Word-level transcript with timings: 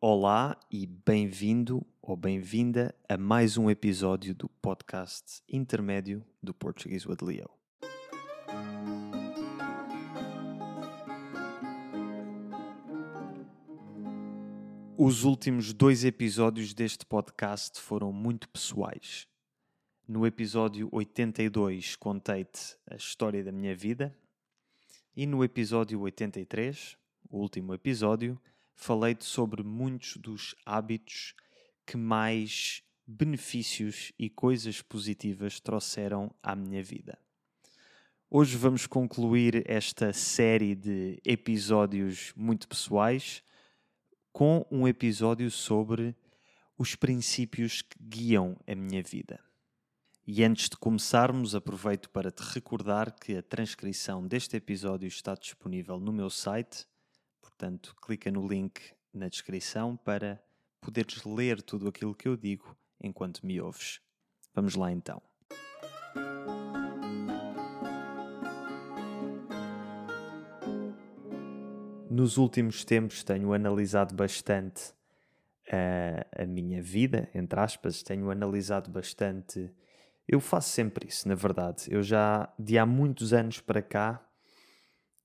Olá 0.00 0.56
e 0.70 0.86
bem-vindo 0.86 1.84
ou 2.00 2.16
bem-vinda 2.16 2.94
a 3.08 3.18
mais 3.18 3.58
um 3.58 3.68
episódio 3.68 4.32
do 4.32 4.48
podcast 4.48 5.42
intermédio 5.48 6.24
do 6.40 6.54
Português 6.54 7.04
with 7.04 7.16
Leo. 7.20 7.50
Os 14.96 15.24
últimos 15.24 15.72
dois 15.72 16.04
episódios 16.04 16.72
deste 16.72 17.04
podcast 17.04 17.80
foram 17.80 18.12
muito 18.12 18.48
pessoais. 18.50 19.26
No 20.06 20.24
episódio 20.24 20.88
82 20.92 21.96
contei-te 21.96 22.76
a 22.88 22.94
história 22.94 23.42
da 23.42 23.50
minha 23.50 23.74
vida 23.74 24.16
e 25.16 25.26
no 25.26 25.42
episódio 25.42 25.98
83, 25.98 26.96
o 27.28 27.38
último 27.38 27.74
episódio, 27.74 28.40
falei-te 28.78 29.24
sobre 29.24 29.64
muitos 29.64 30.16
dos 30.16 30.54
hábitos 30.64 31.34
que 31.84 31.96
mais 31.96 32.80
benefícios 33.04 34.12
e 34.16 34.30
coisas 34.30 34.80
positivas 34.80 35.58
trouxeram 35.58 36.32
à 36.40 36.54
minha 36.54 36.82
vida. 36.82 37.18
Hoje 38.30 38.56
vamos 38.56 38.86
concluir 38.86 39.68
esta 39.68 40.12
série 40.12 40.76
de 40.76 41.20
episódios 41.24 42.32
muito 42.36 42.68
pessoais 42.68 43.42
com 44.32 44.64
um 44.70 44.86
episódio 44.86 45.50
sobre 45.50 46.14
os 46.78 46.94
princípios 46.94 47.82
que 47.82 47.98
guiam 48.00 48.56
a 48.64 48.76
minha 48.76 49.02
vida. 49.02 49.40
E 50.24 50.44
antes 50.44 50.68
de 50.68 50.76
começarmos, 50.76 51.54
aproveito 51.54 52.08
para 52.10 52.30
te 52.30 52.42
recordar 52.42 53.10
que 53.10 53.36
a 53.36 53.42
transcrição 53.42 54.24
deste 54.24 54.56
episódio 54.56 55.08
está 55.08 55.34
disponível 55.34 55.98
no 55.98 56.12
meu 56.12 56.30
site 56.30 56.86
Portanto, 57.48 57.96
clica 58.02 58.30
no 58.30 58.46
link 58.46 58.78
na 59.12 59.26
descrição 59.26 59.96
para 59.96 60.40
poderes 60.80 61.24
ler 61.24 61.62
tudo 61.62 61.88
aquilo 61.88 62.14
que 62.14 62.28
eu 62.28 62.36
digo 62.36 62.76
enquanto 63.02 63.44
me 63.44 63.58
ouves. 63.60 64.00
Vamos 64.54 64.74
lá 64.74 64.92
então. 64.92 65.20
Nos 72.10 72.36
últimos 72.36 72.84
tempos 72.84 73.24
tenho 73.24 73.52
analisado 73.52 74.14
bastante 74.14 74.92
a, 75.70 76.42
a 76.42 76.46
minha 76.46 76.82
vida, 76.82 77.30
entre 77.34 77.58
aspas, 77.58 78.02
tenho 78.02 78.30
analisado 78.30 78.90
bastante. 78.90 79.72
Eu 80.28 80.38
faço 80.38 80.68
sempre 80.68 81.08
isso, 81.08 81.26
na 81.26 81.34
verdade. 81.34 81.86
Eu 81.88 82.02
já, 82.02 82.52
de 82.58 82.78
há 82.78 82.84
muitos 82.84 83.32
anos 83.32 83.60
para 83.60 83.80
cá, 83.80 84.22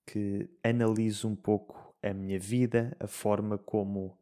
que 0.06 0.50
analiso 0.64 1.28
um 1.28 1.36
pouco 1.36 1.93
a 2.04 2.14
minha 2.14 2.38
vida, 2.38 2.96
a 3.00 3.08
forma 3.08 3.58
como 3.58 4.18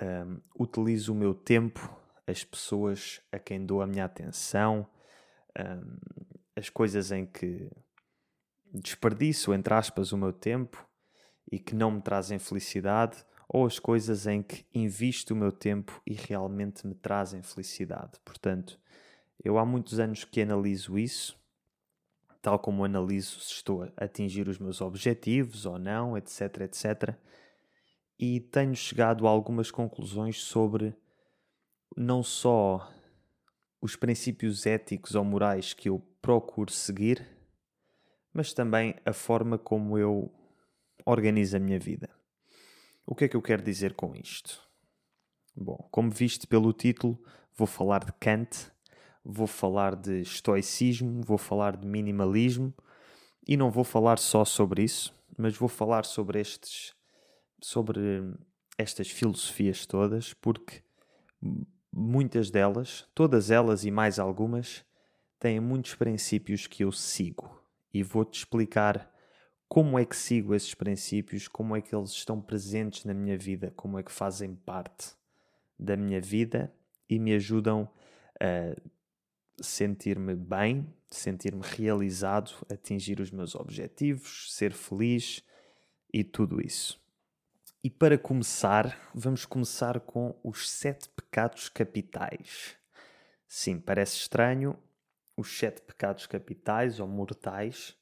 um, 0.00 0.40
utilizo 0.58 1.12
o 1.12 1.16
meu 1.16 1.34
tempo, 1.34 1.94
as 2.26 2.44
pessoas 2.44 3.20
a 3.32 3.38
quem 3.38 3.66
dou 3.66 3.82
a 3.82 3.86
minha 3.86 4.04
atenção, 4.04 4.86
um, 5.58 5.96
as 6.54 6.70
coisas 6.70 7.10
em 7.10 7.26
que 7.26 7.68
desperdiço, 8.72 9.52
entre 9.52 9.74
aspas, 9.74 10.12
o 10.12 10.16
meu 10.16 10.32
tempo 10.32 10.88
e 11.50 11.58
que 11.58 11.74
não 11.74 11.90
me 11.90 12.00
trazem 12.00 12.38
felicidade, 12.38 13.24
ou 13.48 13.66
as 13.66 13.78
coisas 13.78 14.26
em 14.26 14.42
que 14.42 14.64
invisto 14.72 15.34
o 15.34 15.36
meu 15.36 15.52
tempo 15.52 16.00
e 16.06 16.14
realmente 16.14 16.86
me 16.86 16.94
trazem 16.94 17.42
felicidade. 17.42 18.12
Portanto, 18.24 18.80
eu 19.44 19.58
há 19.58 19.66
muitos 19.66 19.98
anos 19.98 20.24
que 20.24 20.40
analiso 20.40 20.98
isso 20.98 21.38
tal 22.42 22.58
como 22.58 22.84
analiso 22.84 23.38
se 23.40 23.52
estou 23.52 23.84
a 23.84 24.04
atingir 24.04 24.48
os 24.48 24.58
meus 24.58 24.80
objetivos 24.80 25.64
ou 25.64 25.78
não, 25.78 26.18
etc, 26.18 26.62
etc. 26.62 27.16
E 28.18 28.40
tenho 28.40 28.74
chegado 28.74 29.26
a 29.26 29.30
algumas 29.30 29.70
conclusões 29.70 30.42
sobre 30.42 30.94
não 31.96 32.22
só 32.22 32.92
os 33.80 33.94
princípios 33.94 34.66
éticos 34.66 35.14
ou 35.14 35.24
morais 35.24 35.72
que 35.72 35.88
eu 35.88 36.00
procuro 36.20 36.72
seguir, 36.72 37.24
mas 38.32 38.52
também 38.52 38.96
a 39.04 39.12
forma 39.12 39.56
como 39.56 39.96
eu 39.96 40.32
organizo 41.06 41.56
a 41.56 41.60
minha 41.60 41.78
vida. 41.78 42.10
O 43.06 43.14
que 43.14 43.24
é 43.24 43.28
que 43.28 43.36
eu 43.36 43.42
quero 43.42 43.62
dizer 43.62 43.94
com 43.94 44.16
isto? 44.16 44.62
Bom, 45.54 45.88
como 45.90 46.10
viste 46.10 46.46
pelo 46.46 46.72
título, 46.72 47.22
vou 47.54 47.66
falar 47.66 48.04
de 48.04 48.12
Kant 48.12 48.71
vou 49.24 49.46
falar 49.46 49.96
de 49.96 50.20
estoicismo, 50.20 51.22
vou 51.22 51.38
falar 51.38 51.76
de 51.76 51.86
minimalismo 51.86 52.74
e 53.46 53.56
não 53.56 53.70
vou 53.70 53.84
falar 53.84 54.18
só 54.18 54.44
sobre 54.44 54.82
isso, 54.82 55.14
mas 55.36 55.56
vou 55.56 55.68
falar 55.68 56.04
sobre 56.04 56.40
estes 56.40 56.94
sobre 57.60 58.34
estas 58.76 59.08
filosofias 59.08 59.86
todas, 59.86 60.34
porque 60.34 60.82
muitas 61.92 62.50
delas, 62.50 63.06
todas 63.14 63.50
elas 63.50 63.84
e 63.84 63.90
mais 63.90 64.18
algumas, 64.18 64.84
têm 65.38 65.60
muitos 65.60 65.94
princípios 65.94 66.66
que 66.66 66.84
eu 66.84 66.90
sigo. 66.90 67.62
E 67.94 68.02
vou-te 68.02 68.38
explicar 68.38 69.12
como 69.68 69.98
é 69.98 70.04
que 70.04 70.16
sigo 70.16 70.54
esses 70.54 70.74
princípios, 70.74 71.48
como 71.48 71.76
é 71.76 71.80
que 71.80 71.94
eles 71.94 72.10
estão 72.10 72.40
presentes 72.40 73.04
na 73.04 73.14
minha 73.14 73.38
vida, 73.38 73.72
como 73.76 73.98
é 73.98 74.02
que 74.02 74.12
fazem 74.12 74.54
parte 74.54 75.14
da 75.78 75.96
minha 75.96 76.20
vida 76.20 76.72
e 77.08 77.18
me 77.18 77.34
ajudam 77.34 77.88
a 78.40 78.76
sentir-me 79.62 80.34
bem, 80.34 80.86
sentir-me 81.10 81.62
realizado, 81.62 82.52
atingir 82.70 83.20
os 83.20 83.30
meus 83.30 83.54
objetivos, 83.54 84.52
ser 84.52 84.72
feliz 84.72 85.42
e 86.12 86.22
tudo 86.24 86.60
isso. 86.60 87.00
E 87.82 87.90
para 87.90 88.18
começar, 88.18 89.10
vamos 89.14 89.44
começar 89.44 90.00
com 90.00 90.38
os 90.44 90.70
sete 90.70 91.08
pecados 91.08 91.68
capitais. 91.68 92.76
Sim, 93.48 93.78
parece 93.78 94.16
estranho, 94.16 94.78
os 95.36 95.58
sete 95.58 95.82
pecados 95.82 96.26
capitais 96.26 97.00
ou 97.00 97.08
mortais 97.08 97.96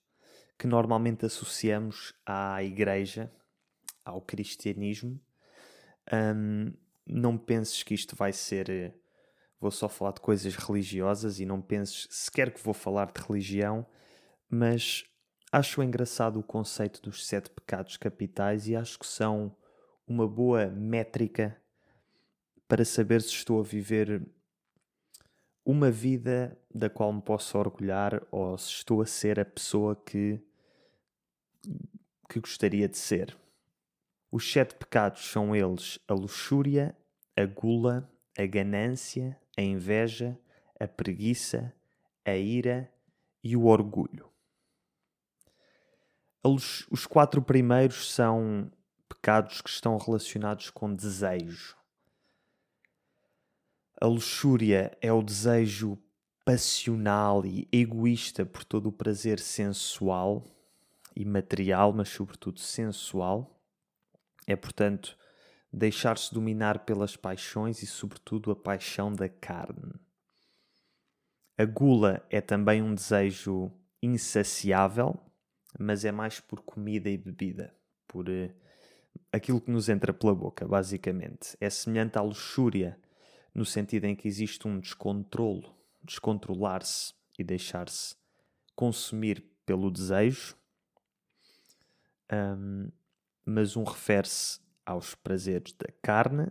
que 0.59 0.67
normalmente 0.67 1.25
associamos 1.25 2.13
à 2.27 2.63
Igreja, 2.63 3.33
ao 4.05 4.21
cristianismo. 4.21 5.19
Hum, 6.13 6.75
não 7.07 7.39
penses 7.39 7.83
que 7.83 7.95
isto 7.95 8.15
vai 8.15 8.31
ser 8.31 8.95
vou 9.61 9.71
só 9.71 9.89
falar 9.89 10.13
de 10.13 10.21
coisas 10.21 10.57
religiosas 10.57 11.39
e 11.39 11.45
não 11.45 11.61
penses 11.61 12.09
sequer 12.11 12.53
que 12.53 12.63
vou 12.63 12.73
falar 12.73 13.13
de 13.13 13.21
religião, 13.21 13.87
mas 14.49 15.05
acho 15.53 15.83
engraçado 15.83 16.41
o 16.41 16.43
conceito 16.43 17.03
dos 17.03 17.27
sete 17.27 17.51
pecados 17.51 17.97
capitais 17.97 18.67
e 18.67 18.75
acho 18.75 18.99
que 18.99 19.07
são 19.07 19.55
uma 20.07 20.27
boa 20.27 20.67
métrica 20.69 21.61
para 22.67 22.85
saber 22.85 23.21
se 23.21 23.31
estou 23.31 23.61
a 23.61 23.65
viver 23.65 24.27
uma 25.65 25.91
vida 25.91 26.59
da 26.75 26.89
qual 26.89 27.13
me 27.13 27.21
posso 27.21 27.59
orgulhar 27.59 28.27
ou 28.31 28.57
se 28.57 28.71
estou 28.71 29.03
a 29.03 29.07
ser 29.07 29.39
a 29.39 29.45
pessoa 29.45 29.95
que, 29.95 30.41
que 32.29 32.41
gostaria 32.41 32.89
de 32.89 32.97
ser. 32.97 33.37
Os 34.33 34.51
sete 34.51 34.75
pecados 34.75 35.27
são 35.27 35.55
eles 35.55 35.99
a 36.09 36.15
luxúria, 36.15 36.97
a 37.37 37.45
gula, 37.45 38.11
a 38.39 38.47
ganância, 38.47 39.39
a 39.57 39.63
inveja, 39.63 40.39
a 40.79 40.87
preguiça, 40.87 41.73
a 42.25 42.35
ira 42.35 42.91
e 43.43 43.57
o 43.57 43.67
orgulho. 43.67 44.29
Os 46.43 47.07
quatro 47.07 47.43
primeiros 47.43 48.11
são 48.13 48.71
pecados 49.09 49.61
que 49.61 49.69
estão 49.69 49.99
relacionados 49.99 50.71
com 50.71 50.95
desejo. 50.95 51.77
A 54.01 54.07
luxúria 54.07 54.97
é 55.03 55.13
o 55.13 55.23
desejo 55.23 55.99
passional 56.43 57.45
e 57.45 57.69
egoísta 57.71 58.47
por 58.47 58.65
todo 58.65 58.87
o 58.87 58.93
prazer 58.93 59.39
sensual 59.39 60.43
e 61.15 61.25
material, 61.25 61.93
mas 61.93 62.09
sobretudo 62.09 62.59
sensual. 62.59 63.61
É, 64.47 64.57
portanto, 64.57 65.19
deixar-se 65.73 66.33
dominar 66.33 66.81
pelas 66.81 67.17
paixões 67.17 67.83
e, 67.83 67.87
sobretudo, 67.87 68.51
a 68.51 68.57
paixão 68.57 69.13
da 69.13 69.29
carne. 69.29 69.93
A 71.57 71.65
gula 71.65 72.27
é 72.31 72.41
também 72.41 72.83
um 72.83 72.95
desejo 72.95 73.71
insaciável, 74.03 75.21
mas 75.79 76.05
é 76.05 76.11
mais 76.11 76.41
por 76.41 76.63
comida 76.63 77.09
e 77.09 77.17
bebida, 77.17 77.75
por 78.09 78.29
uh, 78.29 78.53
aquilo 79.33 79.61
que 79.61 79.71
nos 79.71 79.89
entra 79.89 80.13
pela 80.13 80.35
boca, 80.35 80.67
basicamente. 80.67 81.57
É 81.61 81.71
semelhante 81.71 82.19
à 82.19 82.23
luxúria, 82.23 82.99
no 83.55 83.65
sentido 83.65 84.07
em 84.07 84.17
que 84.17 84.27
existe 84.27 84.67
um 84.67 84.81
descontrolo, 84.81 85.75
descontrolar-se 86.03 87.15
e 87.39 87.45
deixar-se 87.45 88.17
consumir 88.75 89.45
pelo 89.67 89.91
desejo, 89.91 90.57
um, 92.33 92.91
mas 93.45 93.77
um 93.77 93.85
refere-se 93.85 94.61
aos 94.91 95.15
prazeres 95.15 95.73
da 95.73 95.89
carne, 96.03 96.51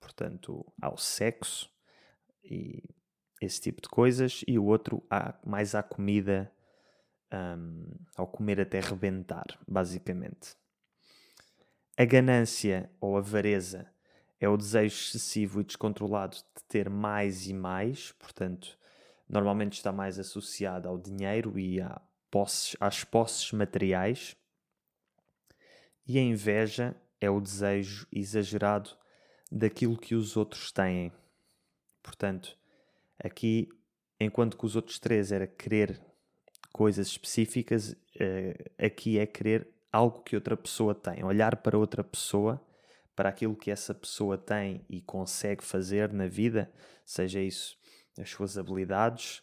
portanto, 0.00 0.64
ao 0.80 0.96
sexo 0.96 1.68
e 2.42 2.82
esse 3.40 3.60
tipo 3.60 3.82
de 3.82 3.88
coisas, 3.88 4.42
e 4.46 4.58
o 4.58 4.64
outro 4.64 5.04
à, 5.10 5.34
mais 5.44 5.74
à 5.74 5.82
comida, 5.82 6.50
um, 7.32 7.86
ao 8.16 8.26
comer 8.26 8.60
até 8.60 8.80
rebentar, 8.80 9.44
basicamente. 9.66 10.56
A 11.96 12.04
ganância 12.04 12.90
ou 13.00 13.16
avareza 13.16 13.90
é 14.40 14.48
o 14.48 14.56
desejo 14.56 14.94
excessivo 14.94 15.60
e 15.60 15.64
descontrolado 15.64 16.36
de 16.36 16.64
ter 16.68 16.88
mais 16.88 17.46
e 17.48 17.52
mais, 17.52 18.12
portanto, 18.12 18.78
normalmente 19.28 19.74
está 19.74 19.92
mais 19.92 20.18
associado 20.18 20.88
ao 20.88 20.98
dinheiro 20.98 21.58
e 21.58 21.80
a 21.80 22.00
posses, 22.30 22.76
às 22.78 23.02
posses 23.04 23.50
materiais. 23.52 24.36
E 26.06 26.18
a 26.18 26.22
inveja 26.22 26.94
é 27.24 27.30
o 27.30 27.40
desejo 27.40 28.06
exagerado 28.12 28.90
daquilo 29.50 29.96
que 29.96 30.14
os 30.14 30.36
outros 30.36 30.70
têm. 30.70 31.12
Portanto, 32.02 32.56
aqui, 33.18 33.68
enquanto 34.20 34.56
que 34.56 34.66
os 34.66 34.76
outros 34.76 34.98
três 34.98 35.32
era 35.32 35.46
querer 35.46 36.00
coisas 36.72 37.06
específicas, 37.06 37.96
eh, 38.18 38.70
aqui 38.78 39.18
é 39.18 39.26
querer 39.26 39.68
algo 39.92 40.22
que 40.22 40.34
outra 40.34 40.56
pessoa 40.56 40.94
tem, 40.94 41.24
olhar 41.24 41.56
para 41.56 41.78
outra 41.78 42.02
pessoa, 42.02 42.60
para 43.14 43.28
aquilo 43.28 43.54
que 43.54 43.70
essa 43.70 43.94
pessoa 43.94 44.36
tem 44.36 44.84
e 44.88 45.00
consegue 45.00 45.62
fazer 45.62 46.12
na 46.12 46.26
vida, 46.26 46.70
seja 47.06 47.40
isso 47.40 47.78
as 48.18 48.28
suas 48.28 48.58
habilidades, 48.58 49.42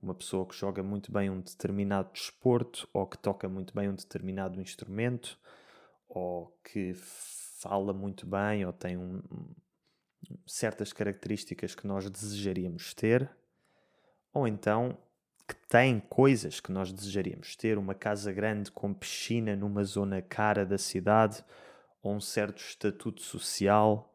uma 0.00 0.14
pessoa 0.14 0.44
que 0.44 0.56
joga 0.56 0.82
muito 0.82 1.12
bem 1.12 1.30
um 1.30 1.40
determinado 1.40 2.10
desporto 2.12 2.88
ou 2.92 3.06
que 3.06 3.16
toca 3.16 3.48
muito 3.48 3.72
bem 3.72 3.88
um 3.88 3.94
determinado 3.94 4.60
instrumento 4.60 5.38
ou 6.14 6.54
que 6.62 6.92
fala 6.94 7.92
muito 7.92 8.26
bem 8.26 8.66
ou 8.66 8.72
tem 8.72 8.98
um, 8.98 9.22
certas 10.46 10.92
características 10.92 11.74
que 11.74 11.86
nós 11.86 12.08
desejaríamos 12.08 12.92
ter, 12.92 13.30
ou 14.32 14.46
então 14.46 14.98
que 15.48 15.56
tem 15.68 16.00
coisas 16.00 16.60
que 16.60 16.70
nós 16.70 16.92
desejaríamos 16.92 17.56
ter, 17.56 17.78
uma 17.78 17.94
casa 17.94 18.32
grande 18.32 18.70
com 18.70 18.92
piscina 18.94 19.56
numa 19.56 19.84
zona 19.84 20.22
cara 20.22 20.64
da 20.64 20.78
cidade, 20.78 21.44
ou 22.02 22.14
um 22.14 22.20
certo 22.20 22.58
estatuto 22.58 23.22
social, 23.22 24.14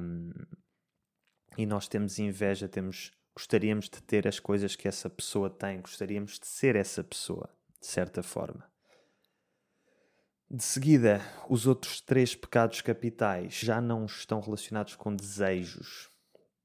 um, 0.00 0.32
e 1.56 1.64
nós 1.64 1.88
temos 1.88 2.18
inveja, 2.18 2.68
temos 2.68 3.12
gostaríamos 3.34 3.88
de 3.88 4.02
ter 4.02 4.28
as 4.28 4.38
coisas 4.38 4.76
que 4.76 4.86
essa 4.86 5.08
pessoa 5.08 5.50
tem, 5.50 5.80
gostaríamos 5.80 6.38
de 6.38 6.46
ser 6.46 6.76
essa 6.76 7.02
pessoa, 7.02 7.48
de 7.80 7.86
certa 7.86 8.22
forma. 8.22 8.73
De 10.50 10.62
seguida, 10.62 11.20
os 11.48 11.66
outros 11.66 12.00
três 12.00 12.34
pecados 12.34 12.80
capitais 12.80 13.54
já 13.54 13.80
não 13.80 14.04
estão 14.04 14.40
relacionados 14.40 14.94
com 14.94 15.14
desejos. 15.14 16.10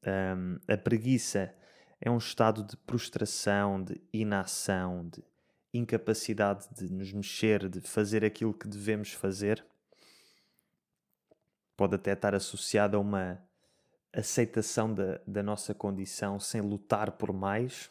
Um, 0.06 0.60
a 0.72 0.78
preguiça 0.78 1.54
é 2.02 2.12
um 2.12 2.18
estado 2.18 2.64
de 2.64 2.76
prostração, 2.78 3.82
de 3.82 4.00
inação, 4.14 5.08
de 5.08 5.24
incapacidade 5.74 6.68
de 6.76 6.92
nos 6.92 7.14
mexer, 7.14 7.70
de 7.70 7.82
fazer 7.82 8.24
aquilo 8.24 8.54
que 8.54 8.68
devemos 8.68 9.14
fazer. 9.14 9.66
Pode 11.76 11.96
até 11.96 12.14
estar 12.14 12.36
associado 12.36 12.98
a 12.98 13.00
uma 13.00 13.42
aceitação 14.14 14.94
da, 14.94 15.22
da 15.26 15.42
nossa 15.42 15.74
condição 15.74 16.40
sem 16.40 16.62
lutar 16.62 17.14
por 17.14 17.32
mais. 17.32 17.90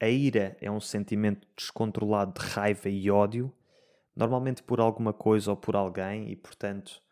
A 0.00 0.08
ira 0.08 0.56
é 0.60 0.70
um 0.70 0.80
sentimento 0.80 1.46
descontrolado 1.56 2.40
de 2.40 2.46
raiva 2.46 2.88
e 2.88 3.10
ódio 3.10 3.52
normalmente 4.16 4.62
por 4.62 4.80
alguma 4.80 5.12
coisa 5.12 5.50
ou 5.50 5.56
por 5.56 5.76
alguém, 5.76 6.30
e 6.30 6.36
portanto, 6.36 7.02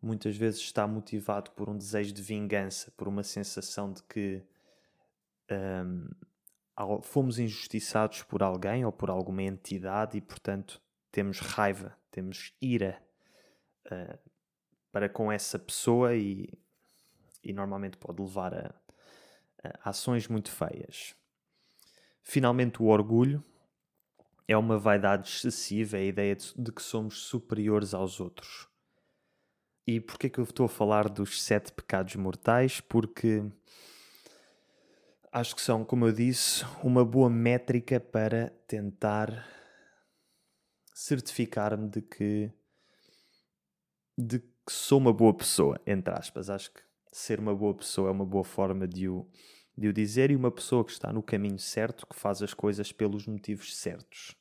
muitas 0.00 0.36
vezes 0.36 0.60
está 0.60 0.86
motivado 0.86 1.50
por 1.50 1.68
um 1.68 1.76
desejo 1.76 2.12
de 2.12 2.22
vingança, 2.22 2.92
por 2.96 3.08
uma 3.08 3.24
sensação 3.24 3.92
de 3.92 4.02
que 4.04 4.42
um, 5.50 6.08
fomos 7.02 7.38
injustiçados 7.38 8.22
por 8.22 8.42
alguém 8.42 8.84
ou 8.84 8.92
por 8.92 9.10
alguma 9.10 9.42
entidade 9.42 10.16
e, 10.16 10.20
portanto, 10.20 10.80
temos 11.10 11.40
raiva, 11.40 11.96
temos 12.10 12.54
ira 12.60 13.02
uh, 13.86 14.18
para 14.92 15.08
com 15.08 15.32
essa 15.32 15.58
pessoa 15.58 16.14
e, 16.14 16.48
e 17.42 17.52
normalmente 17.52 17.96
pode 17.96 18.22
levar 18.22 18.54
a, 18.54 18.74
a 19.64 19.90
ações 19.90 20.28
muito 20.28 20.50
feias. 20.50 21.14
Finalmente, 22.22 22.80
o 22.80 22.86
orgulho 22.86 23.42
é 24.46 24.56
uma 24.56 24.78
vaidade 24.78 25.28
excessiva, 25.28 25.96
é 25.96 26.00
a 26.00 26.04
ideia 26.04 26.36
de, 26.36 26.52
de 26.56 26.72
que 26.72 26.82
somos 26.82 27.18
superiores 27.18 27.94
aos 27.94 28.20
outros. 28.20 28.68
E 29.86 30.00
porquê 30.00 30.30
que 30.30 30.38
eu 30.38 30.44
estou 30.44 30.66
a 30.66 30.68
falar 30.68 31.08
dos 31.08 31.42
sete 31.42 31.72
pecados 31.72 32.14
mortais? 32.16 32.80
Porque 32.80 33.44
acho 35.32 35.56
que 35.56 35.62
são, 35.62 35.84
como 35.84 36.06
eu 36.06 36.12
disse, 36.12 36.64
uma 36.82 37.04
boa 37.04 37.28
métrica 37.28 37.98
para 37.98 38.50
tentar 38.66 39.46
certificar-me 40.94 41.88
de 41.88 42.02
que 42.02 42.52
de 44.16 44.38
que 44.38 44.72
sou 44.72 44.98
uma 44.98 45.12
boa 45.12 45.34
pessoa, 45.34 45.80
entre 45.86 46.14
aspas. 46.14 46.48
Acho 46.48 46.70
que 46.72 46.80
ser 47.10 47.40
uma 47.40 47.54
boa 47.54 47.74
pessoa 47.74 48.08
é 48.08 48.12
uma 48.12 48.24
boa 48.26 48.44
forma 48.44 48.86
de 48.86 49.08
o, 49.08 49.26
de 49.76 49.88
o 49.88 49.92
dizer 49.92 50.30
e 50.30 50.36
uma 50.36 50.50
pessoa 50.50 50.84
que 50.84 50.92
está 50.92 51.12
no 51.12 51.22
caminho 51.22 51.58
certo, 51.58 52.06
que 52.06 52.16
faz 52.16 52.42
as 52.42 52.52
coisas 52.54 52.92
pelos 52.92 53.26
motivos 53.26 53.76
certos. 53.76 54.36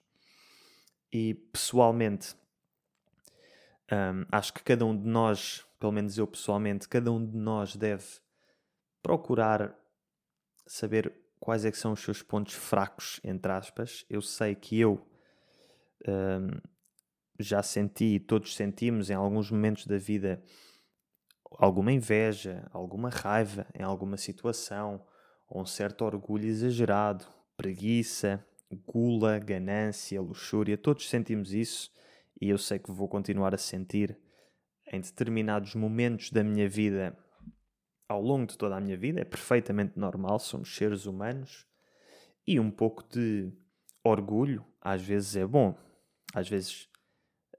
E 1.12 1.34
pessoalmente, 1.34 2.36
um, 3.92 4.26
acho 4.32 4.54
que 4.54 4.64
cada 4.64 4.86
um 4.86 4.98
de 4.98 5.08
nós, 5.08 5.66
pelo 5.80 5.92
menos 5.92 6.18
eu 6.18 6.28
pessoalmente, 6.28 6.88
cada 6.88 7.12
um 7.12 7.26
de 7.26 7.38
nós 7.38 7.76
deve 7.76 8.06
procurar 9.02 9.78
saber 10.66 11.14
quais 11.40 11.66
é 11.66 11.72
que 11.72 11.78
são 11.78 11.94
os 11.94 12.00
seus 12.02 12.22
pontos 12.22 12.54
fracos, 12.54 13.20
entre 13.24 13.52
aspas. 13.52 14.06
Eu 14.10 14.22
sei 14.22 14.56
que 14.56 14.80
eu 14.80 15.06
um, 16.08 16.62
já 17.40 17.64
senti, 17.64 18.20
todos 18.20 18.56
sentimos 18.56 19.10
em 19.10 19.14
alguns 19.14 19.52
momentos 19.52 19.86
da 19.86 19.98
vida 19.98 20.42
alguma 21.58 21.92
inveja, 21.92 22.70
alguma 22.72 23.10
raiva 23.10 23.68
em 23.74 23.84
alguma 23.84 24.18
situação, 24.18 25.06
ou 25.52 25.62
um 25.62 25.66
certo 25.66 26.06
orgulho 26.06 26.48
exagerado, 26.48 27.26
preguiça, 27.58 28.44
gula, 28.88 29.38
ganância, 29.38 30.22
luxúria, 30.22 30.78
todos 30.78 31.10
sentimos 31.10 31.54
isso 31.54 31.92
e 32.40 32.50
eu 32.50 32.58
sei 32.58 32.80
que 32.80 32.90
vou 32.90 33.10
continuar 33.10 33.54
a 33.54 33.58
sentir 33.58 34.18
em 34.94 35.02
determinados 35.02 35.76
momentos 35.76 36.32
da 36.32 36.42
minha 36.42 36.70
vida, 36.70 37.18
ao 38.08 38.22
longo 38.22 38.48
de 38.48 38.58
toda 38.58 38.78
a 38.78 38.82
minha 38.82 38.96
vida, 38.96 39.20
é 39.20 39.26
perfeitamente 39.26 40.00
normal, 40.00 40.40
somos 40.40 40.74
seres 40.74 41.06
humanos 41.06 41.68
e 42.48 42.58
um 42.58 42.72
pouco 42.72 43.04
de 43.04 43.52
orgulho 44.02 44.66
às 44.80 45.02
vezes 45.02 45.36
é 45.36 45.46
bom, 45.46 45.78
às 46.34 46.48
vezes 46.48 46.90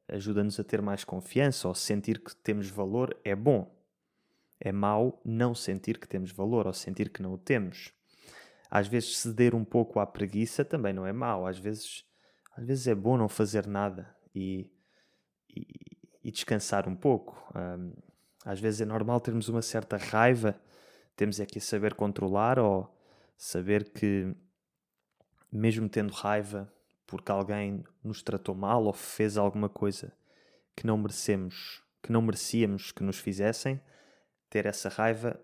ajuda-nos 0.08 0.58
a 0.58 0.64
ter 0.64 0.80
mais 0.80 1.04
confiança 1.04 1.68
ou 1.68 1.74
sentir 1.74 2.22
que 2.24 2.34
temos 2.36 2.68
valor 2.68 3.14
é 3.22 3.36
bom. 3.36 3.70
É 4.64 4.70
mau 4.70 5.20
não 5.24 5.54
sentir 5.54 5.98
que 5.98 6.06
temos 6.06 6.30
valor 6.30 6.66
ou 6.66 6.72
sentir 6.72 7.10
que 7.10 7.22
não 7.22 7.32
o 7.32 7.38
temos 7.38 7.92
às 8.72 8.88
vezes 8.88 9.18
ceder 9.18 9.54
um 9.54 9.66
pouco 9.66 10.00
à 10.00 10.06
preguiça 10.06 10.64
também 10.64 10.94
não 10.94 11.06
é 11.06 11.12
mau. 11.12 11.46
Às 11.46 11.58
vezes, 11.58 12.06
às 12.56 12.64
vezes 12.64 12.86
é 12.86 12.94
bom 12.94 13.18
não 13.18 13.28
fazer 13.28 13.66
nada 13.66 14.16
e, 14.34 14.72
e, 15.46 15.66
e 16.24 16.30
descansar 16.30 16.88
um 16.88 16.96
pouco. 16.96 17.36
Um, 17.54 17.92
às 18.42 18.58
vezes 18.58 18.80
é 18.80 18.86
normal 18.86 19.20
termos 19.20 19.50
uma 19.50 19.60
certa 19.60 19.98
raiva, 19.98 20.58
temos 21.14 21.38
é 21.38 21.44
que 21.44 21.60
saber 21.60 21.92
controlar 21.92 22.58
ou 22.58 22.90
saber 23.36 23.90
que, 23.90 24.34
mesmo 25.52 25.86
tendo 25.86 26.14
raiva 26.14 26.72
porque 27.06 27.30
alguém 27.30 27.84
nos 28.02 28.22
tratou 28.22 28.54
mal 28.54 28.84
ou 28.84 28.94
fez 28.94 29.36
alguma 29.36 29.68
coisa 29.68 30.14
que 30.74 30.86
não 30.86 30.96
merecemos, 30.96 31.82
que 32.02 32.10
não 32.10 32.22
merecíamos 32.22 32.90
que 32.90 33.02
nos 33.02 33.18
fizessem, 33.18 33.78
ter 34.52 34.66
essa 34.66 34.90
raiva 34.90 35.40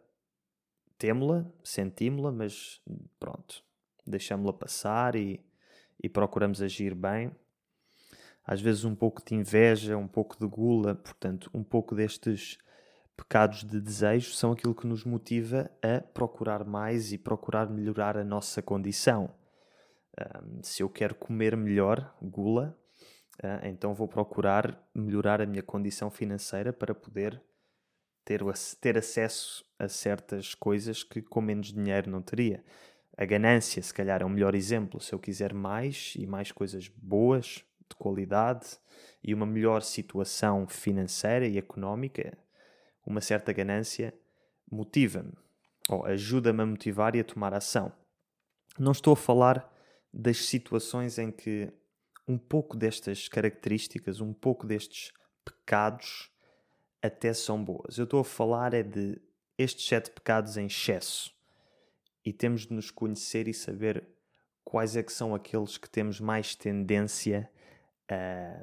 temo-la, 0.99 1.51
sentimos-la, 1.65 2.31
mas 2.31 2.79
pronto, 3.19 3.65
deixamos-la 4.07 4.53
passar 4.53 5.17
e, 5.17 5.43
e 6.03 6.11
procuramos 6.11 6.61
agir 6.61 6.95
bem. 6.95 7.35
Às 8.45 8.61
vezes 8.61 8.85
um 8.85 8.95
pouco 8.95 9.25
de 9.25 9.35
inveja, 9.35 9.97
um 9.97 10.07
pouco 10.07 10.39
de 10.39 10.47
gula, 10.47 10.95
portanto, 10.95 11.51
um 11.55 11.65
pouco 11.65 11.95
destes 11.95 12.59
pecados 13.17 13.65
de 13.65 13.81
desejo 13.81 14.33
são 14.35 14.53
aquilo 14.53 14.75
que 14.75 14.87
nos 14.87 15.05
motiva 15.05 15.71
a 15.83 16.03
procurar 16.03 16.65
mais 16.67 17.11
e 17.11 17.17
procurar 17.17 17.71
melhorar 17.71 18.19
a 18.19 18.25
nossa 18.25 18.61
condição. 18.61 19.35
Um, 20.21 20.63
se 20.63 20.83
eu 20.83 20.91
quero 20.91 21.15
comer 21.15 21.57
melhor, 21.57 22.15
gula, 22.21 22.79
uh, 23.43 23.67
então 23.67 23.95
vou 23.95 24.07
procurar 24.07 24.79
melhorar 24.95 25.41
a 25.41 25.47
minha 25.47 25.63
condição 25.63 26.11
financeira 26.11 26.75
para 26.75 26.95
poder 26.95 27.43
ter, 28.29 28.43
ter 28.79 28.99
acesso 28.99 29.65
a 29.79 29.89
certas 29.89 30.55
coisas 30.55 31.03
que 31.03 31.23
com 31.23 31.41
menos 31.41 31.73
dinheiro 31.73 32.11
não 32.11 32.21
teria. 32.21 32.63
A 33.17 33.25
ganância, 33.25 33.83
se 33.83 33.93
calhar, 33.93 34.21
é 34.21 34.25
o 34.25 34.29
melhor 34.29 34.55
exemplo. 34.55 35.01
Se 35.01 35.15
eu 35.15 35.19
quiser 35.19 35.55
mais 35.55 36.13
e 36.15 36.27
mais 36.27 36.53
coisas 36.53 36.89
boas, 36.89 37.65
de 37.89 37.97
qualidade 37.97 38.79
e 39.25 39.33
uma 39.33 39.47
melhor 39.47 39.81
situação 39.81 40.69
financeira 40.69 41.49
e 41.49 41.57
económica, 41.57 42.37
uma 43.07 43.23
certa 43.23 43.51
ganância 43.51 44.13
motiva-me 44.71 45.33
ou 45.89 46.05
ajuda-me 46.05 46.63
a 46.63 46.67
motivar 46.67 47.17
e 47.17 47.21
a 47.21 47.25
tomar 47.25 47.55
ação. 47.55 47.91
Não 48.79 48.93
estou 48.93 49.15
a 49.15 49.17
falar 49.17 49.73
das 50.13 50.45
situações 50.45 51.19
em 51.19 51.33
que 51.33 51.73
um 52.29 52.37
pouco 52.37 52.77
destas 52.77 53.27
características, 53.27 54.21
um 54.21 54.35
pouco 54.35 54.67
destes 54.67 55.15
pecados 55.43 56.31
até 57.03 57.33
são 57.33 57.63
boas. 57.63 57.99
Eu 57.99 58.05
estou 58.05 58.21
a 58.21 58.25
falar 58.25 58.75
é 58.75 58.83
de 58.83 59.21
estes 59.57 59.87
sete 59.87 60.11
pecados 60.11 60.57
em 60.57 60.67
excesso. 60.67 61.35
E 62.25 62.33
temos 62.33 62.67
de 62.67 62.73
nos 62.73 62.91
conhecer 62.91 63.49
e 63.49 63.55
saber 63.55 64.07
quais 64.65 64.97
é 64.97 65.03
que 65.03 65.13
são 65.13 65.35
aqueles 65.35 65.79
que 65.79 65.89
temos 65.89 66.21
mais 66.21 66.55
tendência 66.55 67.51
a, 68.09 68.63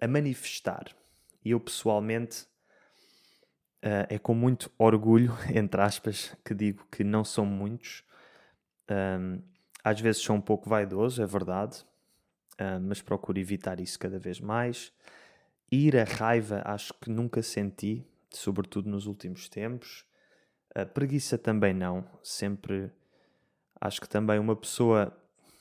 a 0.00 0.08
manifestar. 0.08 0.86
E 1.44 1.50
eu 1.50 1.60
pessoalmente 1.60 2.46
uh, 3.84 4.06
é 4.08 4.18
com 4.18 4.34
muito 4.34 4.70
orgulho, 4.78 5.32
entre 5.54 5.80
aspas, 5.80 6.34
que 6.44 6.54
digo 6.54 6.86
que 6.90 7.04
não 7.04 7.24
são 7.24 7.44
muitos. 7.44 8.02
Às 9.82 10.00
vezes 10.00 10.22
sou 10.22 10.36
um 10.36 10.40
pouco 10.40 10.68
vaidoso, 10.68 11.22
é 11.22 11.26
verdade, 11.26 11.84
uh, 12.54 12.80
mas 12.80 13.02
procuro 13.02 13.38
evitar 13.38 13.80
isso 13.80 13.98
cada 13.98 14.18
vez 14.18 14.40
mais. 14.40 14.92
Ir 15.74 15.96
a 15.96 16.04
raiva 16.04 16.62
acho 16.64 16.94
que 16.94 17.10
nunca 17.10 17.42
senti, 17.42 18.06
sobretudo 18.30 18.88
nos 18.88 19.06
últimos 19.06 19.48
tempos. 19.48 20.04
A 20.72 20.86
preguiça 20.86 21.36
também 21.36 21.74
não, 21.74 22.08
sempre 22.22 22.92
acho 23.80 24.00
que 24.00 24.08
também 24.08 24.38
uma 24.38 24.54
pessoa, 24.54 25.12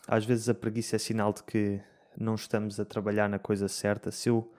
às 0.07 0.23
vezes 0.23 0.47
a 0.47 0.53
preguiça 0.53 0.97
é 0.97 0.99
sinal 0.99 1.33
de 1.33 1.41
que 1.41 1.81
não 2.15 2.35
estamos 2.35 2.79
a 2.79 2.85
trabalhar 2.85 3.27
na 3.27 3.39
coisa 3.39 3.67
certa. 3.67 4.11
Se 4.11 4.29
eu 4.29 4.53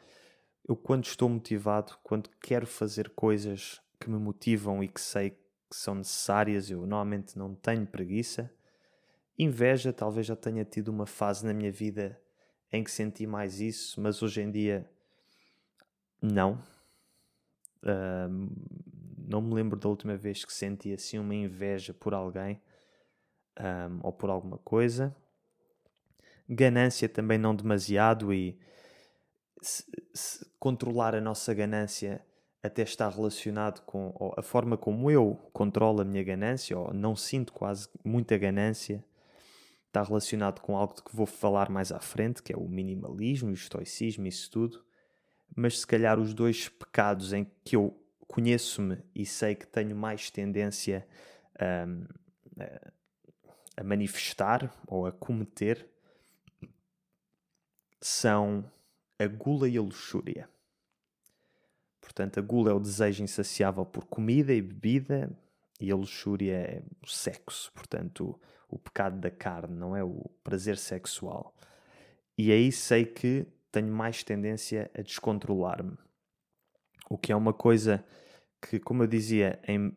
eu 0.69 0.75
quando 0.75 1.05
estou 1.05 1.29
motivado, 1.29 1.97
quando 2.03 2.29
quero 2.43 2.67
fazer 2.67 3.11
coisas 3.11 3.81
que 4.01 4.11
me 4.11 4.19
motivam 4.19 4.83
e 4.83 4.89
que 4.89 5.01
sei 5.01 5.31
que 5.31 5.77
são 5.77 5.95
necessárias, 5.95 6.69
eu 6.69 6.81
normalmente 6.81 7.39
não 7.39 7.55
tenho 7.55 7.87
preguiça. 7.87 8.51
Inveja, 9.39 9.93
talvez 9.93 10.27
já 10.27 10.35
tenha 10.35 10.65
tido 10.65 10.89
uma 10.89 11.07
fase 11.07 11.47
na 11.47 11.55
minha 11.55 11.71
vida 11.71 12.21
em 12.73 12.83
que 12.83 12.91
senti 12.91 13.25
mais 13.25 13.61
isso, 13.61 14.01
mas 14.01 14.21
hoje 14.21 14.41
em 14.41 14.51
dia 14.51 14.91
não. 16.25 16.63
Uh, 17.83 18.51
não 19.27 19.41
me 19.43 19.55
lembro 19.55 19.79
da 19.79 19.89
última 19.89 20.17
vez 20.17 20.45
que 20.45 20.53
senti 20.53 20.93
assim 20.93 21.19
uma 21.19 21.35
inveja 21.35 21.93
por 21.93 22.15
alguém 22.15 22.61
um, 23.59 24.01
ou 24.03 24.13
por 24.13 24.31
alguma 24.31 24.59
coisa. 24.59 25.15
Ganância 26.49 27.09
também 27.09 27.39
não 27.39 27.55
demasiado 27.55 28.33
e 28.33 28.59
se, 29.61 29.85
se 30.13 30.47
controlar 30.59 31.15
a 31.15 31.21
nossa 31.21 31.55
ganância 31.55 32.25
até 32.63 32.83
está 32.83 33.09
relacionado 33.09 33.83
com 33.83 34.35
a 34.37 34.43
forma 34.43 34.77
como 34.77 35.11
eu 35.11 35.39
controlo 35.53 36.01
a 36.01 36.05
minha 36.05 36.23
ganância, 36.25 36.79
ou 36.79 36.95
não 36.95 37.15
sinto 37.15 37.53
quase 37.53 37.89
muita 38.03 38.39
ganância, 38.39 39.05
está 39.87 40.03
relacionado 40.03 40.61
com 40.61 40.75
algo 40.75 40.95
de 40.95 41.03
que 41.03 41.15
vou 41.15 41.27
falar 41.27 41.69
mais 41.69 41.93
à 41.93 42.01
frente, 42.01 42.43
que 42.43 42.53
é 42.53 42.57
o 42.57 42.67
minimalismo, 42.67 43.51
o 43.51 43.55
estoicismo, 43.55 44.27
isso 44.27 44.51
tudo. 44.51 44.83
Mas 45.55 45.81
se 45.81 45.87
calhar 45.87 46.19
os 46.19 46.35
dois 46.35 46.69
pecados 46.69 47.33
em 47.33 47.47
que 47.65 47.77
eu 47.77 47.97
conheço-me 48.27 48.99
e 49.15 49.25
sei 49.25 49.55
que 49.55 49.67
tenho 49.67 49.95
mais 49.95 50.31
tendência 50.31 51.07
um, 51.87 52.07
a, 52.61 52.93
a 53.77 53.85
manifestar 53.85 54.75
ou 54.87 55.07
a 55.07 55.13
cometer 55.13 55.89
são 58.01 58.71
a 59.19 59.27
gula 59.27 59.69
e 59.69 59.79
a 59.79 59.81
luxúria. 59.81 60.49
Portanto, 62.01 62.39
a 62.39 62.43
gula 62.43 62.71
é 62.71 62.75
o 62.75 62.81
desejo 62.81 63.23
insaciável 63.23 63.85
por 63.87 64.05
comida 64.05 64.53
e 64.53 64.61
bebida, 64.61 65.31
e 65.81 65.91
a 65.91 65.97
luxúria 65.97 66.55
é 66.55 66.83
o 67.03 67.09
sexo, 67.09 67.73
portanto, 67.73 68.39
o, 68.69 68.77
o 68.77 68.79
pecado 68.79 69.19
da 69.19 69.31
carne, 69.31 69.75
não 69.75 69.97
é 69.97 70.05
o 70.05 70.31
prazer 70.43 70.77
sexual. 70.77 71.55
E 72.37 72.53
aí 72.53 72.71
sei 72.71 73.07
que 73.07 73.47
tenho 73.75 73.93
mais 73.93 74.23
tendência 74.23 74.89
a 74.97 75.03
descontrolar-me. 75.03 75.99
O 77.11 77.19
que 77.19 77.33
é 77.33 77.37
uma 77.37 77.53
coisa 77.53 78.05
que, 78.63 78.79
como 78.79 79.03
eu 79.03 79.07
dizia, 79.09 79.59
em, 79.67 79.95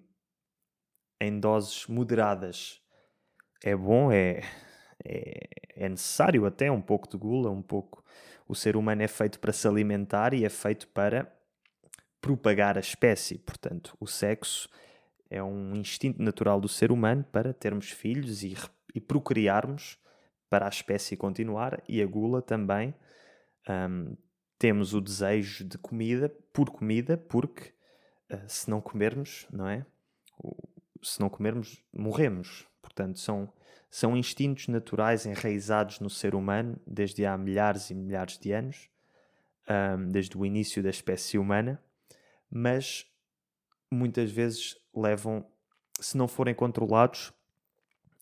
em 1.21 1.39
doses 1.39 1.85
moderadas 1.85 2.81
é 3.63 3.75
bom, 3.75 4.11
é, 4.11 4.41
é, 5.05 5.47
é 5.75 5.89
necessário 5.89 6.45
até 6.45 6.71
um 6.71 6.81
pouco 6.81 7.07
de 7.07 7.17
gula, 7.17 7.51
um 7.51 7.61
pouco 7.61 8.03
o 8.47 8.55
ser 8.55 8.75
humano 8.75 9.03
é 9.03 9.07
feito 9.07 9.39
para 9.39 9.53
se 9.53 9.67
alimentar 9.67 10.33
e 10.33 10.43
é 10.43 10.49
feito 10.49 10.87
para 10.87 11.31
propagar 12.19 12.77
a 12.77 12.81
espécie. 12.81 13.37
Portanto, 13.37 13.95
o 13.99 14.07
sexo 14.07 14.69
é 15.29 15.43
um 15.43 15.75
instinto 15.75 16.21
natural 16.21 16.59
do 16.59 16.67
ser 16.67 16.91
humano 16.91 17.23
para 17.31 17.53
termos 17.53 17.91
filhos 17.91 18.43
e, 18.43 18.55
e 18.95 18.99
procriarmos 18.99 19.99
para 20.49 20.65
a 20.65 20.69
espécie 20.69 21.15
continuar. 21.15 21.83
E 21.87 22.01
a 22.01 22.05
gula 22.07 22.41
também. 22.41 22.95
Um, 23.69 24.15
temos 24.57 24.93
o 24.93 25.01
desejo 25.01 25.63
de 25.63 25.77
comida 25.77 26.29
por 26.51 26.69
comida, 26.69 27.17
porque 27.17 27.73
uh, 28.31 28.43
se 28.47 28.69
não 28.69 28.81
comermos, 28.81 29.47
não 29.51 29.67
é? 29.67 29.85
Se 31.03 31.19
não 31.19 31.29
comermos, 31.29 31.83
morremos. 31.93 32.67
Portanto, 32.81 33.19
são 33.19 33.51
são 33.89 34.17
instintos 34.17 34.67
naturais 34.67 35.25
enraizados 35.25 35.99
no 35.99 36.09
ser 36.09 36.35
humano 36.35 36.79
desde 36.85 37.25
há 37.25 37.37
milhares 37.37 37.89
e 37.89 37.95
milhares 37.95 38.37
de 38.37 38.51
anos, 38.51 38.89
um, 39.69 40.11
desde 40.11 40.37
o 40.37 40.45
início 40.45 40.83
da 40.83 40.89
espécie 40.89 41.37
humana, 41.37 41.81
mas 42.49 43.05
muitas 43.89 44.29
vezes 44.29 44.77
levam, 44.93 45.45
se 45.99 46.17
não 46.17 46.27
forem 46.27 46.53
controlados, 46.53 47.33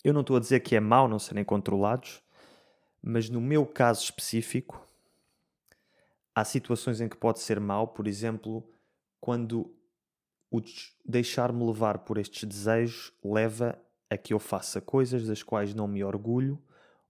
eu 0.04 0.14
não 0.14 0.22
estou 0.22 0.38
a 0.38 0.40
dizer 0.40 0.60
que 0.60 0.75
é 0.75 0.80
mau 0.80 1.08
não 1.08 1.18
serem 1.18 1.44
controlados, 1.44 2.22
mas 3.02 3.30
no 3.30 3.42
meu 3.42 3.66
caso 3.66 4.04
específico, 4.04 4.86
há 6.36 6.44
situações 6.44 7.00
em 7.00 7.08
que 7.08 7.15
pode 7.15 7.39
ser 7.39 7.60
mau, 7.60 7.88
por 7.88 8.08
exemplo, 8.08 8.70
quando 9.22 9.74
o 10.51 10.62
deixar-me 11.04 11.65
levar 11.65 12.00
por 12.00 12.18
estes 12.18 12.44
desejos 12.44 13.13
leva 13.24 13.82
a 14.10 14.18
que 14.18 14.34
eu 14.34 14.39
faça 14.39 14.82
coisas 14.82 15.25
das 15.25 15.42
quais 15.42 15.74
não 15.74 15.88
me 15.88 16.04
orgulho 16.04 16.62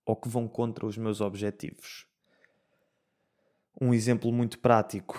ou 0.06 0.16
que 0.16 0.30
vão 0.30 0.48
contra 0.48 0.86
os 0.86 0.98
meus 0.98 1.20
objetivos. 1.20 2.08
Um 3.80 3.94
exemplo 3.94 4.32
muito 4.32 4.60
prático 4.60 5.18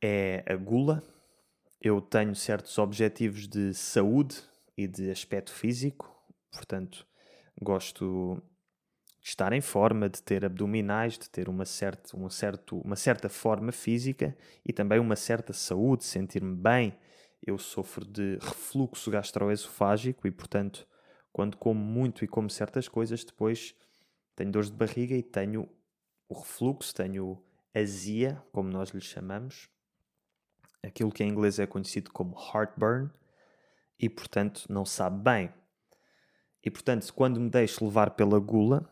é 0.00 0.44
a 0.46 0.54
gula. 0.54 1.02
Eu 1.80 2.00
tenho 2.00 2.34
certos 2.34 2.78
objetivos 2.78 3.48
de 3.48 3.74
saúde 3.74 4.42
e 4.76 4.86
de 4.86 5.10
aspecto 5.10 5.50
físico, 5.50 6.14
portanto, 6.52 7.06
gosto 7.60 8.40
de 9.26 9.30
estar 9.30 9.52
em 9.52 9.60
forma, 9.60 10.08
de 10.08 10.22
ter 10.22 10.44
abdominais, 10.44 11.18
de 11.18 11.28
ter 11.28 11.48
uma, 11.48 11.64
certa, 11.64 12.16
um 12.16 12.30
certo, 12.30 12.78
uma 12.78 12.94
certa 12.94 13.28
forma 13.28 13.72
física 13.72 14.36
e 14.64 14.72
também 14.72 15.00
uma 15.00 15.16
certa 15.16 15.52
saúde, 15.52 16.04
sentir-me 16.04 16.54
bem. 16.54 16.96
Eu 17.44 17.58
sofro 17.58 18.04
de 18.04 18.38
refluxo 18.40 19.10
gastroesofágico 19.10 20.28
e, 20.28 20.30
portanto, 20.30 20.86
quando 21.32 21.56
como 21.56 21.80
muito 21.80 22.24
e 22.24 22.28
como 22.28 22.48
certas 22.48 22.86
coisas, 22.86 23.24
depois 23.24 23.74
tenho 24.36 24.52
dores 24.52 24.70
de 24.70 24.76
barriga 24.76 25.16
e 25.16 25.24
tenho 25.24 25.68
o 26.28 26.38
refluxo, 26.38 26.94
tenho 26.94 27.42
azia, 27.74 28.40
como 28.52 28.70
nós 28.70 28.90
lhe 28.90 29.00
chamamos, 29.00 29.68
aquilo 30.84 31.10
que 31.10 31.24
em 31.24 31.28
inglês 31.28 31.58
é 31.58 31.66
conhecido 31.66 32.12
como 32.12 32.36
heartburn, 32.36 33.10
e 33.98 34.08
portanto 34.08 34.66
não 34.68 34.84
sabe 34.84 35.20
bem. 35.20 35.52
E 36.62 36.70
portanto, 36.70 37.12
quando 37.12 37.40
me 37.40 37.50
deixo 37.50 37.84
levar 37.84 38.10
pela 38.10 38.38
gula, 38.38 38.88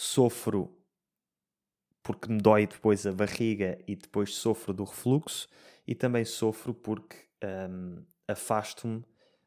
sofro 0.00 0.72
porque 2.04 2.30
me 2.30 2.40
dói 2.40 2.68
depois 2.68 3.04
a 3.04 3.10
barriga 3.10 3.76
e 3.84 3.96
depois 3.96 4.32
sofro 4.36 4.72
do 4.72 4.84
refluxo, 4.84 5.48
e 5.84 5.92
também 5.92 6.24
sofro 6.24 6.72
porque 6.72 7.16
um, 7.68 8.04
afasto-me 8.28 9.04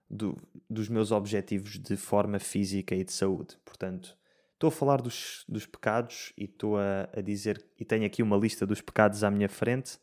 do, 0.09 0.37
dos 0.69 0.89
meus 0.89 1.09
objetivos 1.09 1.79
de 1.79 1.95
forma 1.95 2.37
física 2.37 2.93
e 2.93 3.05
de 3.05 3.13
saúde. 3.13 3.57
Portanto, 3.63 4.17
estou 4.53 4.67
a 4.67 4.71
falar 4.71 5.01
dos, 5.01 5.45
dos 5.47 5.65
pecados 5.65 6.33
e 6.37 6.43
estou 6.43 6.77
a, 6.77 7.09
a 7.13 7.21
dizer, 7.21 7.65
e 7.79 7.85
tenho 7.85 8.05
aqui 8.05 8.21
uma 8.21 8.35
lista 8.35 8.67
dos 8.67 8.81
pecados 8.81 9.23
à 9.23 9.31
minha 9.31 9.47
frente, 9.47 9.97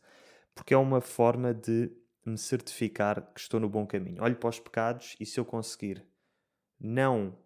porque 0.55 0.73
é 0.73 0.77
uma 0.77 0.99
forma 0.99 1.53
de 1.53 1.91
me 2.25 2.39
certificar 2.39 3.21
que 3.33 3.39
estou 3.39 3.59
no 3.59 3.69
bom 3.69 3.85
caminho. 3.85 4.23
Olho 4.23 4.35
para 4.35 4.49
os 4.49 4.59
pecados 4.59 5.15
e 5.19 5.27
se 5.27 5.39
eu 5.39 5.45
conseguir 5.45 6.03
não 6.79 7.37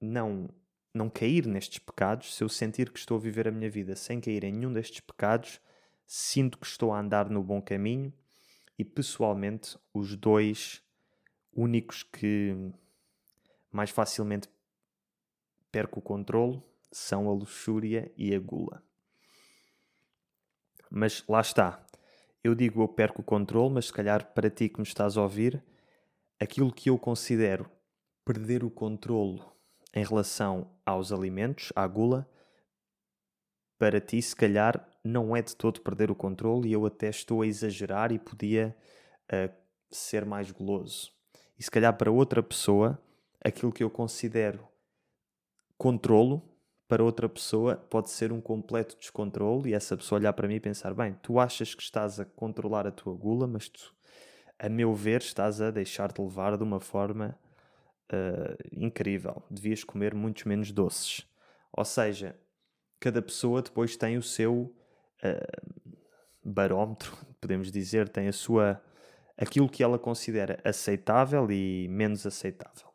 não 0.00 0.48
não 0.92 1.08
cair 1.08 1.46
nestes 1.46 1.78
pecados, 1.78 2.34
se 2.34 2.42
eu 2.42 2.48
sentir 2.48 2.90
que 2.90 2.98
estou 2.98 3.16
a 3.16 3.20
viver 3.20 3.46
a 3.46 3.52
minha 3.52 3.70
vida 3.70 3.94
sem 3.94 4.20
cair 4.20 4.44
em 4.44 4.52
nenhum 4.52 4.72
destes 4.72 5.00
pecados, 5.00 5.60
sinto 6.06 6.58
que 6.58 6.66
estou 6.66 6.92
a 6.92 7.00
andar 7.00 7.30
no 7.30 7.42
bom 7.42 7.62
caminho 7.62 8.12
e 8.78 8.84
pessoalmente 8.84 9.78
os 9.94 10.16
dois 10.16 10.82
únicos 11.52 12.02
que 12.02 12.72
mais 13.70 13.90
facilmente 13.90 14.48
perco 15.70 16.00
o 16.00 16.02
controle 16.02 16.62
são 16.90 17.28
a 17.28 17.32
luxúria 17.32 18.10
e 18.16 18.34
a 18.34 18.40
gula. 18.40 18.82
Mas 20.90 21.24
lá 21.28 21.40
está. 21.40 21.86
Eu 22.42 22.54
digo 22.54 22.82
eu 22.82 22.88
perco 22.88 23.22
o 23.22 23.24
controle, 23.24 23.74
mas 23.74 23.86
se 23.86 23.92
calhar 23.92 24.32
para 24.32 24.50
ti 24.50 24.68
que 24.68 24.78
me 24.80 24.86
estás 24.86 25.16
a 25.16 25.22
ouvir, 25.22 25.62
aquilo 26.40 26.72
que 26.72 26.90
eu 26.90 26.98
considero 26.98 27.70
perder 28.24 28.64
o 28.64 28.70
controle 28.70 29.40
em 29.94 30.04
relação 30.04 30.70
aos 30.84 31.12
alimentos, 31.12 31.72
à 31.74 31.86
gula, 31.86 32.28
para 33.78 34.00
ti 34.00 34.20
se 34.20 34.36
calhar 34.36 34.86
não 35.02 35.34
é 35.34 35.40
de 35.40 35.56
todo 35.56 35.80
perder 35.80 36.10
o 36.10 36.14
controle 36.14 36.68
e 36.68 36.72
eu 36.72 36.84
até 36.84 37.08
estou 37.08 37.42
a 37.42 37.46
exagerar 37.46 38.12
e 38.12 38.18
podia 38.18 38.76
uh, 39.32 39.52
ser 39.90 40.24
mais 40.24 40.50
goloso. 40.50 41.12
E 41.58 41.62
se 41.62 41.70
calhar 41.70 41.96
para 41.96 42.10
outra 42.10 42.42
pessoa, 42.42 43.00
aquilo 43.42 43.72
que 43.72 43.82
eu 43.82 43.90
considero 43.90 44.68
controlo, 45.78 46.42
para 46.86 47.04
outra 47.04 47.28
pessoa 47.28 47.76
pode 47.76 48.10
ser 48.10 48.32
um 48.32 48.40
completo 48.40 48.96
descontrole 48.98 49.70
e 49.70 49.74
essa 49.74 49.96
pessoa 49.96 50.18
olhar 50.18 50.32
para 50.32 50.48
mim 50.48 50.56
e 50.56 50.60
pensar: 50.60 50.92
bem, 50.92 51.16
tu 51.22 51.38
achas 51.38 51.74
que 51.74 51.82
estás 51.82 52.18
a 52.18 52.24
controlar 52.24 52.86
a 52.86 52.90
tua 52.90 53.14
gula, 53.14 53.46
mas 53.46 53.68
tu, 53.68 53.94
a 54.58 54.68
meu 54.68 54.92
ver, 54.92 55.20
estás 55.20 55.60
a 55.60 55.70
deixar-te 55.70 56.20
levar 56.20 56.56
de 56.56 56.64
uma 56.64 56.80
forma 56.80 57.38
uh, 58.12 58.56
incrível. 58.72 59.42
Devias 59.50 59.84
comer 59.84 60.14
muitos 60.14 60.44
menos 60.44 60.72
doces. 60.72 61.26
Ou 61.72 61.84
seja, 61.84 62.38
cada 62.98 63.22
pessoa 63.22 63.62
depois 63.62 63.96
tem 63.96 64.16
o 64.16 64.22
seu 64.22 64.74
uh, 65.22 65.80
barómetro, 66.44 67.16
podemos 67.40 67.70
dizer, 67.70 68.08
tem 68.08 68.28
a 68.28 68.32
sua 68.32 68.82
aquilo 69.36 69.70
que 69.70 69.82
ela 69.82 69.98
considera 69.98 70.60
aceitável 70.62 71.50
e 71.50 71.88
menos 71.88 72.26
aceitável. 72.26 72.90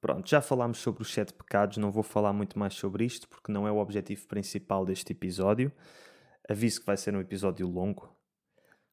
Pronto, 0.00 0.28
já 0.28 0.42
falámos 0.42 0.78
sobre 0.78 1.02
os 1.02 1.12
sete 1.12 1.32
pecados, 1.32 1.78
não 1.78 1.92
vou 1.92 2.02
falar 2.02 2.32
muito 2.32 2.58
mais 2.58 2.74
sobre 2.74 3.04
isto 3.04 3.28
porque 3.28 3.52
não 3.52 3.66
é 3.66 3.70
o 3.72 3.78
objetivo 3.78 4.26
principal 4.26 4.84
deste 4.84 5.12
episódio. 5.12 5.72
Aviso 6.48 6.80
que 6.80 6.86
vai 6.86 6.96
ser 6.96 7.14
um 7.14 7.20
episódio 7.20 7.66
longo. 7.66 8.14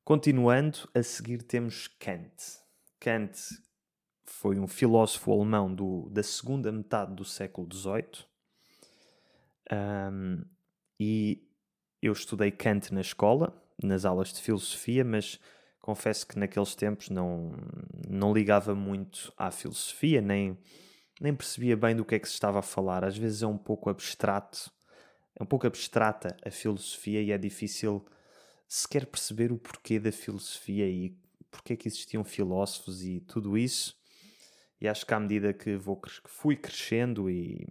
Continuando, 0.06 0.88
a 0.96 1.04
seguir 1.04 1.42
temos 1.44 1.88
Kant. 1.88 2.62
Kant 3.00 3.34
foi 4.32 4.60
um 4.60 4.68
filósofo 4.68 5.32
alemão 5.32 5.74
do, 5.74 6.10
da 6.10 6.24
segunda 6.24 6.72
metade 6.72 7.14
do 7.14 7.26
século 7.26 7.68
XVIII 7.72 8.26
um, 9.72 10.44
e 11.00 11.48
eu 12.02 12.14
estudei 12.14 12.52
Kant 12.52 12.94
na 12.94 13.02
escola, 13.02 13.56
nas 13.82 14.06
aulas 14.06 14.34
de 14.34 14.42
filosofia, 14.42 15.04
mas 15.04 15.40
confesso 15.80 16.28
que 16.28 16.38
naqueles 16.38 16.76
tempos 16.76 17.10
não, 17.10 17.52
não 18.08 18.34
ligava 18.34 18.76
muito 18.76 19.32
à 19.38 19.52
filosofia, 19.52 20.22
nem, 20.22 20.58
nem 21.20 21.34
percebia 21.34 21.78
bem 21.78 21.96
do 21.96 22.06
que 22.06 22.16
é 22.16 22.20
que 22.20 22.28
se 22.28 22.34
estava 22.34 22.60
a 22.60 22.64
falar. 22.64 23.04
Às 23.04 23.18
vezes 23.18 23.42
é 23.42 23.48
um 23.48 23.58
pouco 23.58 23.90
abstrato, 23.90 24.72
é 25.40 25.44
um 25.44 25.46
pouco 25.46 25.66
abstrata 25.66 26.36
a 26.46 26.52
filosofia 26.52 27.22
e 27.22 27.32
é 27.32 27.38
difícil 27.38 28.06
sequer 28.68 29.06
perceber 29.06 29.52
o 29.52 29.58
porquê 29.58 30.00
da 30.00 30.12
filosofia 30.12 30.88
e 30.88 31.16
porque 31.50 31.74
é 31.74 31.76
que 31.76 31.88
existiam 31.88 32.24
filósofos 32.24 33.04
e 33.04 33.20
tudo 33.22 33.58
isso. 33.58 34.00
E 34.82 34.88
acho 34.88 35.06
que 35.06 35.14
à 35.14 35.20
medida 35.20 35.54
que 35.54 35.78
vou, 35.78 36.02
fui 36.26 36.56
crescendo 36.56 37.30
e, 37.30 37.68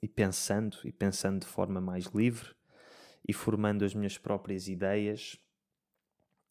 e 0.00 0.06
pensando, 0.06 0.78
e 0.84 0.92
pensando 0.92 1.40
de 1.40 1.46
forma 1.46 1.80
mais 1.80 2.04
livre, 2.14 2.54
e 3.26 3.32
formando 3.32 3.84
as 3.84 3.92
minhas 3.92 4.16
próprias 4.16 4.68
ideias, 4.68 5.36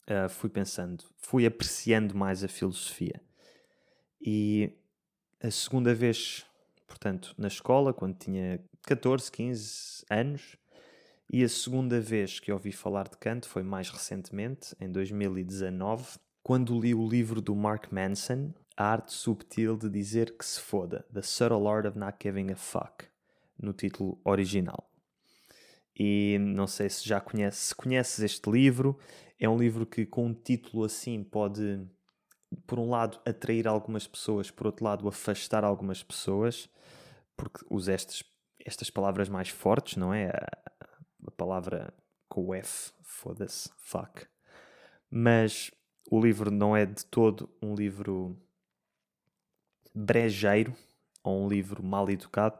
uh, 0.08 0.28
fui 0.28 0.50
pensando, 0.50 1.04
fui 1.16 1.46
apreciando 1.46 2.14
mais 2.14 2.44
a 2.44 2.48
filosofia. 2.48 3.20
E 4.20 4.72
a 5.42 5.50
segunda 5.50 5.94
vez, 5.94 6.44
portanto, 6.86 7.34
na 7.38 7.48
escola, 7.48 7.94
quando 7.94 8.16
tinha 8.16 8.62
14, 8.82 9.32
15 9.32 10.04
anos, 10.10 10.56
e 11.30 11.42
a 11.42 11.48
segunda 11.48 11.98
vez 11.98 12.38
que 12.38 12.52
ouvi 12.52 12.72
falar 12.72 13.08
de 13.08 13.16
Kant 13.16 13.48
foi 13.48 13.62
mais 13.62 13.88
recentemente, 13.88 14.76
em 14.78 14.90
2019, 14.92 16.18
quando 16.42 16.78
li 16.78 16.94
o 16.94 17.08
livro 17.08 17.40
do 17.40 17.54
Mark 17.54 17.90
Manson, 17.90 18.52
a 18.76 18.84
arte 18.84 19.12
subtil 19.12 19.76
de 19.76 19.88
dizer 19.88 20.36
que 20.36 20.44
se 20.44 20.60
foda, 20.60 21.06
The 21.12 21.22
Subtle 21.22 21.66
Art 21.68 21.86
of 21.86 21.98
Not 21.98 22.16
Giving 22.22 22.52
a 22.52 22.56
Fuck, 22.56 23.06
no 23.58 23.72
título 23.72 24.20
original. 24.24 24.90
E 25.98 26.38
não 26.40 26.66
sei 26.66 26.88
se 26.88 27.06
já 27.06 27.20
conheces, 27.20 27.60
se 27.60 27.74
conheces 27.74 28.20
este 28.20 28.50
livro, 28.50 28.98
é 29.38 29.48
um 29.48 29.58
livro 29.58 29.84
que 29.84 30.06
com 30.06 30.26
um 30.26 30.34
título 30.34 30.84
assim 30.84 31.22
pode, 31.22 31.86
por 32.66 32.78
um 32.78 32.88
lado, 32.88 33.20
atrair 33.26 33.68
algumas 33.68 34.06
pessoas, 34.06 34.50
por 34.50 34.66
outro 34.66 34.84
lado, 34.84 35.06
afastar 35.06 35.64
algumas 35.64 36.02
pessoas, 36.02 36.68
porque 37.36 37.64
usa 37.70 37.92
estas, 37.92 38.24
estas 38.64 38.88
palavras 38.88 39.28
mais 39.28 39.48
fortes, 39.48 39.96
não 39.96 40.14
é? 40.14 40.28
A, 40.28 40.48
a 41.26 41.30
palavra 41.32 41.92
com 42.28 42.46
o 42.46 42.54
F, 42.54 42.92
foda-se, 43.02 43.70
fuck. 43.76 44.26
Mas 45.10 45.70
o 46.10 46.20
livro 46.20 46.50
não 46.50 46.74
é 46.74 46.86
de 46.86 47.04
todo 47.04 47.50
um 47.60 47.74
livro 47.74 48.40
brejeiro 49.94 50.74
ou 51.22 51.44
um 51.44 51.48
livro 51.48 51.82
mal 51.82 52.10
educado. 52.10 52.58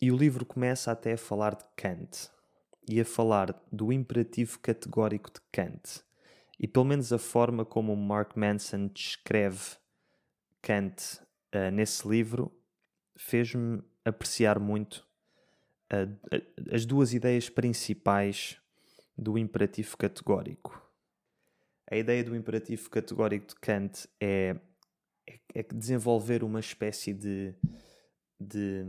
E 0.00 0.12
o 0.12 0.16
livro 0.16 0.46
começa 0.46 0.92
até 0.92 1.14
a 1.14 1.18
falar 1.18 1.54
de 1.54 1.64
Kant 1.76 2.30
e 2.88 3.00
a 3.00 3.04
falar 3.04 3.54
do 3.70 3.92
imperativo 3.92 4.58
categórico 4.60 5.30
de 5.30 5.40
Kant. 5.52 6.02
E 6.58 6.66
pelo 6.66 6.84
menos 6.84 7.12
a 7.12 7.18
forma 7.18 7.64
como 7.64 7.94
Mark 7.96 8.36
Manson 8.36 8.88
descreve 8.88 9.76
Kant 10.62 11.20
uh, 11.54 11.70
nesse 11.72 12.06
livro 12.08 12.52
fez-me 13.16 13.82
apreciar 14.04 14.58
muito 14.58 15.06
uh, 15.92 16.74
as 16.74 16.86
duas 16.86 17.12
ideias 17.12 17.48
principais 17.48 18.60
do 19.16 19.36
imperativo 19.36 19.96
categórico. 19.96 20.80
A 21.90 21.96
ideia 21.96 22.22
do 22.22 22.36
imperativo 22.36 22.88
categórico 22.90 23.48
de 23.48 23.54
Kant 23.56 24.08
é 24.20 24.56
é, 25.54 25.62
desenvolver 25.62 26.42
uma 26.42 26.60
espécie 26.60 27.12
de, 27.12 27.54
de 28.40 28.84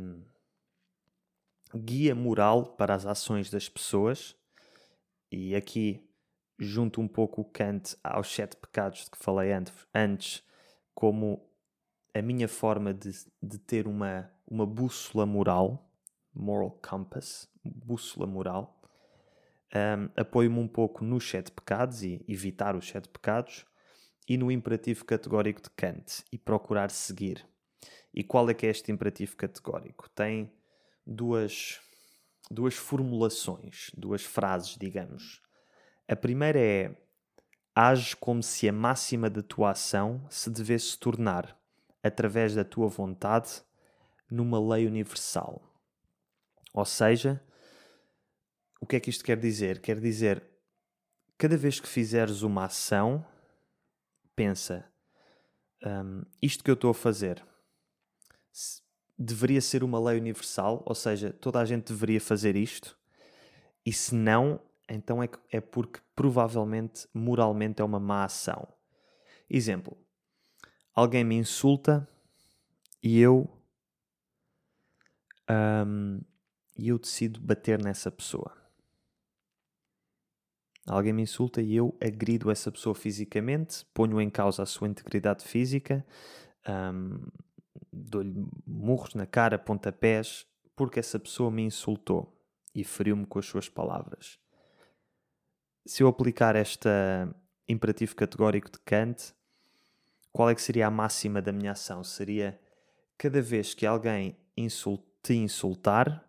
guia 1.75 2.15
moral 2.15 2.75
para 2.75 2.93
as 2.93 3.05
ações 3.05 3.49
das 3.49 3.69
pessoas. 3.69 4.35
E 5.31 5.55
aqui 5.55 6.09
junto 6.59 6.99
um 6.99 7.07
pouco 7.07 7.41
o 7.41 7.45
Kant 7.45 7.95
aos 8.03 8.33
sete 8.33 8.57
pecados 8.57 9.05
de 9.05 9.11
que 9.11 9.17
falei 9.17 9.51
antes, 9.93 10.43
como 10.93 11.41
a 12.13 12.21
minha 12.21 12.47
forma 12.47 12.93
de, 12.93 13.11
de 13.41 13.57
ter 13.57 13.87
uma, 13.87 14.29
uma 14.45 14.65
bússola 14.65 15.25
moral, 15.25 15.89
moral 16.33 16.71
compass, 16.81 17.47
bússola 17.63 18.27
moral. 18.27 18.81
Um, 19.73 20.09
Apoio-me 20.19 20.59
um 20.59 20.67
pouco 20.67 21.05
nos 21.05 21.29
sete 21.29 21.51
pecados 21.51 22.03
e 22.03 22.25
evitar 22.27 22.75
os 22.75 22.87
sete 22.87 23.07
pecados, 23.07 23.65
e 24.29 24.37
no 24.37 24.51
imperativo 24.51 25.03
categórico 25.03 25.59
de 25.59 25.71
Kant 25.71 26.23
e 26.31 26.37
procurar 26.37 26.91
seguir. 26.91 27.43
E 28.13 28.23
qual 28.23 28.47
é 28.47 28.53
que 28.53 28.67
é 28.67 28.69
este 28.69 28.91
imperativo 28.91 29.35
categórico? 29.35 30.07
Tem 30.11 30.53
duas, 31.05 31.79
duas 32.51 32.75
formulações, 32.75 33.89
duas 33.97 34.23
frases, 34.23 34.77
digamos. 34.77 35.41
A 36.07 36.15
primeira 36.15 36.59
é: 36.59 36.95
age 37.75 38.15
como 38.15 38.43
se 38.43 38.69
a 38.69 38.73
máxima 38.73 39.31
da 39.31 39.41
tua 39.41 39.71
ação 39.71 40.23
se 40.29 40.51
devesse 40.51 40.97
tornar, 40.99 41.59
através 42.03 42.53
da 42.53 42.63
tua 42.63 42.87
vontade, 42.87 43.63
numa 44.29 44.59
lei 44.59 44.85
universal. 44.85 45.59
Ou 46.71 46.85
seja, 46.85 47.43
o 48.79 48.85
que 48.85 48.95
é 48.95 48.99
que 48.99 49.09
isto 49.09 49.23
quer 49.23 49.37
dizer? 49.39 49.81
Quer 49.81 49.99
dizer, 49.99 50.43
cada 51.35 51.57
vez 51.57 51.79
que 51.79 51.87
fizeres 51.87 52.43
uma 52.43 52.65
ação, 52.65 53.25
pensa: 54.39 54.89
um, 55.85 56.23
isto 56.41 56.63
que 56.63 56.71
eu 56.71 56.75
estou 56.75 56.91
a 56.91 56.93
fazer 56.93 57.45
deveria 59.17 59.59
ser 59.59 59.83
uma 59.83 59.99
lei 59.99 60.17
universal, 60.17 60.81
ou 60.85 60.95
seja, 60.95 61.33
toda 61.33 61.59
a 61.59 61.65
gente 61.65 61.91
deveria 61.91 62.21
fazer 62.21 62.55
isto, 62.55 62.97
e 63.85 63.91
se 63.91 64.15
não, 64.15 64.61
então 64.87 65.21
é, 65.21 65.27
é 65.51 65.59
porque 65.59 65.99
provavelmente 66.15 67.05
moralmente 67.13 67.81
é 67.81 67.83
uma 67.83 67.99
má 67.99 68.23
ação. 68.23 68.65
Exemplo: 69.49 69.97
alguém 70.95 71.25
me 71.25 71.35
insulta 71.35 72.07
e 73.03 73.19
eu. 73.19 73.49
Um, 75.51 76.21
e 76.77 76.87
eu 76.87 76.97
decido 76.97 77.41
bater 77.41 77.83
nessa 77.83 78.09
pessoa. 78.09 78.58
Alguém 80.89 81.13
me 81.13 81.21
insulta 81.21 81.61
e 81.61 81.75
eu 81.75 81.95
agrido 82.01 82.49
essa 82.49 82.71
pessoa 82.71 82.95
fisicamente, 82.95 83.85
ponho 83.93 84.19
em 84.19 84.29
causa 84.29 84.63
a 84.63 84.65
sua 84.65 84.87
integridade 84.87 85.45
física, 85.45 86.03
um, 86.67 87.27
dou-lhe 87.93 88.47
murros 88.65 89.13
na 89.13 89.27
cara, 89.27 89.59
pontapés, 89.59 90.47
porque 90.75 90.99
essa 90.99 91.19
pessoa 91.19 91.51
me 91.51 91.61
insultou 91.61 92.35
e 92.73 92.83
feriu-me 92.83 93.25
com 93.27 93.37
as 93.37 93.45
suas 93.45 93.69
palavras. 93.69 94.39
Se 95.85 96.01
eu 96.01 96.07
aplicar 96.07 96.55
este 96.55 96.89
imperativo 97.67 98.15
categórico 98.15 98.71
de 98.71 98.79
Kant, 98.79 99.33
qual 100.31 100.49
é 100.49 100.55
que 100.55 100.61
seria 100.61 100.87
a 100.87 100.91
máxima 100.91 101.39
da 101.39 101.51
minha 101.51 101.73
ação? 101.73 102.03
Seria 102.03 102.59
cada 103.15 103.41
vez 103.41 103.75
que 103.75 103.85
alguém 103.85 104.35
te 105.21 105.33
insultar, 105.35 106.27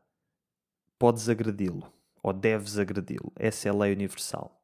podes 0.98 1.28
agredi-lo 1.28 1.99
ou 2.22 2.32
deves 2.32 2.78
agredi-lo. 2.78 3.32
Essa 3.36 3.68
é 3.68 3.70
a 3.70 3.74
lei 3.74 3.92
universal. 3.92 4.60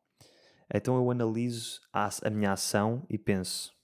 Então 0.72 0.96
eu 0.96 1.10
analiso 1.10 1.80
a, 1.92 2.08
a 2.22 2.30
minha 2.30 2.52
ação 2.52 3.04
e 3.08 3.16
penso: 3.16 3.74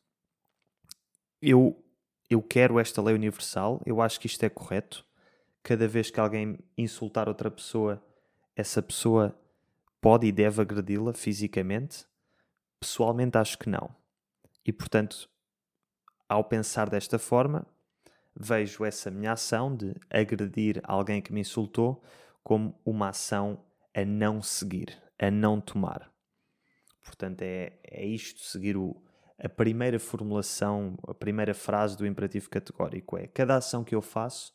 eu, 1.41 1.83
eu 2.29 2.43
quero 2.43 2.79
esta 2.79 3.03
lei 3.03 3.15
universal, 3.15 3.81
eu 3.87 4.01
acho 4.01 4.19
que 4.21 4.27
isto 4.27 4.43
é 4.45 4.49
correto. 4.49 5.05
Cada 5.63 5.87
vez 5.87 6.11
que 6.11 6.19
alguém 6.19 6.59
insultar 6.77 7.29
outra 7.29 7.51
pessoa, 7.51 8.03
essa 8.57 8.83
pessoa 8.83 9.39
pode 10.01 10.27
e 10.27 10.33
deve 10.33 10.61
agredi-la 10.61 11.13
fisicamente? 11.13 12.05
Pessoalmente, 12.81 13.39
acho 13.39 13.57
que 13.57 13.69
não. 13.69 13.95
E 14.67 14.73
portanto, 14.73 15.29
ao 16.29 16.43
pensar 16.43 16.91
desta 16.91 17.19
forma, 17.19 17.65
vejo 18.35 18.85
essa 18.85 19.11
minha 19.11 19.33
ação 19.33 19.75
de 19.75 19.95
agredir 20.11 20.81
alguém 20.83 21.23
que 21.23 21.33
me 21.33 21.41
insultou 21.41 22.03
como 22.43 22.79
uma 22.85 23.11
ação 23.11 23.65
a 23.95 24.05
não 24.05 24.43
seguir, 24.43 25.01
a 25.19 25.31
não 25.31 25.61
tomar. 25.61 26.13
Portanto, 27.05 27.43
é, 27.43 27.79
é 27.85 28.05
isto, 28.05 28.41
seguir 28.41 28.77
o, 28.77 28.97
a 29.39 29.49
primeira 29.49 29.99
formulação, 29.99 30.97
a 31.07 31.15
primeira 31.15 31.55
frase 31.55 31.97
do 31.97 32.07
imperativo 32.07 32.49
categórico 32.49 33.17
é 33.17 33.27
cada 33.27 33.57
ação 33.57 33.83
que 33.83 33.95
eu 33.95 34.01
faço, 34.01 34.53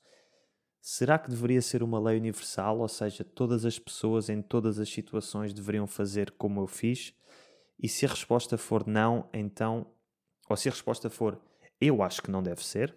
será 0.82 1.20
que 1.20 1.30
deveria 1.30 1.62
ser 1.62 1.84
uma 1.84 2.00
lei 2.00 2.18
universal? 2.18 2.80
Ou 2.80 2.88
seja, 2.88 3.24
todas 3.24 3.66
as 3.66 3.78
pessoas 3.78 4.30
em 4.30 4.42
todas 4.42 4.80
as 4.80 4.90
situações 4.90 5.54
deveriam 5.54 5.86
fazer 5.88 6.32
como 6.32 6.62
eu 6.62 6.68
fiz? 6.68 7.14
E 7.78 7.90
se 7.90 8.06
a 8.06 8.10
resposta 8.10 8.58
for 8.58 8.88
não, 8.88 9.30
então, 9.34 9.86
ou 10.50 10.56
se 10.56 10.70
a 10.70 10.72
resposta 10.72 11.10
for 11.10 11.40
eu 11.80 12.02
acho 12.02 12.24
que 12.24 12.32
não 12.32 12.42
deve 12.42 12.64
ser, 12.66 12.96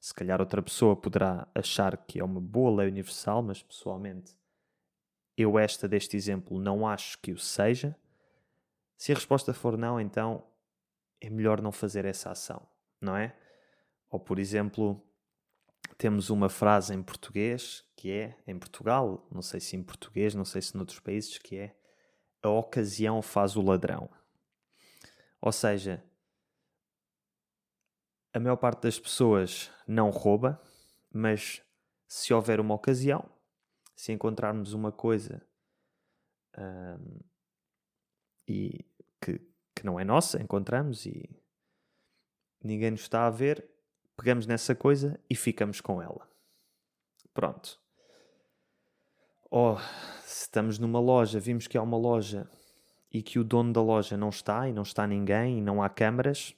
se 0.00 0.14
calhar 0.14 0.40
outra 0.40 0.62
pessoa 0.62 0.96
poderá 0.96 1.46
achar 1.54 1.96
que 1.96 2.18
é 2.18 2.24
uma 2.24 2.40
boa 2.40 2.78
lei 2.78 2.88
universal, 2.88 3.42
mas 3.42 3.62
pessoalmente 3.62 4.34
eu, 5.36 5.58
esta 5.58 5.86
deste 5.86 6.16
exemplo, 6.16 6.58
não 6.58 6.86
acho 6.86 7.18
que 7.18 7.32
o 7.32 7.38
seja. 7.38 7.96
Se 8.96 9.12
a 9.12 9.14
resposta 9.14 9.54
for 9.54 9.76
não, 9.76 10.00
então 10.00 10.44
é 11.20 11.30
melhor 11.30 11.60
não 11.62 11.72
fazer 11.72 12.04
essa 12.04 12.30
ação, 12.30 12.66
não 13.00 13.16
é? 13.16 13.36
Ou, 14.10 14.18
por 14.18 14.38
exemplo, 14.38 15.02
temos 15.96 16.30
uma 16.30 16.48
frase 16.48 16.94
em 16.94 17.02
português 17.02 17.84
que 17.94 18.10
é, 18.10 18.36
em 18.46 18.58
Portugal, 18.58 19.26
não 19.30 19.42
sei 19.42 19.60
se 19.60 19.76
em 19.76 19.82
português, 19.82 20.34
não 20.34 20.44
sei 20.44 20.62
se 20.62 20.74
noutros 20.74 21.00
países, 21.00 21.36
que 21.36 21.56
é 21.56 21.76
a 22.42 22.48
ocasião 22.48 23.20
faz 23.20 23.56
o 23.56 23.62
ladrão. 23.62 24.08
Ou 25.40 25.52
seja, 25.52 26.02
a 28.32 28.40
maior 28.40 28.56
parte 28.56 28.82
das 28.82 28.98
pessoas 28.98 29.70
não 29.86 30.10
rouba, 30.10 30.60
mas 31.12 31.62
se 32.06 32.32
houver 32.32 32.60
uma 32.60 32.74
ocasião, 32.74 33.28
se 33.94 34.12
encontrarmos 34.12 34.72
uma 34.72 34.92
coisa 34.92 35.42
um, 36.56 37.20
e 38.48 38.84
que, 39.20 39.40
que 39.74 39.84
não 39.84 39.98
é 39.98 40.04
nossa, 40.04 40.40
encontramos 40.42 41.06
e 41.06 41.28
ninguém 42.62 42.90
nos 42.90 43.02
está 43.02 43.26
a 43.26 43.30
ver, 43.30 43.68
pegamos 44.16 44.46
nessa 44.46 44.74
coisa 44.74 45.18
e 45.28 45.34
ficamos 45.34 45.80
com 45.80 46.00
ela. 46.00 46.28
Pronto. 47.32 47.80
Ou 49.50 49.78
se 50.24 50.42
estamos 50.42 50.78
numa 50.78 51.00
loja, 51.00 51.40
vimos 51.40 51.66
que 51.66 51.76
há 51.76 51.82
uma 51.82 51.96
loja 51.96 52.48
e 53.12 53.22
que 53.22 53.38
o 53.38 53.44
dono 53.44 53.72
da 53.72 53.82
loja 53.82 54.16
não 54.16 54.28
está 54.28 54.68
e 54.68 54.72
não 54.72 54.82
está 54.82 55.06
ninguém 55.06 55.58
e 55.58 55.60
não 55.60 55.82
há 55.82 55.88
câmaras, 55.88 56.54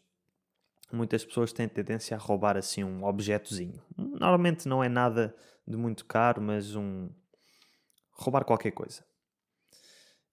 muitas 0.95 1.25
pessoas 1.25 1.53
têm 1.53 1.69
tendência 1.69 2.17
a 2.17 2.21
roubar 2.21 2.57
assim 2.57 2.85
um 2.85 3.05
objetozinho. 3.05 3.83
Normalmente 3.97 4.69
não 4.69 4.83
é 4.83 4.89
nada 4.89 5.35
de 5.67 5.77
muito 5.77 6.05
caro, 6.05 6.41
mas 6.41 6.75
um 6.75 7.09
roubar 8.13 8.45
qualquer 8.45 8.73
coisa. 8.73 9.05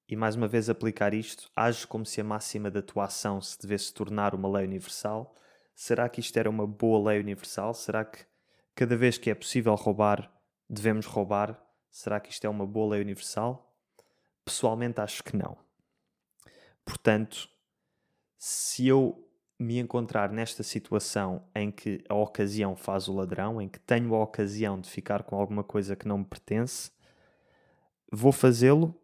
E 0.08 0.16
mais 0.16 0.36
uma 0.36 0.48
vez 0.48 0.70
aplicar 0.70 1.14
isto, 1.14 1.52
age 1.56 1.86
como 1.86 2.06
se 2.06 2.20
a 2.20 2.24
máxima 2.24 2.72
da 2.72 2.82
tua 2.82 3.06
ação 3.06 3.40
se 3.40 3.60
devesse 3.62 3.94
tornar 3.94 4.34
uma 4.34 4.50
lei 4.50 4.66
universal. 4.66 5.36
Será 5.76 6.10
que 6.10 6.20
isto 6.20 6.36
era 6.38 6.50
uma 6.50 6.66
boa 6.66 7.12
lei 7.12 7.20
universal? 7.20 7.74
Será 7.74 8.04
que 8.04 8.26
cada 8.74 8.98
vez 8.98 9.18
que 9.20 9.30
é 9.30 9.36
possível 9.36 9.76
roubar, 9.76 10.32
devemos 10.68 11.06
roubar? 11.06 11.64
Será 11.92 12.20
que 12.20 12.32
isto 12.32 12.44
é 12.46 12.50
uma 12.50 12.66
boa 12.66 12.94
lei 12.94 13.02
universal? 13.02 13.72
Pessoalmente 14.44 15.00
acho 15.00 15.24
que 15.24 15.38
não. 15.38 15.56
Portanto, 16.84 17.48
se 18.36 18.88
eu 18.88 19.29
me 19.60 19.78
encontrar 19.78 20.32
nesta 20.32 20.64
situação 20.64 21.44
em 21.54 21.70
que 21.70 22.02
a 22.08 22.16
ocasião 22.16 22.78
faz 22.78 23.10
o 23.10 23.14
ladrão, 23.14 23.62
em 23.62 23.68
que 23.68 23.80
tenho 23.80 24.16
a 24.16 24.24
ocasião 24.24 24.80
de 24.80 24.90
ficar 24.90 25.24
com 25.24 25.36
alguma 25.36 25.64
coisa 25.64 25.98
que 25.98 26.08
não 26.08 26.20
me 26.20 26.26
pertence, 26.26 26.90
vou 28.10 28.32
fazê-lo? 28.32 28.96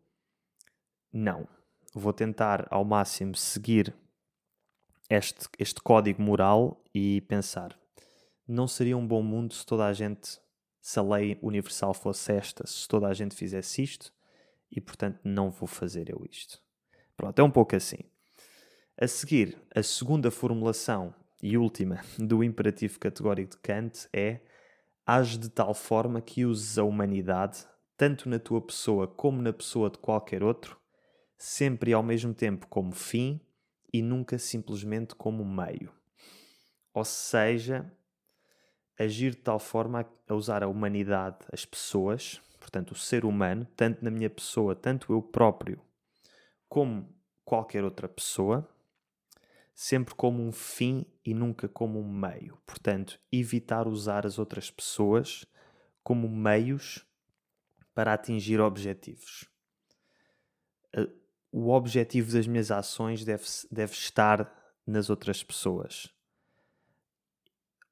Não. 1.12 1.46
Vou 1.94 2.14
tentar 2.14 2.68
ao 2.72 2.86
máximo 2.86 3.36
seguir 3.36 3.94
este, 5.10 5.48
este 5.60 5.82
código 5.82 6.22
moral 6.22 6.82
e 6.94 7.22
pensar: 7.22 7.78
não 8.48 8.68
seria 8.68 8.98
um 8.98 9.06
bom 9.06 9.22
mundo 9.22 9.54
se 9.54 9.66
toda 9.66 9.86
a 9.86 9.94
gente, 9.94 10.40
se 10.82 11.00
a 11.00 11.04
lei 11.04 11.38
universal 11.42 11.94
fosse 11.94 12.32
esta, 12.32 12.66
se 12.66 12.88
toda 12.88 13.08
a 13.08 13.14
gente 13.14 13.36
fizesse 13.36 13.84
isto, 13.84 14.14
e 14.72 14.80
portanto 14.80 15.20
não 15.24 15.50
vou 15.52 15.68
fazer 15.68 16.10
eu 16.10 16.26
isto. 16.30 16.62
Pronto, 17.16 17.40
é 17.40 17.44
um 17.44 17.52
pouco 17.52 17.76
assim. 17.76 18.00
A 18.98 19.08
seguir, 19.08 19.58
a 19.76 19.84
segunda 19.84 20.32
formulação 20.32 21.14
e 21.44 21.58
última 21.58 22.02
do 22.18 22.42
imperativo 22.42 22.98
categórico 22.98 23.52
de 23.52 23.58
Kant 23.58 24.08
é: 24.14 24.40
age 25.06 25.38
de 25.38 25.50
tal 25.50 25.74
forma 25.74 26.22
que 26.22 26.46
uses 26.46 26.78
a 26.78 26.84
humanidade, 26.86 27.68
tanto 27.98 28.30
na 28.30 28.40
tua 28.40 28.62
pessoa 28.62 29.06
como 29.06 29.42
na 29.42 29.52
pessoa 29.52 29.90
de 29.90 29.98
qualquer 29.98 30.42
outro, 30.42 30.80
sempre 31.38 31.92
e 31.92 31.94
ao 31.94 32.02
mesmo 32.02 32.34
tempo 32.34 32.68
como 32.68 32.94
fim 32.94 33.42
e 33.92 34.02
nunca 34.02 34.40
simplesmente 34.40 35.14
como 35.14 35.44
meio. 35.44 35.92
Ou 36.94 37.04
seja, 37.04 37.92
agir 38.98 39.32
de 39.32 39.42
tal 39.42 39.60
forma 39.60 40.10
a 40.26 40.34
usar 40.34 40.64
a 40.64 40.70
humanidade, 40.70 41.40
as 41.52 41.66
pessoas, 41.66 42.42
portanto, 42.62 42.92
o 42.92 42.96
ser 42.96 43.26
humano, 43.26 43.68
tanto 43.76 44.06
na 44.06 44.10
minha 44.10 44.30
pessoa, 44.30 44.74
tanto 44.74 45.12
eu 45.12 45.22
próprio, 45.22 45.82
como 46.70 47.14
qualquer 47.44 47.84
outra 47.84 48.08
pessoa, 48.08 48.66
sempre 49.76 50.16
como 50.16 50.42
um 50.42 50.54
fim 50.54 51.06
e 51.24 51.34
nunca 51.34 51.68
como 51.68 52.00
um 52.00 52.10
meio. 52.10 52.58
Portanto, 52.66 53.20
evitar 53.30 53.88
usar 53.88 54.26
as 54.26 54.40
outras 54.40 54.72
pessoas 54.72 55.46
como 56.02 56.30
meios 56.30 57.06
para 57.94 58.14
atingir 58.14 58.62
objetivos. 58.62 59.50
O 61.52 61.70
objetivo 61.70 62.32
das 62.32 62.48
minhas 62.48 62.72
ações 62.72 63.26
deve, 63.26 63.44
deve 63.70 63.94
estar 63.94 64.52
nas 64.88 65.10
outras 65.10 65.44
pessoas. 65.44 66.10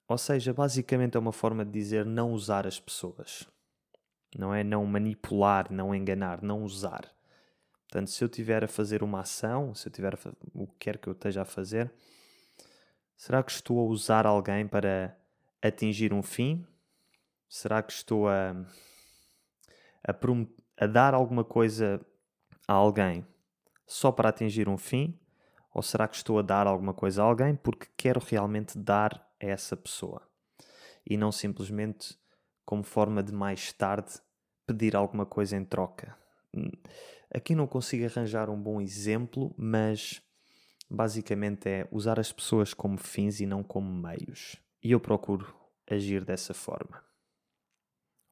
Ou 0.08 0.18
seja, 0.18 0.54
basicamente 0.54 1.18
é 1.18 1.20
uma 1.20 1.32
forma 1.32 1.66
de 1.66 1.72
dizer 1.72 2.06
não 2.06 2.32
usar 2.32 2.66
as 2.66 2.80
pessoas. 2.80 3.48
Não 4.38 4.54
é 4.54 4.64
não 4.64 4.86
manipular, 4.86 5.72
não 5.72 5.94
enganar, 5.94 6.42
não 6.42 6.64
usar. 6.64 7.14
Portanto, 7.94 8.10
se 8.10 8.24
eu 8.24 8.28
tiver 8.28 8.64
a 8.64 8.68
fazer 8.68 9.04
uma 9.04 9.20
ação, 9.20 9.76
se 9.76 9.88
eu 9.88 9.92
tiver 9.92 10.18
o 10.52 10.66
que 10.66 10.74
quer 10.80 10.98
que 10.98 11.08
eu 11.08 11.14
esteja 11.14 11.44
a 11.44 11.46
fazer, 11.46 11.94
será 13.16 13.44
que 13.44 13.52
estou 13.52 13.80
a 13.80 13.84
usar 13.84 14.26
alguém 14.26 14.68
para 14.68 15.16
atingir 15.62 16.12
um 16.12 16.24
fim? 16.24 16.66
Será 17.48 17.84
que 17.84 17.94
estou 17.94 18.28
a, 18.28 18.56
a, 20.08 20.84
a 20.84 20.88
dar 20.88 21.14
alguma 21.14 21.44
coisa 21.44 22.04
a 22.68 22.74
alguém 22.74 23.24
só 23.86 24.12
para 24.12 24.30
atingir 24.30 24.68
um 24.68 24.78
fim? 24.78 25.16
Ou 25.72 25.84
será 25.84 26.08
que 26.08 26.16
estou 26.16 26.40
a 26.40 26.42
dar 26.42 26.66
alguma 26.66 26.96
coisa 26.96 27.22
a 27.22 27.26
alguém 27.26 27.56
porque 27.56 27.86
quero 27.96 28.20
realmente 28.20 28.76
dar 28.76 29.24
a 29.40 29.46
essa 29.46 29.78
pessoa? 29.78 30.28
E 31.08 31.16
não 31.16 31.32
simplesmente 31.32 32.18
como 32.66 32.82
forma 32.82 33.22
de 33.22 33.32
mais 33.32 33.72
tarde 33.72 34.14
pedir 34.66 34.96
alguma 34.96 35.28
coisa 35.28 35.56
em 35.56 35.64
troca. 35.64 36.18
Aqui 37.34 37.56
não 37.56 37.66
consigo 37.66 38.06
arranjar 38.06 38.48
um 38.48 38.62
bom 38.62 38.80
exemplo, 38.80 39.56
mas 39.58 40.22
basicamente 40.88 41.68
é 41.68 41.88
usar 41.92 42.20
as 42.20 42.32
pessoas 42.32 42.76
como 42.76 42.96
fins 42.98 43.40
e 43.40 43.48
não 43.48 43.64
como 43.64 43.92
meios. 43.92 44.56
E 44.84 44.92
eu 44.92 45.00
procuro 45.00 45.52
agir 45.90 46.24
dessa 46.24 46.54
forma. 46.54 47.04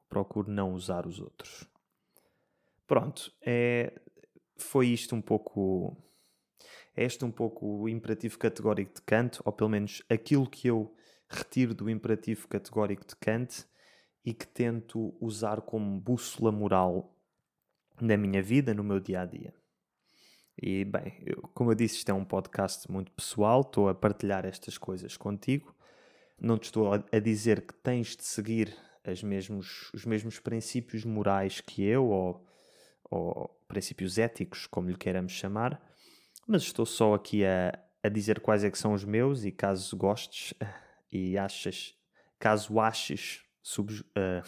Procuro 0.08 0.48
não 0.52 0.72
usar 0.72 1.04
os 1.04 1.18
outros. 1.18 1.68
Pronto, 2.86 3.32
é, 3.40 4.00
foi 4.56 4.88
isto 4.88 5.16
um 5.16 5.20
pouco. 5.20 5.96
É 6.94 7.04
este 7.04 7.24
um 7.24 7.30
pouco 7.30 7.66
o 7.66 7.88
imperativo 7.88 8.38
categórico 8.38 8.94
de 8.94 9.02
Kant, 9.02 9.40
ou 9.44 9.52
pelo 9.52 9.70
menos 9.70 10.00
aquilo 10.08 10.48
que 10.48 10.68
eu 10.68 10.94
retiro 11.28 11.74
do 11.74 11.90
imperativo 11.90 12.46
categórico 12.46 13.04
de 13.04 13.16
Kant 13.16 13.66
e 14.24 14.32
que 14.32 14.46
tento 14.46 15.16
usar 15.20 15.62
como 15.62 15.98
bússola 15.98 16.52
moral 16.52 17.11
na 18.00 18.16
minha 18.16 18.42
vida, 18.42 18.74
no 18.74 18.84
meu 18.84 19.00
dia 19.00 19.22
a 19.22 19.26
dia. 19.26 19.54
E 20.60 20.84
bem, 20.84 21.22
eu, 21.24 21.42
como 21.54 21.70
eu 21.70 21.74
disse, 21.74 21.96
isto 21.96 22.10
é 22.10 22.14
um 22.14 22.24
podcast 22.24 22.90
muito 22.90 23.10
pessoal, 23.12 23.62
estou 23.62 23.88
a 23.88 23.94
partilhar 23.94 24.44
estas 24.44 24.76
coisas 24.76 25.16
contigo. 25.16 25.74
Não 26.38 26.58
te 26.58 26.64
estou 26.64 26.92
a, 26.92 27.18
dizer 27.18 27.66
que 27.66 27.74
tens 27.74 28.16
de 28.16 28.24
seguir 28.24 28.76
mesmos, 29.22 29.90
os 29.92 30.04
mesmos 30.04 30.38
princípios 30.38 31.04
morais 31.04 31.60
que 31.60 31.82
eu, 31.82 32.06
ou, 32.06 32.46
ou 33.10 33.62
princípios 33.68 34.18
éticos, 34.18 34.66
como 34.66 34.90
lhe 34.90 34.96
queiramos 34.96 35.32
chamar, 35.32 35.80
mas 36.46 36.62
estou 36.62 36.84
só 36.84 37.14
aqui 37.14 37.44
a, 37.44 37.78
a 38.02 38.08
dizer 38.08 38.40
quais 38.40 38.64
é 38.64 38.70
que 38.70 38.78
são 38.78 38.92
os 38.92 39.04
meus 39.04 39.44
e 39.44 39.52
caso 39.52 39.96
gostes 39.96 40.52
e 41.10 41.38
achas, 41.38 41.96
caso 42.38 42.80
aches 42.80 43.44
sub, 43.62 43.92
uh, 43.92 44.46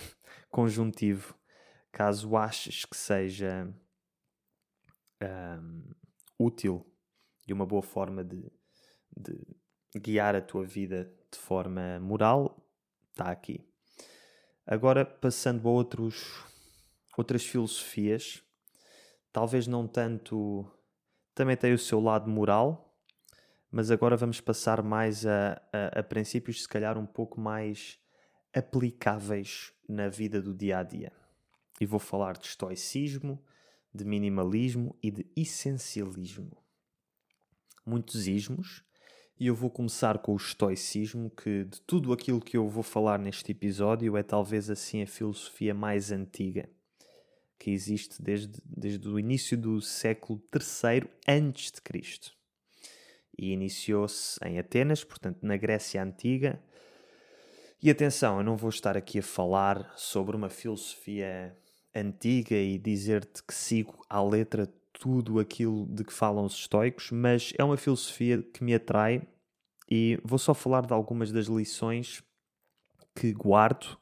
conjuntivo 0.50 1.34
caso 1.94 2.36
aches 2.36 2.84
que 2.84 2.96
seja 2.96 3.72
um, 5.22 5.94
útil 6.36 6.84
e 7.46 7.52
uma 7.52 7.64
boa 7.64 7.82
forma 7.82 8.24
de, 8.24 8.50
de 9.16 9.40
guiar 9.96 10.34
a 10.34 10.40
tua 10.40 10.64
vida 10.64 11.08
de 11.30 11.38
forma 11.38 12.00
moral 12.00 12.60
está 13.10 13.30
aqui. 13.30 13.64
Agora, 14.66 15.04
passando 15.04 15.68
a 15.68 15.70
outros, 15.70 16.44
outras 17.16 17.46
filosofias, 17.46 18.42
talvez 19.32 19.68
não 19.68 19.86
tanto. 19.86 20.68
Também 21.32 21.56
tem 21.56 21.72
o 21.72 21.78
seu 21.78 22.00
lado 22.00 22.28
moral, 22.28 22.98
mas 23.70 23.92
agora 23.92 24.16
vamos 24.16 24.40
passar 24.40 24.82
mais 24.82 25.24
a, 25.24 25.62
a, 25.72 26.00
a 26.00 26.02
princípios, 26.02 26.62
se 26.62 26.68
calhar, 26.68 26.98
um 26.98 27.06
pouco 27.06 27.40
mais 27.40 28.00
aplicáveis 28.52 29.72
na 29.88 30.08
vida 30.08 30.42
do 30.42 30.52
dia 30.52 30.78
a 30.78 30.82
dia. 30.82 31.23
E 31.84 31.86
vou 31.86 32.00
falar 32.00 32.38
de 32.38 32.46
estoicismo, 32.46 33.38
de 33.94 34.06
minimalismo 34.06 34.96
e 35.02 35.10
de 35.10 35.26
essencialismo. 35.36 36.56
Muitos 37.84 38.26
ismos, 38.26 38.82
e 39.38 39.48
eu 39.48 39.54
vou 39.54 39.68
começar 39.68 40.16
com 40.20 40.32
o 40.32 40.36
estoicismo, 40.36 41.28
que 41.28 41.64
de 41.64 41.82
tudo 41.82 42.10
aquilo 42.14 42.40
que 42.40 42.56
eu 42.56 42.66
vou 42.70 42.82
falar 42.82 43.18
neste 43.18 43.52
episódio 43.52 44.16
é 44.16 44.22
talvez 44.22 44.70
assim 44.70 45.02
a 45.02 45.06
filosofia 45.06 45.74
mais 45.74 46.10
antiga 46.10 46.66
que 47.58 47.70
existe 47.70 48.22
desde, 48.22 48.58
desde 48.64 49.06
o 49.06 49.18
início 49.18 49.54
do 49.58 49.78
século 49.82 50.42
III 50.54 51.06
antes 51.28 51.70
de 51.70 51.82
Cristo. 51.82 52.34
E 53.36 53.52
iniciou-se 53.52 54.42
em 54.42 54.58
Atenas, 54.58 55.04
portanto 55.04 55.40
na 55.42 55.58
Grécia 55.58 56.02
Antiga. 56.02 56.58
E 57.82 57.90
atenção, 57.90 58.38
eu 58.38 58.42
não 58.42 58.56
vou 58.56 58.70
estar 58.70 58.96
aqui 58.96 59.18
a 59.18 59.22
falar 59.22 59.92
sobre 59.98 60.34
uma 60.34 60.48
filosofia 60.48 61.54
antiga 61.94 62.56
e 62.56 62.78
dizer-te 62.78 63.42
que 63.42 63.54
sigo 63.54 64.04
à 64.08 64.22
letra 64.22 64.66
tudo 64.92 65.38
aquilo 65.38 65.86
de 65.86 66.04
que 66.04 66.12
falam 66.12 66.44
os 66.44 66.54
estoicos, 66.54 67.10
mas 67.10 67.52
é 67.58 67.64
uma 67.64 67.76
filosofia 67.76 68.42
que 68.42 68.64
me 68.64 68.74
atrai 68.74 69.22
e 69.90 70.18
vou 70.24 70.38
só 70.38 70.54
falar 70.54 70.86
de 70.86 70.92
algumas 70.92 71.30
das 71.30 71.46
lições 71.46 72.22
que 73.14 73.32
guardo 73.32 73.98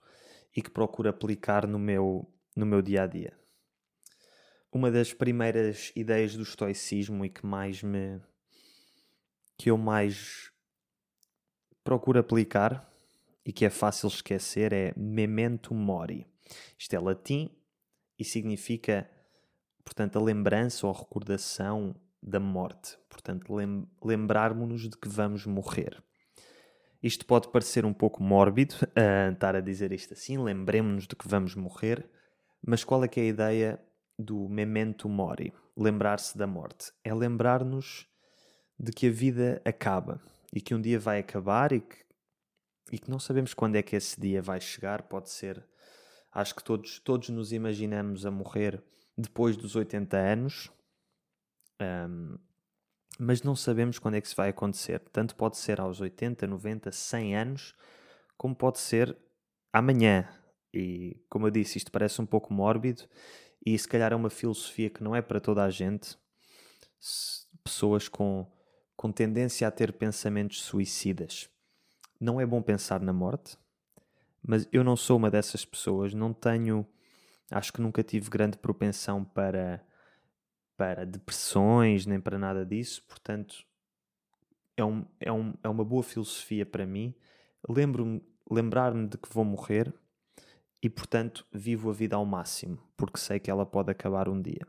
e 0.56 0.62
que 0.62 0.70
procuro 0.70 1.08
aplicar 1.08 1.66
no 1.66 1.78
meu, 1.78 2.30
no 2.54 2.64
meu 2.64 2.80
dia 2.80 3.02
a 3.02 3.06
dia. 3.06 3.36
Uma 4.72 4.90
das 4.90 5.12
primeiras 5.12 5.92
ideias 5.94 6.34
do 6.34 6.42
estoicismo 6.42 7.24
e 7.24 7.28
que 7.28 7.44
mais 7.44 7.82
me 7.82 8.20
que 9.58 9.70
eu 9.70 9.76
mais 9.76 10.50
procuro 11.84 12.18
aplicar 12.18 12.90
e 13.44 13.52
que 13.52 13.64
é 13.64 13.70
fácil 13.70 14.08
esquecer 14.08 14.72
é 14.72 14.92
memento 14.96 15.74
mori. 15.74 16.26
Isto 16.78 16.94
é 16.94 16.98
latim 16.98 17.50
e 18.22 18.24
significa 18.24 19.08
portanto, 19.84 20.16
a 20.16 20.22
lembrança 20.22 20.86
ou 20.86 20.92
a 20.92 20.96
recordação 20.96 21.94
da 22.22 22.38
morte. 22.38 22.96
Portanto, 23.08 23.52
lem 23.52 23.84
lembrarmos-nos 24.02 24.88
de 24.88 24.96
que 24.96 25.08
vamos 25.08 25.44
morrer. 25.44 26.00
Isto 27.02 27.26
pode 27.26 27.50
parecer 27.50 27.84
um 27.84 27.92
pouco 27.92 28.22
mórbido, 28.22 28.76
uh, 28.76 29.32
estar 29.34 29.56
a 29.56 29.60
dizer 29.60 29.90
isto 29.90 30.14
assim, 30.14 30.38
lembremos-nos 30.38 31.08
de 31.08 31.16
que 31.16 31.26
vamos 31.26 31.56
morrer, 31.56 32.08
mas 32.64 32.84
qual 32.84 33.02
é 33.02 33.08
que 33.08 33.18
é 33.18 33.24
a 33.24 33.26
ideia 33.26 33.82
do 34.16 34.48
memento 34.48 35.08
mori? 35.08 35.52
Lembrar-se 35.76 36.38
da 36.38 36.46
morte. 36.46 36.92
É 37.02 37.12
lembrar-nos 37.12 38.06
de 38.78 38.92
que 38.92 39.08
a 39.08 39.10
vida 39.10 39.60
acaba 39.64 40.22
e 40.52 40.60
que 40.60 40.76
um 40.76 40.80
dia 40.80 41.00
vai 41.00 41.18
acabar 41.18 41.72
e 41.72 41.80
que, 41.80 41.96
e 42.92 42.98
que 43.00 43.10
não 43.10 43.18
sabemos 43.18 43.52
quando 43.52 43.74
é 43.74 43.82
que 43.82 43.96
esse 43.96 44.20
dia 44.20 44.40
vai 44.40 44.60
chegar. 44.60 45.02
Pode 45.02 45.28
ser, 45.28 45.66
acho 46.32 46.54
que 46.54 46.64
todos, 46.64 46.98
todos 46.98 47.28
nos 47.28 47.52
imaginamos 47.52 48.24
a 48.24 48.30
morrer 48.30 48.82
depois 49.16 49.56
dos 49.56 49.76
80 49.76 50.16
anos, 50.16 50.70
um, 51.80 52.38
mas 53.18 53.42
não 53.42 53.54
sabemos 53.54 53.98
quando 53.98 54.14
é 54.14 54.20
que 54.20 54.26
isso 54.26 54.36
vai 54.36 54.48
acontecer. 54.48 54.98
Tanto 55.12 55.36
pode 55.36 55.58
ser 55.58 55.80
aos 55.80 56.00
80, 56.00 56.46
90, 56.46 56.90
100 56.90 57.36
anos, 57.36 57.74
como 58.36 58.54
pode 58.54 58.78
ser 58.78 59.16
amanhã. 59.72 60.28
E 60.72 61.22
como 61.28 61.46
eu 61.46 61.50
disse, 61.50 61.78
isto 61.78 61.92
parece 61.92 62.20
um 62.20 62.26
pouco 62.26 62.52
mórbido 62.52 63.02
e 63.64 63.78
se 63.78 63.86
calhar 63.86 64.12
é 64.12 64.16
uma 64.16 64.30
filosofia 64.30 64.90
que 64.90 65.04
não 65.04 65.14
é 65.14 65.22
para 65.22 65.40
toda 65.40 65.62
a 65.62 65.70
gente. 65.70 66.16
Pessoas 67.62 68.08
com, 68.08 68.50
com 68.96 69.12
tendência 69.12 69.68
a 69.68 69.70
ter 69.70 69.92
pensamentos 69.92 70.62
suicidas. 70.62 71.48
Não 72.20 72.40
é 72.40 72.46
bom 72.46 72.62
pensar 72.62 73.00
na 73.00 73.12
morte, 73.12 73.56
mas 74.42 74.68
eu 74.72 74.82
não 74.84 74.96
sou 74.96 75.16
uma 75.16 75.30
dessas 75.30 75.64
pessoas, 75.64 76.12
não 76.14 76.32
tenho 76.32 76.86
Acho 77.52 77.70
que 77.70 77.82
nunca 77.82 78.02
tive 78.02 78.30
grande 78.30 78.56
propensão 78.56 79.22
para, 79.22 79.84
para 80.74 81.04
depressões, 81.04 82.06
nem 82.06 82.18
para 82.18 82.38
nada 82.38 82.64
disso, 82.64 83.04
portanto, 83.06 83.66
é, 84.74 84.82
um, 84.82 85.04
é, 85.20 85.30
um, 85.30 85.52
é 85.62 85.68
uma 85.68 85.84
boa 85.84 86.02
filosofia 86.02 86.64
para 86.64 86.86
mim. 86.86 87.14
Lembro-me, 87.68 88.22
lembrar-me 88.50 89.06
de 89.06 89.18
que 89.18 89.28
vou 89.28 89.44
morrer 89.44 89.92
e, 90.82 90.88
portanto, 90.88 91.46
vivo 91.52 91.90
a 91.90 91.92
vida 91.92 92.16
ao 92.16 92.24
máximo, 92.24 92.78
porque 92.96 93.18
sei 93.18 93.38
que 93.38 93.50
ela 93.50 93.66
pode 93.66 93.90
acabar 93.90 94.30
um 94.30 94.40
dia. 94.40 94.66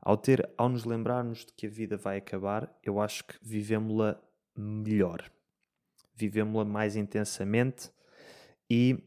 Ao, 0.00 0.16
ter, 0.16 0.48
ao 0.56 0.70
nos 0.70 0.84
lembrarmos 0.84 1.44
de 1.44 1.52
que 1.52 1.66
a 1.66 1.70
vida 1.70 1.98
vai 1.98 2.16
acabar, 2.16 2.74
eu 2.82 3.02
acho 3.02 3.22
que 3.24 3.34
vivemos-la 3.42 4.18
melhor, 4.56 5.30
vivemos-la 6.14 6.64
mais 6.64 6.96
intensamente 6.96 7.90
e, 8.70 9.02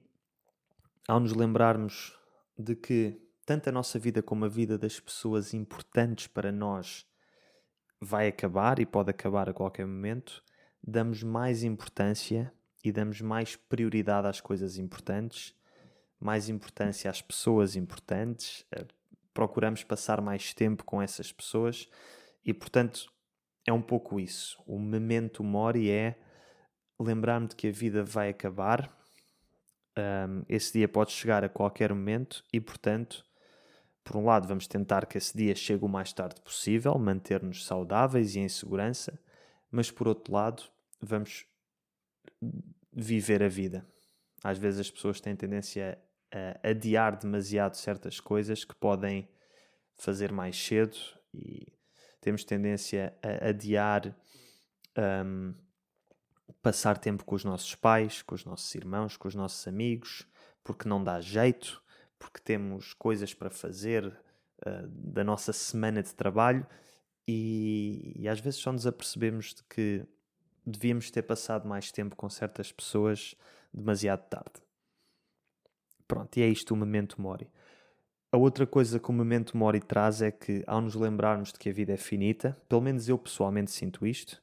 ao 1.08 1.19
nos 1.19 1.34
lembrarmos 1.34 2.17
de 2.58 2.76
que 2.76 3.21
tanto 3.45 3.69
a 3.69 3.71
nossa 3.71 4.00
vida 4.00 4.21
como 4.21 4.45
a 4.45 4.50
vida 4.50 4.78
das 4.78 5.00
pessoas 5.00 5.54
importantes 5.54 6.28
para 6.28 6.52
nós 6.52 7.06
vai 8.00 8.28
acabar 8.28 8.80
e 8.80 8.86
pode 8.86 9.10
acabar 9.10 9.50
a 9.50 9.54
qualquer 9.54 9.86
momento, 9.86 10.43
damos 10.82 11.21
mais 11.21 11.63
importância 11.63 12.52
e 12.84 12.91
damos 12.91 13.21
mais 13.21 13.56
prioridade 13.56 14.28
às 14.28 14.41
coisas 14.41 14.78
importantes, 14.78 15.56
mais 16.19 16.50
importância 16.50 17.10
às 17.10 17.21
pessoas 17.21 17.76
importantes, 17.76 18.65
eh, 18.71 18.86
procuramos 19.34 19.84
passar 19.84 20.21
mais 20.21 20.54
tempo 20.54 20.84
com 20.84 21.02
essas 21.02 21.32
pessoas 21.32 21.88
e, 22.43 22.54
portanto, 22.54 23.12
é 23.67 23.71
um 23.71 23.82
pouco 23.82 24.19
isso. 24.19 24.62
O 24.65 24.80
memento 24.80 25.43
mori 25.43 25.89
é 25.91 26.19
lembrar-me 27.00 27.47
de 27.47 27.56
que 27.56 27.67
a 27.67 27.71
vida 27.71 28.04
vai 28.04 28.30
acabar 28.30 29.01
um, 29.97 30.43
esse 30.47 30.73
dia 30.73 30.88
pode 30.88 31.12
chegar 31.12 31.43
a 31.43 31.49
qualquer 31.49 31.93
momento 31.93 32.43
e, 32.51 32.60
portanto, 32.60 33.25
por 34.04 34.17
um 34.17 34.25
lado, 34.25 34.47
vamos 34.47 34.67
tentar 34.67 35.06
que 35.06 35.17
esse 35.17 35.36
dia 35.38 35.56
chegue 35.56 35.86
o 35.86 35.88
mais 35.88 36.12
tarde 36.12 36.41
possível, 36.41 36.97
manter-nos 36.97 37.65
saudáveis 37.65 38.36
e 38.36 38.39
em 38.39 38.49
segurança, 38.49 39.19
mas 39.69 39.91
por 39.91 40.08
outro 40.08 40.34
lado, 40.34 40.63
vamos 40.99 41.45
viver 42.91 43.43
a 43.43 43.47
vida. 43.47 43.86
Às 44.43 44.58
vezes 44.58 44.80
as 44.80 44.91
pessoas 44.91 45.21
têm 45.21 45.36
tendência 45.36 45.99
a 46.63 46.69
adiar 46.69 47.15
demasiado 47.15 47.75
certas 47.75 48.19
coisas 48.19 48.65
que 48.65 48.73
podem 48.73 49.30
fazer 49.95 50.32
mais 50.32 50.58
cedo 50.58 50.97
e 51.34 51.67
temos 52.19 52.43
tendência 52.43 53.15
a 53.21 53.49
adiar 53.49 54.15
um, 55.25 55.54
passar 56.62 56.97
tempo 56.97 57.26
com 57.26 57.36
os 57.36 57.43
nossos 57.43 57.76
pais, 57.76 58.21
com 58.21 58.36
os 58.36 58.45
nossos 58.45 58.74
irmãos, 58.76 59.17
com 59.17 59.28
os 59.28 59.36
nossos 59.36 59.67
amigos, 59.67 60.28
porque 60.63 60.88
não 60.88 61.04
dá 61.04 61.19
jeito, 61.19 61.82
porque 62.19 62.39
temos 62.39 62.93
coisas 62.93 63.34
para 63.34 63.50
fazer 63.50 64.06
uh, 64.06 64.88
da 64.88 65.24
nossa 65.24 65.52
semana 65.52 66.04
de 66.04 66.13
trabalho 66.13 66.65
e, 67.28 68.13
e, 68.15 68.28
às 68.28 68.39
vezes 68.39 68.60
só 68.60 68.71
nos 68.71 68.86
apercebemos 68.86 69.54
de 69.56 69.63
que 69.63 70.06
devíamos 70.65 71.10
ter 71.10 71.24
passado 71.24 71.67
mais 71.67 71.91
tempo 71.91 72.15
com 72.15 72.30
certas 72.30 72.71
pessoas 72.71 73.36
demasiado 73.74 74.28
tarde. 74.28 74.62
Pronto, 76.08 76.38
e 76.38 76.41
é 76.41 76.47
isto 76.47 76.74
o 76.74 76.78
Memento 76.78 77.21
Mori. 77.21 77.50
A 78.32 78.38
outra 78.38 78.67
coisa 78.67 79.00
que 79.00 79.10
o 79.10 79.13
Memento 79.13 79.58
Mori 79.58 79.80
traz 79.80 80.21
é 80.21 80.32
que, 80.32 80.63
ao 80.67 80.82
nos 80.82 80.95
lembrarmos 80.95 81.52
de 81.52 81.60
que 81.60 81.69
a 81.69 81.74
vida 81.74 81.93
é 81.93 81.97
finita, 81.97 82.58
pelo 82.67 82.82
menos 82.82 83.10
eu 83.10 83.17
pessoalmente 83.17 83.71
sinto 83.71 84.06
isto, 84.06 84.40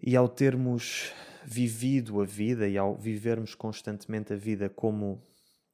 e 0.00 0.16
ao 0.16 0.28
termos 0.28 1.12
vivido 1.44 2.20
a 2.20 2.24
vida 2.24 2.68
e 2.68 2.76
ao 2.76 2.96
vivermos 2.96 3.54
constantemente 3.54 4.32
a 4.32 4.36
vida 4.36 4.68
como, 4.68 5.22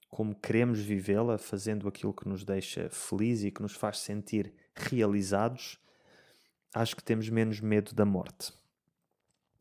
como 0.08 0.34
queremos 0.34 0.80
vivê-la, 0.80 1.38
fazendo 1.38 1.88
aquilo 1.88 2.12
que 2.12 2.28
nos 2.28 2.44
deixa 2.44 2.88
feliz 2.90 3.42
e 3.42 3.50
que 3.50 3.62
nos 3.62 3.74
faz 3.74 3.98
sentir 3.98 4.52
realizados, 4.74 5.78
acho 6.74 6.94
que 6.94 7.02
temos 7.02 7.28
menos 7.28 7.60
medo 7.60 7.94
da 7.94 8.04
morte. 8.04 8.52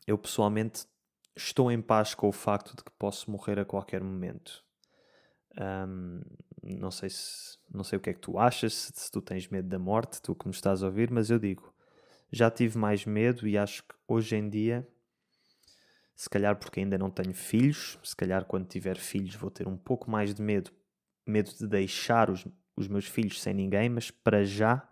Eu 0.06 0.18
pessoalmente 0.18 0.86
estou 1.36 1.72
em 1.72 1.82
paz 1.82 2.14
com 2.14 2.28
o 2.28 2.34
facto 2.34 2.76
de 2.76 2.84
que 2.84 2.92
posso 2.92 3.32
morrer 3.32 3.60
a 3.60 3.66
qualquer 3.66 4.04
momento. 4.04 4.64
Um, 5.58 6.22
não 6.64 6.92
sei 6.92 7.10
se 7.10 7.58
não 7.74 7.84
sei 7.84 7.98
o 7.98 8.02
que 8.02 8.10
é 8.10 8.14
que 8.14 8.20
tu 8.20 8.38
achas, 8.38 8.74
se, 8.74 8.92
se 8.94 9.12
tu 9.12 9.22
tens 9.22 9.48
medo 9.48 9.68
da 9.68 9.80
morte, 9.80 10.22
tu 10.22 10.36
que 10.36 10.46
me 10.46 10.54
estás 10.54 10.84
a 10.84 10.88
ouvir, 10.88 11.10
mas 11.10 11.30
eu 11.30 11.40
digo, 11.40 11.74
já 12.32 12.52
tive 12.52 12.78
mais 12.78 13.06
medo 13.06 13.48
e 13.48 13.58
acho 13.58 13.84
que 13.84 13.96
hoje 14.12 14.36
em 14.36 14.50
dia, 14.50 14.88
se 16.16 16.30
calhar 16.30 16.56
porque 16.56 16.80
ainda 16.80 16.98
não 16.98 17.10
tenho 17.10 17.34
filhos, 17.34 17.98
se 18.04 18.16
calhar 18.16 18.46
quando 18.46 18.68
tiver 18.68 18.98
filhos 18.98 19.36
vou 19.36 19.50
ter 19.50 19.68
um 19.68 19.78
pouco 19.78 20.10
mais 20.10 20.34
de 20.34 20.42
medo, 20.42 20.72
medo 21.26 21.52
de 21.52 21.68
deixar 21.68 22.30
os, 22.30 22.46
os 22.76 22.88
meus 22.88 23.08
filhos 23.08 23.42
sem 23.42 23.54
ninguém, 23.54 23.90
mas 23.90 24.12
para 24.12 24.44
já 24.44 24.88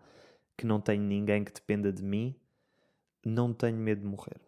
que 0.57 0.65
não 0.65 0.81
tenho 0.81 1.03
ninguém 1.03 1.43
que 1.43 1.53
dependa 1.53 1.91
de 1.91 2.03
mim, 2.03 2.35
não 3.23 3.53
tenho 3.53 3.77
medo 3.77 4.01
de 4.01 4.07
morrer. 4.07 4.41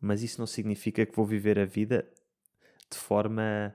Mas 0.00 0.22
isso 0.22 0.40
não 0.40 0.46
significa 0.46 1.06
que 1.06 1.14
vou 1.14 1.24
viver 1.24 1.58
a 1.58 1.64
vida 1.64 2.08
de 2.90 2.98
forma 2.98 3.74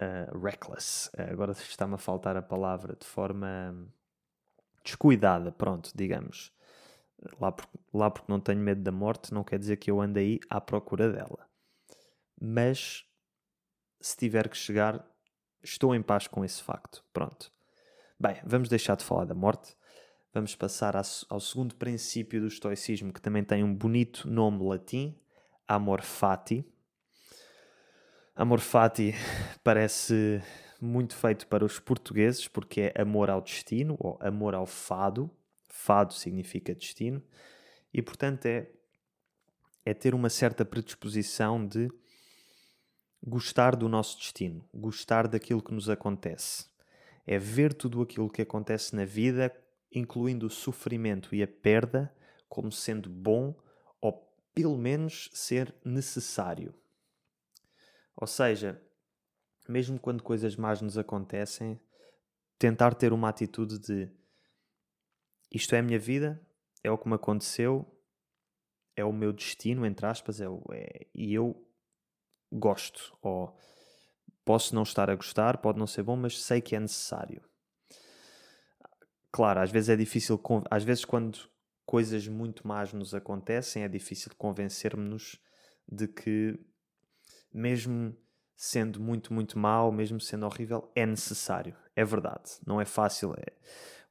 uh, 0.00 0.38
reckless. 0.38 1.10
Agora 1.16 1.52
está-me 1.52 1.94
a 1.94 1.98
faltar 1.98 2.36
a 2.36 2.42
palavra, 2.42 2.96
de 2.96 3.06
forma 3.06 3.86
descuidada, 4.82 5.52
pronto, 5.52 5.90
digamos. 5.94 6.52
Lá, 7.40 7.50
por, 7.52 7.68
lá 7.92 8.10
porque 8.10 8.30
não 8.30 8.40
tenho 8.40 8.60
medo 8.60 8.82
da 8.82 8.92
morte, 8.92 9.34
não 9.34 9.42
quer 9.42 9.58
dizer 9.58 9.76
que 9.76 9.90
eu 9.90 10.00
ande 10.00 10.20
aí 10.20 10.40
à 10.48 10.60
procura 10.60 11.10
dela. 11.10 11.48
Mas 12.40 13.04
se 14.00 14.16
tiver 14.16 14.48
que 14.48 14.56
chegar, 14.56 15.04
estou 15.62 15.94
em 15.94 16.02
paz 16.02 16.26
com 16.26 16.44
esse 16.44 16.62
facto. 16.62 17.04
Pronto. 17.12 17.52
Bem, 18.18 18.36
vamos 18.44 18.68
deixar 18.68 18.96
de 18.96 19.04
falar 19.04 19.24
da 19.24 19.34
morte. 19.34 19.76
Vamos 20.32 20.54
passar 20.54 20.94
ao 20.96 21.40
segundo 21.40 21.74
princípio 21.74 22.40
do 22.40 22.46
estoicismo, 22.46 23.12
que 23.12 23.20
também 23.20 23.42
tem 23.42 23.64
um 23.64 23.74
bonito 23.74 24.28
nome 24.28 24.62
latim, 24.62 25.18
amor 25.66 26.02
fati. 26.02 26.64
Amor 28.36 28.60
fati 28.60 29.14
parece 29.64 30.42
muito 30.80 31.16
feito 31.16 31.46
para 31.46 31.64
os 31.64 31.80
portugueses, 31.80 32.46
porque 32.46 32.92
é 32.94 33.02
amor 33.02 33.30
ao 33.30 33.40
destino, 33.40 33.96
ou 33.98 34.18
amor 34.20 34.54
ao 34.54 34.66
fado. 34.66 35.30
Fado 35.78 36.12
significa 36.12 36.74
destino. 36.74 37.22
E, 37.94 38.02
portanto, 38.02 38.46
é, 38.46 38.68
é 39.84 39.94
ter 39.94 40.12
uma 40.12 40.28
certa 40.28 40.64
predisposição 40.64 41.64
de 41.64 41.88
gostar 43.24 43.76
do 43.76 43.88
nosso 43.88 44.18
destino, 44.18 44.68
gostar 44.74 45.28
daquilo 45.28 45.62
que 45.62 45.72
nos 45.72 45.88
acontece. 45.88 46.66
É 47.24 47.38
ver 47.38 47.72
tudo 47.72 48.02
aquilo 48.02 48.28
que 48.28 48.42
acontece 48.42 48.96
na 48.96 49.04
vida, 49.04 49.54
incluindo 49.92 50.46
o 50.46 50.50
sofrimento 50.50 51.32
e 51.32 51.44
a 51.44 51.48
perda, 51.48 52.12
como 52.48 52.72
sendo 52.72 53.08
bom 53.08 53.54
ou 54.00 54.12
pelo 54.52 54.76
menos 54.76 55.30
ser 55.32 55.72
necessário. 55.84 56.74
Ou 58.16 58.26
seja, 58.26 58.82
mesmo 59.68 59.98
quando 59.98 60.24
coisas 60.24 60.56
más 60.56 60.82
nos 60.82 60.98
acontecem, 60.98 61.80
tentar 62.58 62.94
ter 62.94 63.12
uma 63.12 63.28
atitude 63.28 63.78
de 63.78 64.17
isto 65.50 65.74
é 65.74 65.78
a 65.78 65.82
minha 65.82 65.98
vida, 65.98 66.40
é 66.82 66.90
o 66.90 66.98
que 66.98 67.08
me 67.08 67.14
aconteceu, 67.14 67.86
é 68.96 69.04
o 69.04 69.12
meu 69.12 69.32
destino, 69.32 69.86
entre 69.86 70.06
aspas, 70.06 70.40
é, 70.40 70.48
o, 70.48 70.62
é 70.72 71.06
e 71.14 71.32
eu 71.32 71.64
gosto, 72.52 73.16
ou 73.22 73.56
posso 74.44 74.74
não 74.74 74.82
estar 74.82 75.10
a 75.10 75.14
gostar, 75.14 75.58
pode 75.58 75.78
não 75.78 75.86
ser 75.86 76.02
bom, 76.02 76.16
mas 76.16 76.42
sei 76.42 76.60
que 76.60 76.74
é 76.74 76.80
necessário. 76.80 77.42
Claro, 79.30 79.60
às 79.60 79.70
vezes 79.70 79.90
é 79.90 79.96
difícil, 79.96 80.40
às 80.70 80.82
vezes 80.82 81.04
quando 81.04 81.38
coisas 81.84 82.26
muito 82.26 82.66
más 82.66 82.92
nos 82.92 83.14
acontecem, 83.14 83.82
é 83.82 83.88
difícil 83.88 84.32
convencermos-nos 84.36 85.40
de 85.86 86.08
que 86.08 86.58
mesmo 87.52 88.16
sendo 88.56 89.00
muito, 89.00 89.32
muito 89.32 89.58
mal, 89.58 89.92
mesmo 89.92 90.20
sendo 90.20 90.44
horrível, 90.44 90.90
é 90.94 91.06
necessário. 91.06 91.76
É 91.94 92.04
verdade. 92.04 92.58
Não 92.66 92.80
é 92.80 92.84
fácil. 92.84 93.32
É... 93.34 93.52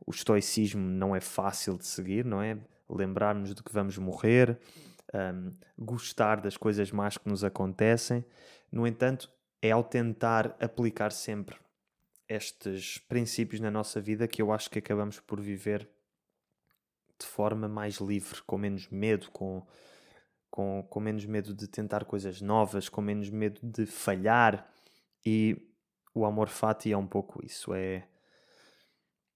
O 0.05 0.11
estoicismo 0.11 0.81
não 0.81 1.15
é 1.15 1.19
fácil 1.19 1.77
de 1.77 1.85
seguir, 1.85 2.25
não 2.25 2.41
é? 2.41 2.57
Lembrarmos 2.89 3.53
de 3.53 3.61
que 3.61 3.73
vamos 3.73 3.97
morrer, 3.97 4.57
um, 5.13 5.53
gostar 5.77 6.39
das 6.39 6.55
coisas 6.55 6.91
más 6.91 7.17
que 7.17 7.27
nos 7.27 7.43
acontecem. 7.43 8.23
No 8.71 8.87
entanto, 8.87 9.29
é 9.61 9.71
ao 9.71 9.83
tentar 9.83 10.55
aplicar 10.59 11.11
sempre 11.11 11.57
estes 12.27 12.97
princípios 12.97 13.61
na 13.61 13.71
nossa 13.71 14.01
vida 14.01 14.27
que 14.27 14.41
eu 14.41 14.51
acho 14.51 14.69
que 14.69 14.79
acabamos 14.79 15.19
por 15.19 15.39
viver 15.39 15.89
de 17.19 17.25
forma 17.25 17.67
mais 17.67 17.97
livre, 17.97 18.41
com 18.43 18.57
menos 18.57 18.87
medo, 18.89 19.31
com, 19.31 19.65
com, 20.49 20.85
com 20.89 20.99
menos 20.99 21.25
medo 21.25 21.53
de 21.53 21.67
tentar 21.67 22.05
coisas 22.05 22.41
novas, 22.41 22.89
com 22.89 23.01
menos 23.01 23.29
medo 23.29 23.59
de 23.63 23.85
falhar. 23.85 24.69
E 25.25 25.57
o 26.13 26.25
amor 26.25 26.47
fati 26.47 26.91
é 26.91 26.97
um 26.97 27.07
pouco 27.07 27.43
isso: 27.43 27.73
é 27.73 28.07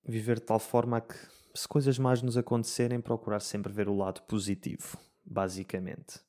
viver 0.04 0.40
de 0.40 0.46
tal 0.46 0.60
forma 0.60 1.02
que, 1.02 1.16
se 1.54 1.68
coisas 1.68 2.00
más 2.00 2.22
nos 2.22 2.38
acontecerem, 2.38 3.02
procurar 3.02 3.42
sempre 3.42 3.74
ver 3.74 3.90
o 3.90 3.96
lado 3.96 4.22
positivo 4.24 4.98
basicamente. 5.26 6.20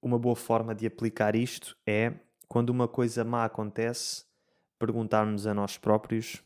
Uma 0.00 0.18
boa 0.18 0.36
forma 0.36 0.74
de 0.74 0.86
aplicar 0.86 1.34
isto 1.34 1.76
é, 1.86 2.14
quando 2.46 2.70
uma 2.70 2.86
coisa 2.86 3.24
má 3.24 3.44
acontece, 3.44 4.24
perguntarmos 4.78 5.46
a 5.46 5.54
nós 5.54 5.76
próprios 5.76 6.42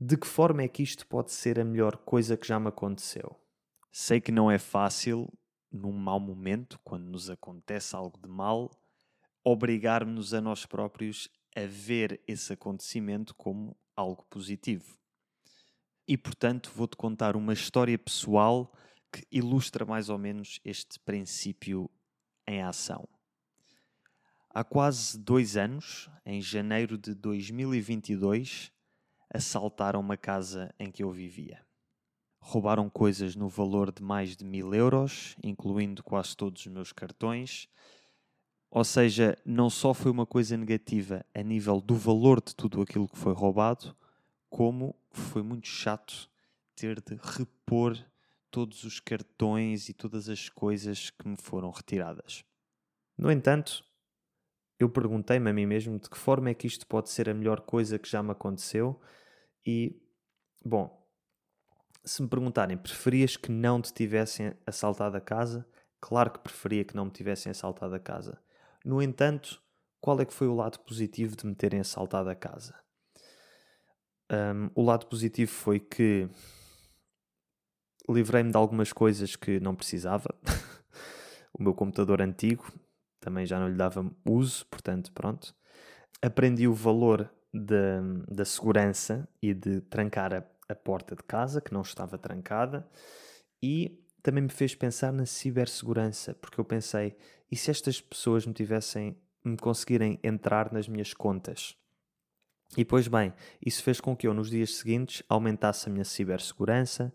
de 0.00 0.16
que 0.16 0.26
forma 0.26 0.62
é 0.62 0.68
que 0.68 0.82
isto 0.82 1.06
pode 1.06 1.30
ser 1.32 1.58
a 1.58 1.64
melhor 1.64 1.96
coisa 1.98 2.36
que 2.36 2.46
já 2.46 2.58
me 2.58 2.68
aconteceu. 2.68 3.36
Sei 3.92 4.20
que 4.20 4.32
não 4.32 4.50
é 4.50 4.58
fácil, 4.58 5.32
num 5.70 5.92
mau 5.92 6.18
momento, 6.18 6.80
quando 6.82 7.04
nos 7.04 7.30
acontece 7.30 7.94
algo 7.94 8.18
de 8.18 8.28
mal, 8.28 8.70
obrigarmos 9.42 10.34
a 10.34 10.40
nós 10.40 10.66
próprios 10.66 11.28
a 11.54 11.64
ver 11.66 12.20
esse 12.26 12.52
acontecimento 12.52 13.34
como 13.36 13.76
algo 13.94 14.24
positivo. 14.24 14.98
E 16.06 16.18
portanto, 16.18 16.70
vou-te 16.74 16.96
contar 16.96 17.34
uma 17.34 17.52
história 17.52 17.98
pessoal 17.98 18.70
que 19.10 19.26
ilustra 19.30 19.86
mais 19.86 20.08
ou 20.08 20.18
menos 20.18 20.60
este 20.64 20.98
princípio 21.00 21.90
em 22.46 22.62
ação. 22.62 23.08
Há 24.50 24.62
quase 24.62 25.18
dois 25.18 25.56
anos, 25.56 26.08
em 26.24 26.40
janeiro 26.40 26.98
de 26.98 27.14
2022, 27.14 28.70
assaltaram 29.32 29.98
uma 29.98 30.16
casa 30.16 30.72
em 30.78 30.90
que 30.90 31.02
eu 31.02 31.10
vivia. 31.10 31.64
Roubaram 32.38 32.90
coisas 32.90 33.34
no 33.34 33.48
valor 33.48 33.90
de 33.90 34.02
mais 34.02 34.36
de 34.36 34.44
mil 34.44 34.74
euros, 34.74 35.34
incluindo 35.42 36.04
quase 36.04 36.36
todos 36.36 36.60
os 36.60 36.66
meus 36.66 36.92
cartões. 36.92 37.66
Ou 38.70 38.84
seja, 38.84 39.36
não 39.44 39.70
só 39.70 39.94
foi 39.94 40.10
uma 40.10 40.26
coisa 40.26 40.56
negativa 40.56 41.24
a 41.34 41.42
nível 41.42 41.80
do 41.80 41.94
valor 41.94 42.42
de 42.42 42.54
tudo 42.54 42.82
aquilo 42.82 43.08
que 43.08 43.18
foi 43.18 43.32
roubado, 43.32 43.96
como 44.50 44.94
foi 45.18 45.42
muito 45.42 45.66
chato 45.66 46.28
ter 46.74 47.00
de 47.00 47.14
repor 47.22 47.96
todos 48.50 48.84
os 48.84 49.00
cartões 49.00 49.88
e 49.88 49.92
todas 49.92 50.28
as 50.28 50.48
coisas 50.48 51.10
que 51.10 51.26
me 51.26 51.36
foram 51.36 51.70
retiradas. 51.70 52.44
No 53.16 53.30
entanto, 53.30 53.84
eu 54.78 54.88
perguntei-me 54.88 55.50
a 55.50 55.52
mim 55.52 55.66
mesmo 55.66 55.98
de 55.98 56.08
que 56.08 56.18
forma 56.18 56.50
é 56.50 56.54
que 56.54 56.66
isto 56.66 56.86
pode 56.86 57.10
ser 57.10 57.28
a 57.28 57.34
melhor 57.34 57.60
coisa 57.60 57.98
que 57.98 58.08
já 58.08 58.22
me 58.22 58.32
aconteceu 58.32 59.00
e, 59.66 60.00
bom, 60.64 61.04
se 62.04 62.22
me 62.22 62.28
perguntarem, 62.28 62.76
preferias 62.76 63.36
que 63.36 63.50
não 63.50 63.80
te 63.80 63.92
tivessem 63.92 64.52
assaltado 64.66 65.16
a 65.16 65.20
casa? 65.20 65.66
Claro 66.00 66.32
que 66.32 66.40
preferia 66.40 66.84
que 66.84 66.94
não 66.94 67.06
me 67.06 67.10
tivessem 67.10 67.50
assaltado 67.50 67.94
a 67.94 67.98
casa. 67.98 68.38
No 68.84 69.00
entanto, 69.00 69.62
qual 70.00 70.20
é 70.20 70.24
que 70.26 70.34
foi 70.34 70.46
o 70.46 70.54
lado 70.54 70.78
positivo 70.80 71.34
de 71.34 71.46
me 71.46 71.54
terem 71.54 71.80
assaltado 71.80 72.28
a 72.28 72.34
casa? 72.34 72.83
Um, 74.30 74.70
o 74.74 74.82
lado 74.82 75.06
positivo 75.06 75.50
foi 75.50 75.78
que 75.78 76.28
livrei-me 78.08 78.50
de 78.50 78.56
algumas 78.56 78.92
coisas 78.92 79.36
que 79.36 79.60
não 79.60 79.74
precisava. 79.74 80.34
o 81.52 81.62
meu 81.62 81.74
computador 81.74 82.20
antigo 82.20 82.70
também 83.20 83.46
já 83.46 83.58
não 83.58 83.68
lhe 83.68 83.76
dava 83.76 84.10
uso, 84.26 84.66
portanto, 84.66 85.12
pronto. 85.12 85.54
Aprendi 86.20 86.68
o 86.68 86.74
valor 86.74 87.30
da, 87.52 88.00
da 88.28 88.44
segurança 88.44 89.28
e 89.40 89.54
de 89.54 89.80
trancar 89.82 90.34
a, 90.34 90.44
a 90.68 90.74
porta 90.74 91.14
de 91.14 91.22
casa, 91.22 91.60
que 91.60 91.72
não 91.72 91.82
estava 91.82 92.18
trancada, 92.18 92.86
e 93.62 94.04
também 94.22 94.42
me 94.42 94.50
fez 94.50 94.74
pensar 94.74 95.12
na 95.12 95.26
cibersegurança, 95.26 96.34
porque 96.34 96.60
eu 96.60 96.64
pensei, 96.64 97.16
e 97.50 97.56
se 97.56 97.70
estas 97.70 98.00
pessoas 98.00 98.46
me 98.46 98.52
tivessem, 98.52 99.16
me 99.44 99.56
conseguirem 99.56 100.18
entrar 100.22 100.72
nas 100.72 100.88
minhas 100.88 101.14
contas? 101.14 101.76
E 102.76 102.84
pois 102.84 103.06
bem, 103.06 103.32
isso 103.64 103.82
fez 103.82 104.00
com 104.00 104.16
que 104.16 104.26
eu 104.26 104.34
nos 104.34 104.50
dias 104.50 104.74
seguintes 104.76 105.22
aumentasse 105.28 105.88
a 105.88 105.92
minha 105.92 106.04
cibersegurança, 106.04 107.12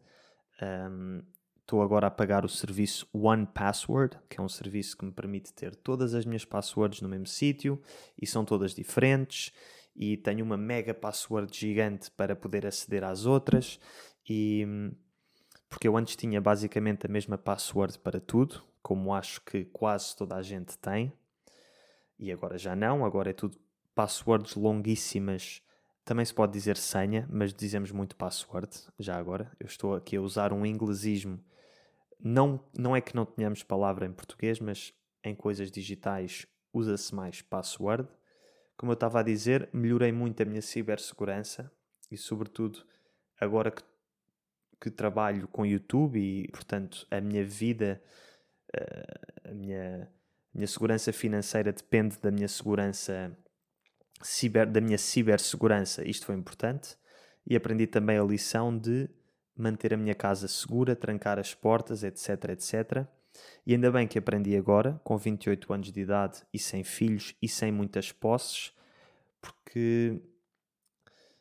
Estou 1.61 1.79
um, 1.79 1.83
agora 1.83 2.07
a 2.07 2.11
pagar 2.11 2.43
o 2.43 2.49
serviço 2.49 3.07
One 3.13 3.45
Password, 3.45 4.17
que 4.29 4.39
é 4.39 4.43
um 4.43 4.49
serviço 4.49 4.97
que 4.97 5.05
me 5.05 5.11
permite 5.11 5.53
ter 5.53 5.75
todas 5.75 6.13
as 6.13 6.25
minhas 6.25 6.43
passwords 6.43 7.01
no 7.01 7.07
mesmo 7.07 7.27
sítio 7.27 7.81
e 8.21 8.27
são 8.27 8.43
todas 8.43 8.73
diferentes. 8.73 9.53
E 9.95 10.17
tenho 10.17 10.43
uma 10.45 10.57
mega 10.57 10.93
password 10.93 11.55
gigante 11.57 12.09
para 12.11 12.35
poder 12.35 12.65
aceder 12.65 13.03
às 13.03 13.25
outras. 13.25 13.79
E 14.27 14.65
porque 15.69 15.87
eu 15.87 15.95
antes 15.95 16.15
tinha 16.15 16.41
basicamente 16.41 17.05
a 17.05 17.09
mesma 17.09 17.37
password 17.37 17.99
para 17.99 18.19
tudo, 18.19 18.61
como 18.81 19.13
acho 19.13 19.39
que 19.41 19.65
quase 19.65 20.15
toda 20.15 20.35
a 20.35 20.41
gente 20.41 20.77
tem, 20.79 21.13
e 22.17 22.31
agora 22.31 22.57
já 22.57 22.75
não, 22.75 23.05
agora 23.05 23.29
é 23.29 23.33
tudo 23.33 23.57
passwords 23.99 24.55
longuíssimas 24.55 25.61
também 26.05 26.23
se 26.23 26.33
pode 26.33 26.53
dizer 26.53 26.77
senha, 26.77 27.27
mas 27.29 27.53
dizemos 27.53 27.91
muito 27.91 28.15
password, 28.15 28.69
já 28.97 29.17
agora. 29.17 29.51
Eu 29.59 29.65
estou 29.65 29.93
aqui 29.93 30.15
a 30.15 30.21
usar 30.21 30.53
um 30.53 30.65
inglesismo. 30.65 31.37
Não, 32.17 32.63
não 32.77 32.95
é 32.95 33.01
que 33.01 33.13
não 33.13 33.25
tenhamos 33.25 33.61
palavra 33.61 34.05
em 34.05 34.13
português, 34.13 34.57
mas 34.57 34.93
em 35.21 35.35
coisas 35.35 35.69
digitais 35.69 36.47
usa-se 36.71 37.13
mais 37.13 37.41
password. 37.41 38.07
Como 38.77 38.89
eu 38.89 38.93
estava 38.93 39.19
a 39.19 39.23
dizer, 39.23 39.67
melhorei 39.73 40.13
muito 40.13 40.41
a 40.41 40.45
minha 40.45 40.61
cibersegurança 40.61 41.69
e, 42.09 42.15
sobretudo, 42.15 42.79
agora 43.37 43.69
que, 43.69 43.83
que 44.79 44.89
trabalho 44.89 45.45
com 45.49 45.65
YouTube 45.65 46.17
e, 46.17 46.47
portanto, 46.47 47.05
a 47.11 47.19
minha 47.19 47.43
vida, 47.43 48.01
uh, 48.73 49.49
a 49.49 49.53
minha, 49.53 50.09
a 50.55 50.57
minha 50.57 50.67
segurança 50.67 51.11
financeira 51.11 51.73
depende 51.73 52.17
da 52.17 52.31
minha 52.31 52.47
segurança 52.47 53.37
ciber, 54.21 54.69
da 54.69 54.81
minha 54.81 54.97
cibersegurança. 54.97 56.07
Isto 56.07 56.27
foi 56.27 56.35
importante. 56.35 56.97
E 57.45 57.55
aprendi 57.55 57.87
também 57.87 58.17
a 58.17 58.23
lição 58.23 58.77
de 58.77 59.09
manter 59.55 59.93
a 59.93 59.97
minha 59.97 60.15
casa 60.15 60.47
segura, 60.47 60.95
trancar 60.95 61.37
as 61.39 61.53
portas, 61.53 62.03
etc, 62.03 62.49
etc. 62.49 63.07
E 63.65 63.73
ainda 63.73 63.91
bem 63.91 64.07
que 64.07 64.17
aprendi 64.17 64.55
agora, 64.55 64.99
com 65.03 65.17
28 65.17 65.73
anos 65.73 65.91
de 65.91 65.99
idade 65.99 66.41
e 66.53 66.59
sem 66.59 66.83
filhos 66.83 67.35
e 67.41 67.47
sem 67.47 67.71
muitas 67.71 68.11
posses, 68.11 68.71
porque 69.41 70.21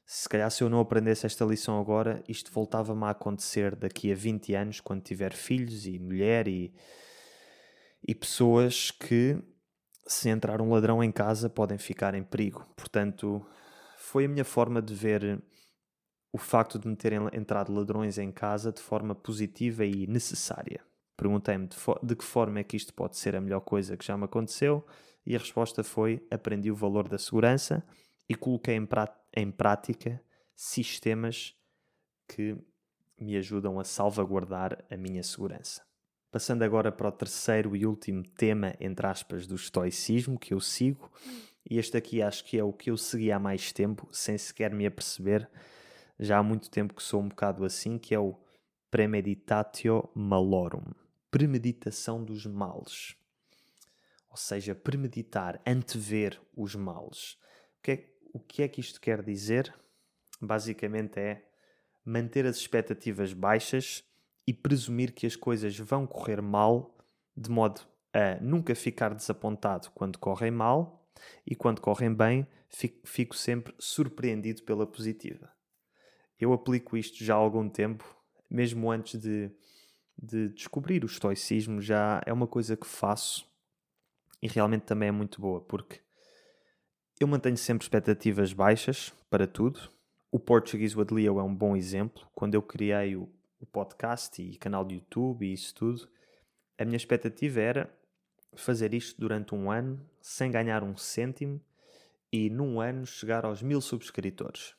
se 0.05 0.29
calhar 0.29 0.51
se 0.51 0.63
eu 0.63 0.71
não 0.71 0.81
aprendesse 0.81 1.27
esta 1.27 1.45
lição 1.45 1.79
agora, 1.79 2.23
isto 2.29 2.51
voltava-me 2.51 3.05
a 3.05 3.11
acontecer 3.11 3.77
daqui 3.77 4.11
a 4.11 4.15
20 4.15 4.55
anos, 4.55 4.81
quando 4.81 5.03
tiver 5.03 5.33
filhos 5.33 5.87
e 5.87 5.99
mulher 5.99 6.49
e, 6.49 6.73
e 8.07 8.15
pessoas 8.15 8.91
que, 8.91 9.39
se 10.09 10.29
entrar 10.29 10.61
um 10.61 10.73
ladrão 10.73 11.05
em 11.05 11.13
casa, 11.13 11.49
podem 11.49 11.79
ficar 11.79 12.15
em 12.15 12.23
perigo. 12.23 12.67
Portanto, 12.75 13.45
foi 13.97 14.25
a 14.25 14.29
minha 14.29 14.45
forma 14.45 14.81
de 14.81 14.95
ver 14.95 15.43
o 16.33 16.39
facto 16.39 16.79
de 16.79 16.89
me 16.89 16.97
terem 16.97 17.21
entrado 17.33 17.73
ladrões 17.73 18.19
em 18.19 18.33
casa 18.33 18.73
de 18.73 18.81
forma 18.81 19.15
positiva 19.15 19.85
e 19.85 20.07
necessária. 20.07 20.81
Perguntei-me 21.17 21.67
de, 21.67 21.77
de, 22.03 22.17
que 22.17 22.25
forma 22.25 22.61
é 22.61 22.65
que 22.65 22.77
isto 22.77 22.95
pode 22.95 23.17
ser 23.17 23.35
a 23.37 23.41
melhor 23.41 23.61
coisa 23.61 23.97
que 23.97 24.05
já 24.05 24.17
me 24.17 24.25
aconteceu 24.25 24.87
e 25.27 25.35
a 25.35 25.39
resposta 25.39 25.83
foi: 25.83 26.27
aprendi 26.31 26.71
o 26.71 26.77
valor 26.77 27.09
da 27.09 27.19
segurança 27.19 27.85
e 28.29 28.35
coloquei 28.35 28.77
em, 28.77 28.89
em 29.37 29.51
prática 29.51 30.23
sistemas 30.55 31.55
que 32.27 32.57
me 33.19 33.37
ajudam 33.37 33.81
a 33.81 33.85
salvaguardar 33.85 34.85
a 34.91 34.97
minha 34.97 35.23
segurança. 35.23 35.88
Passando 36.31 36.63
agora 36.63 36.93
para 36.93 37.09
o 37.09 37.13
terceiro 37.13 37.75
e 37.75 37.87
último 37.87 38.23
tema, 38.23 38.75
entre 38.79 39.07
aspas, 39.07 39.47
do 39.47 39.55
estoicismo 39.55 40.39
que 40.39 40.53
eu 40.53 40.61
sigo, 40.61 41.11
e 41.69 41.79
este 41.79 41.97
aqui 41.97 42.23
acho 42.23 42.45
que 42.45 42.59
é 42.59 42.65
o 42.65 42.73
que 42.73 42.91
eu 42.91 42.97
segui 42.97 43.33
há 43.33 43.39
mais 43.39 43.73
tempo, 43.73 44.09
sem 44.13 44.37
sequer 44.37 44.73
me 44.73 44.87
aperceber 44.87 45.49
já 46.19 46.39
há 46.39 46.43
muito 46.43 46.71
tempo 46.71 46.95
que 46.95 47.03
sou 47.03 47.23
um 47.23 47.29
bocado 47.29 47.65
assim, 47.65 47.99
que 47.99 48.15
é 48.15 48.19
o 48.19 48.37
premeditatio 48.91 50.09
malorum, 50.15 50.93
premeditação 51.31 52.25
dos 52.25 52.45
males. 52.47 53.15
Ou 54.31 54.37
seja, 54.37 54.75
premeditar, 54.75 55.61
antever 55.67 56.41
os 56.57 56.75
males. 56.75 57.39
O 57.79 57.83
que, 57.83 57.91
é, 57.93 58.09
o 58.33 58.41
que 58.41 58.63
é 58.63 58.69
que 58.69 58.81
isto 58.81 59.01
quer 59.01 59.23
dizer? 59.23 59.73
Basicamente 60.41 61.19
é 61.19 61.45
manter 62.05 62.47
as 62.47 62.57
expectativas 62.57 63.33
baixas 63.33 64.05
e 64.49 64.55
presumir 64.55 65.13
que 65.13 65.27
as 65.27 65.37
coisas 65.37 65.79
vão 65.79 66.07
correr 66.07 66.41
mal, 66.41 66.97
de 67.37 67.51
modo 67.51 67.83
a 68.15 68.41
nunca 68.41 68.75
ficar 68.75 69.15
desapontado 69.15 69.91
quando 69.91 70.19
correm 70.19 70.51
mal 70.51 71.07
e 71.47 71.55
quando 71.55 71.83
correm 71.83 72.15
bem, 72.15 72.47
fico, 72.71 73.37
sempre 73.37 73.75
surpreendido 73.79 74.63
pela 74.63 74.87
positiva. 74.87 75.53
Eu 76.41 76.55
aplico 76.55 76.97
isto 76.97 77.23
já 77.23 77.35
há 77.35 77.37
algum 77.37 77.69
tempo, 77.69 78.03
mesmo 78.49 78.91
antes 78.91 79.21
de, 79.21 79.51
de 80.17 80.49
descobrir 80.49 81.05
o 81.05 81.07
estoicismo, 81.07 81.83
já 81.83 82.23
é 82.25 82.33
uma 82.33 82.47
coisa 82.47 82.75
que 82.75 82.87
faço 82.87 83.47
e 84.41 84.49
realmente 84.49 84.87
também 84.87 85.11
é 85.11 85.13
muito 85.13 85.43
boa, 85.43 85.61
porque 85.61 86.01
eu 87.21 87.29
mantenho 87.29 87.59
sempre 87.59 87.85
expectativas 87.85 88.55
baixas 88.55 89.13
para 89.29 89.47
tudo. 89.47 89.93
O 90.33 90.41
Portuguese 90.41 90.97
with 90.97 91.09
é 91.23 91.43
um 91.43 91.55
bom 91.55 91.77
exemplo. 91.77 92.27
Quando 92.35 92.55
eu 92.55 92.63
criei 92.63 93.15
o, 93.15 93.29
o 93.61 93.67
podcast 93.67 94.41
e 94.41 94.57
canal 94.57 94.85
de 94.85 94.97
YouTube 94.97 95.47
e 95.47 95.53
isso 95.53 95.75
tudo, 95.75 96.09
a 96.79 96.85
minha 96.85 96.97
expectativa 96.97 97.61
era 97.61 97.99
fazer 98.55 98.95
isto 98.95 99.21
durante 99.21 99.55
um 99.55 99.71
ano 99.71 100.01
sem 100.21 100.51
ganhar 100.51 100.83
um 100.83 100.97
cêntimo 100.97 101.61
e 102.33 102.51
num 102.51 102.81
ano 102.81 103.07
chegar 103.07 103.45
aos 103.45 103.63
mil 103.63 103.81
subscritores. 103.81 104.75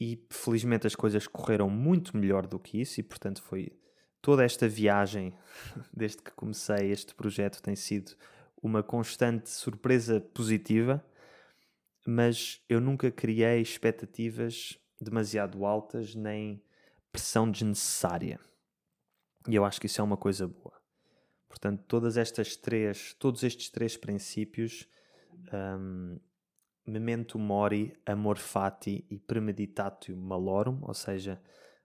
E 0.00 0.26
felizmente 0.30 0.86
as 0.86 0.96
coisas 0.96 1.26
correram 1.26 1.70
muito 1.70 2.16
melhor 2.16 2.46
do 2.46 2.58
que 2.58 2.80
isso 2.80 2.98
e 2.98 3.02
portanto 3.02 3.42
foi 3.42 3.72
toda 4.20 4.44
esta 4.44 4.68
viagem 4.68 5.36
desde 5.92 6.22
que 6.22 6.30
comecei 6.32 6.90
este 6.90 7.14
projeto 7.14 7.62
tem 7.62 7.76
sido 7.76 8.16
uma 8.60 8.82
constante 8.82 9.50
surpresa 9.50 10.20
positiva 10.20 11.04
mas 12.04 12.60
eu 12.68 12.80
nunca 12.80 13.10
criei 13.10 13.60
expectativas 13.60 14.78
demasiado 15.02 15.64
altas 15.64 16.14
nem 16.14 16.62
pressão 17.10 17.50
desnecessária. 17.50 18.40
E 19.48 19.54
eu 19.54 19.64
acho 19.64 19.80
que 19.80 19.86
isso 19.86 20.00
é 20.00 20.04
uma 20.04 20.16
coisa 20.16 20.46
boa. 20.46 20.80
Portanto 21.48 21.84
todas 21.86 22.16
estas 22.16 22.56
três 22.56 23.14
todos 23.18 23.42
estes 23.42 23.68
três 23.70 23.96
princípios 23.96 24.88
um, 25.52 26.18
memento 26.86 27.38
mori, 27.38 27.94
amor 28.04 28.38
fati 28.38 29.04
e 29.10 29.18
premeditatio 29.18 30.16
malorum, 30.16 30.78
ou 30.82 30.94
seja, 30.94 31.40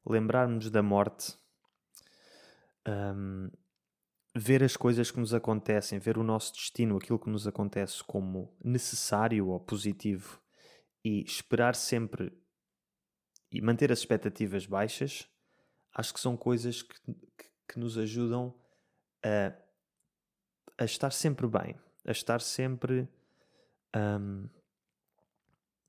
lembrarmos 0.06 0.70
da 0.70 0.82
morte, 0.82 1.38
um, 2.88 3.50
ver 4.36 4.64
as 4.64 4.78
coisas 4.78 5.12
que 5.12 5.20
nos 5.20 5.34
acontecem, 5.34 6.00
ver 6.00 6.18
o 6.18 6.24
nosso 6.24 6.54
destino, 6.54 6.98
aquilo 6.98 7.20
que 7.20 7.30
nos 7.30 7.48
acontece 7.48 8.04
como 8.04 8.56
necessário 8.64 9.48
ou 9.48 9.60
positivo 9.60 10.42
e 11.04 11.24
esperar 11.24 11.76
sempre 11.76 12.32
e 13.52 13.62
manter 13.62 13.92
as 13.92 14.00
expectativas 14.00 14.66
baixas, 14.66 15.28
acho 15.94 16.14
que 16.14 16.20
são 16.20 16.36
coisas 16.36 16.82
que, 16.82 16.96
que, 17.38 17.50
que 17.68 17.80
nos 17.80 17.98
ajudam 17.98 18.54
a, 19.24 19.54
a 20.78 20.86
estar 20.86 21.12
sempre 21.12 21.48
bem, 21.48 21.76
a 22.06 22.12
estar 22.12 22.42
sempre 22.42 23.08
um, 23.96 24.50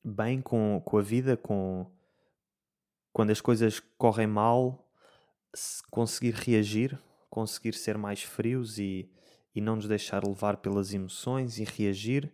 bem 0.05 0.41
com, 0.41 0.81
com 0.85 0.99
a 0.99 1.03
vida, 1.03 1.37
com 1.37 1.91
quando 3.13 3.31
as 3.31 3.41
coisas 3.41 3.81
correm 3.97 4.29
mal, 4.29 4.89
conseguir 5.91 6.35
reagir, 6.35 6.99
conseguir 7.29 7.75
ser 7.75 7.99
mais 7.99 8.23
frios 8.23 8.79
e, 8.79 9.11
e 9.55 9.61
não 9.61 9.77
nos 9.77 9.89
deixar 9.89 10.25
levar 10.25 10.59
pelas 10.59 10.95
emoções 10.95 11.59
e 11.59 11.65
reagir 11.65 12.33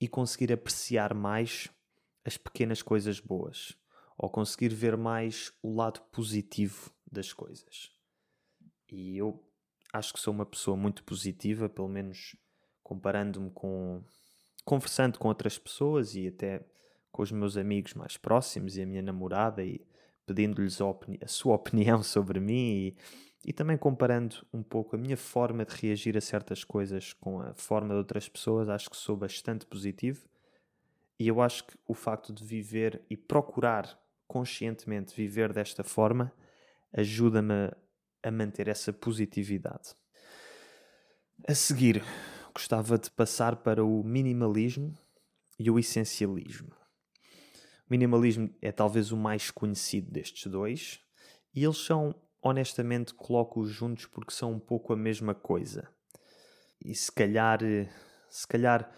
e 0.00 0.08
conseguir 0.08 0.52
apreciar 0.52 1.14
mais 1.14 1.70
as 2.24 2.36
pequenas 2.36 2.82
coisas 2.82 3.20
boas 3.20 3.76
ou 4.16 4.30
conseguir 4.30 4.68
ver 4.68 4.96
mais 4.96 5.52
o 5.62 5.74
lado 5.74 6.00
positivo 6.12 6.90
das 7.10 7.32
coisas. 7.32 7.90
E 8.90 9.16
eu 9.16 9.42
acho 9.92 10.12
que 10.12 10.20
sou 10.20 10.32
uma 10.32 10.46
pessoa 10.46 10.76
muito 10.76 11.02
positiva, 11.04 11.68
pelo 11.68 11.88
menos 11.88 12.36
comparando-me 12.82 13.50
com 13.50 14.02
conversando 14.64 15.18
com 15.18 15.28
outras 15.28 15.58
pessoas 15.58 16.14
e 16.14 16.28
até 16.28 16.64
com 17.12 17.22
os 17.22 17.30
meus 17.30 17.56
amigos 17.56 17.94
mais 17.94 18.16
próximos 18.16 18.76
e 18.76 18.82
a 18.82 18.86
minha 18.86 19.02
namorada 19.02 19.62
e 19.62 19.86
pedindo-lhes 20.26 20.80
a, 20.80 20.86
a, 21.22 21.28
sua 21.28 21.54
opinião 21.56 22.02
sobre 22.02 22.40
mim 22.40 22.72
e, 22.72 22.96
e 23.44 23.52
também 23.52 23.76
comparando 23.76 24.36
um 24.52 24.62
pouco 24.62 24.96
a 24.96 24.98
minha 24.98 25.16
forma 25.16 25.64
de 25.64 25.74
reagir 25.76 26.16
a 26.16 26.20
certas 26.20 26.64
coisas 26.64 27.12
com 27.12 27.40
a 27.40 27.54
forma 27.54 27.90
de 27.90 27.98
outras 27.98 28.28
pessoas, 28.28 28.68
acho 28.68 28.88
que 28.88 28.96
sou 28.96 29.16
bastante 29.16 29.66
positivo 29.66 30.26
e 31.18 31.28
eu 31.28 31.40
acho 31.40 31.66
que 31.66 31.76
o 31.86 31.94
facto 31.94 32.32
de 32.32 32.42
viver 32.42 33.02
e 33.08 33.16
procurar 33.16 34.02
conscientemente 34.26 35.14
viver 35.14 35.52
desta 35.52 35.84
forma 35.84 36.32
ajuda-me 36.92 37.70
a 38.22 38.30
manter 38.30 38.68
essa 38.68 38.92
positividade. 38.92 39.94
A 41.46 41.54
seguir, 41.54 42.02
gostava 42.54 42.96
de 42.96 43.10
passar 43.10 43.56
para 43.56 43.84
o 43.84 44.02
minimalismo 44.02 44.96
e 45.58 45.70
o 45.70 45.78
essencialismo. 45.78 46.70
O 47.86 47.90
minimalismo 47.90 48.48
é 48.62 48.72
talvez 48.72 49.12
o 49.12 49.16
mais 49.16 49.50
conhecido 49.50 50.10
destes 50.10 50.50
dois, 50.50 51.00
e 51.54 51.64
eles 51.64 51.78
são, 51.78 52.14
honestamente, 52.40 53.12
coloco-os 53.12 53.70
juntos 53.70 54.06
porque 54.06 54.32
são 54.32 54.52
um 54.52 54.58
pouco 54.58 54.92
a 54.92 54.96
mesma 54.96 55.34
coisa. 55.34 55.88
E 56.82 56.94
se 56.94 57.12
calhar, 57.12 57.58
se 58.30 58.46
calhar 58.46 58.90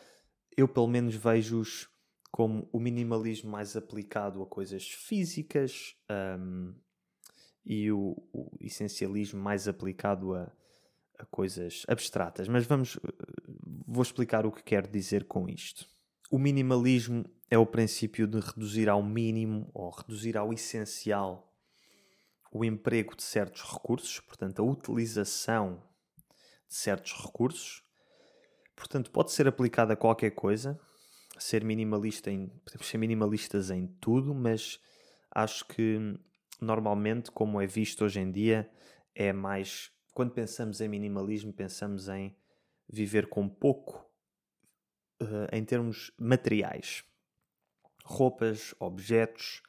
eu 0.56 0.68
pelo 0.68 0.86
menos 0.86 1.14
vejo-os 1.14 1.88
como 2.36 2.68
o 2.70 2.78
minimalismo 2.78 3.50
mais 3.50 3.78
aplicado 3.78 4.42
a 4.42 4.46
coisas 4.46 4.86
físicas 4.86 5.96
um, 6.38 6.74
e 7.64 7.90
o, 7.90 8.14
o, 8.30 8.54
essencialismo 8.60 9.40
mais 9.40 9.66
aplicado 9.66 10.34
a, 10.34 10.52
a 11.18 11.24
coisas 11.24 11.86
abstratas. 11.88 12.46
Mas 12.46 12.66
vamos, 12.66 13.00
vou 13.86 14.02
explicar 14.02 14.44
o 14.44 14.52
que 14.52 14.62
quero 14.62 14.86
dizer 14.86 15.24
com 15.24 15.48
isto. 15.48 15.86
O 16.30 16.38
minimalismo 16.38 17.24
é 17.50 17.56
o 17.56 17.64
princípio 17.64 18.26
de 18.26 18.38
reduzir 18.38 18.90
ao 18.90 19.02
mínimo 19.02 19.70
ou 19.72 19.88
reduzir 19.88 20.36
ao 20.36 20.52
essencial 20.52 21.50
o 22.52 22.66
emprego 22.66 23.16
de 23.16 23.22
certos 23.22 23.62
recursos, 23.62 24.20
portanto, 24.20 24.60
a 24.60 24.62
utilização 24.62 25.82
de 26.68 26.74
certos 26.74 27.14
recursos. 27.14 27.82
Portanto, 28.76 29.10
pode 29.10 29.32
ser 29.32 29.48
aplicado 29.48 29.94
a 29.94 29.96
qualquer 29.96 30.32
coisa, 30.32 30.78
ser 31.38 31.64
minimalista 31.64 32.30
em, 32.30 32.48
podemos 32.64 32.86
ser 32.86 32.98
minimalistas 32.98 33.70
em 33.70 33.86
tudo, 33.86 34.34
mas 34.34 34.80
acho 35.30 35.66
que 35.66 36.18
normalmente, 36.60 37.30
como 37.30 37.60
é 37.60 37.66
visto 37.66 38.04
hoje 38.04 38.20
em 38.20 38.30
dia, 38.30 38.70
é 39.14 39.32
mais. 39.32 39.90
Quando 40.14 40.32
pensamos 40.32 40.80
em 40.80 40.88
minimalismo, 40.88 41.52
pensamos 41.52 42.08
em 42.08 42.34
viver 42.88 43.26
com 43.26 43.48
pouco 43.48 44.06
uh, 45.22 45.48
em 45.52 45.64
termos 45.64 46.12
materiais. 46.18 47.04
Roupas, 48.04 48.74
objetos. 48.78 49.62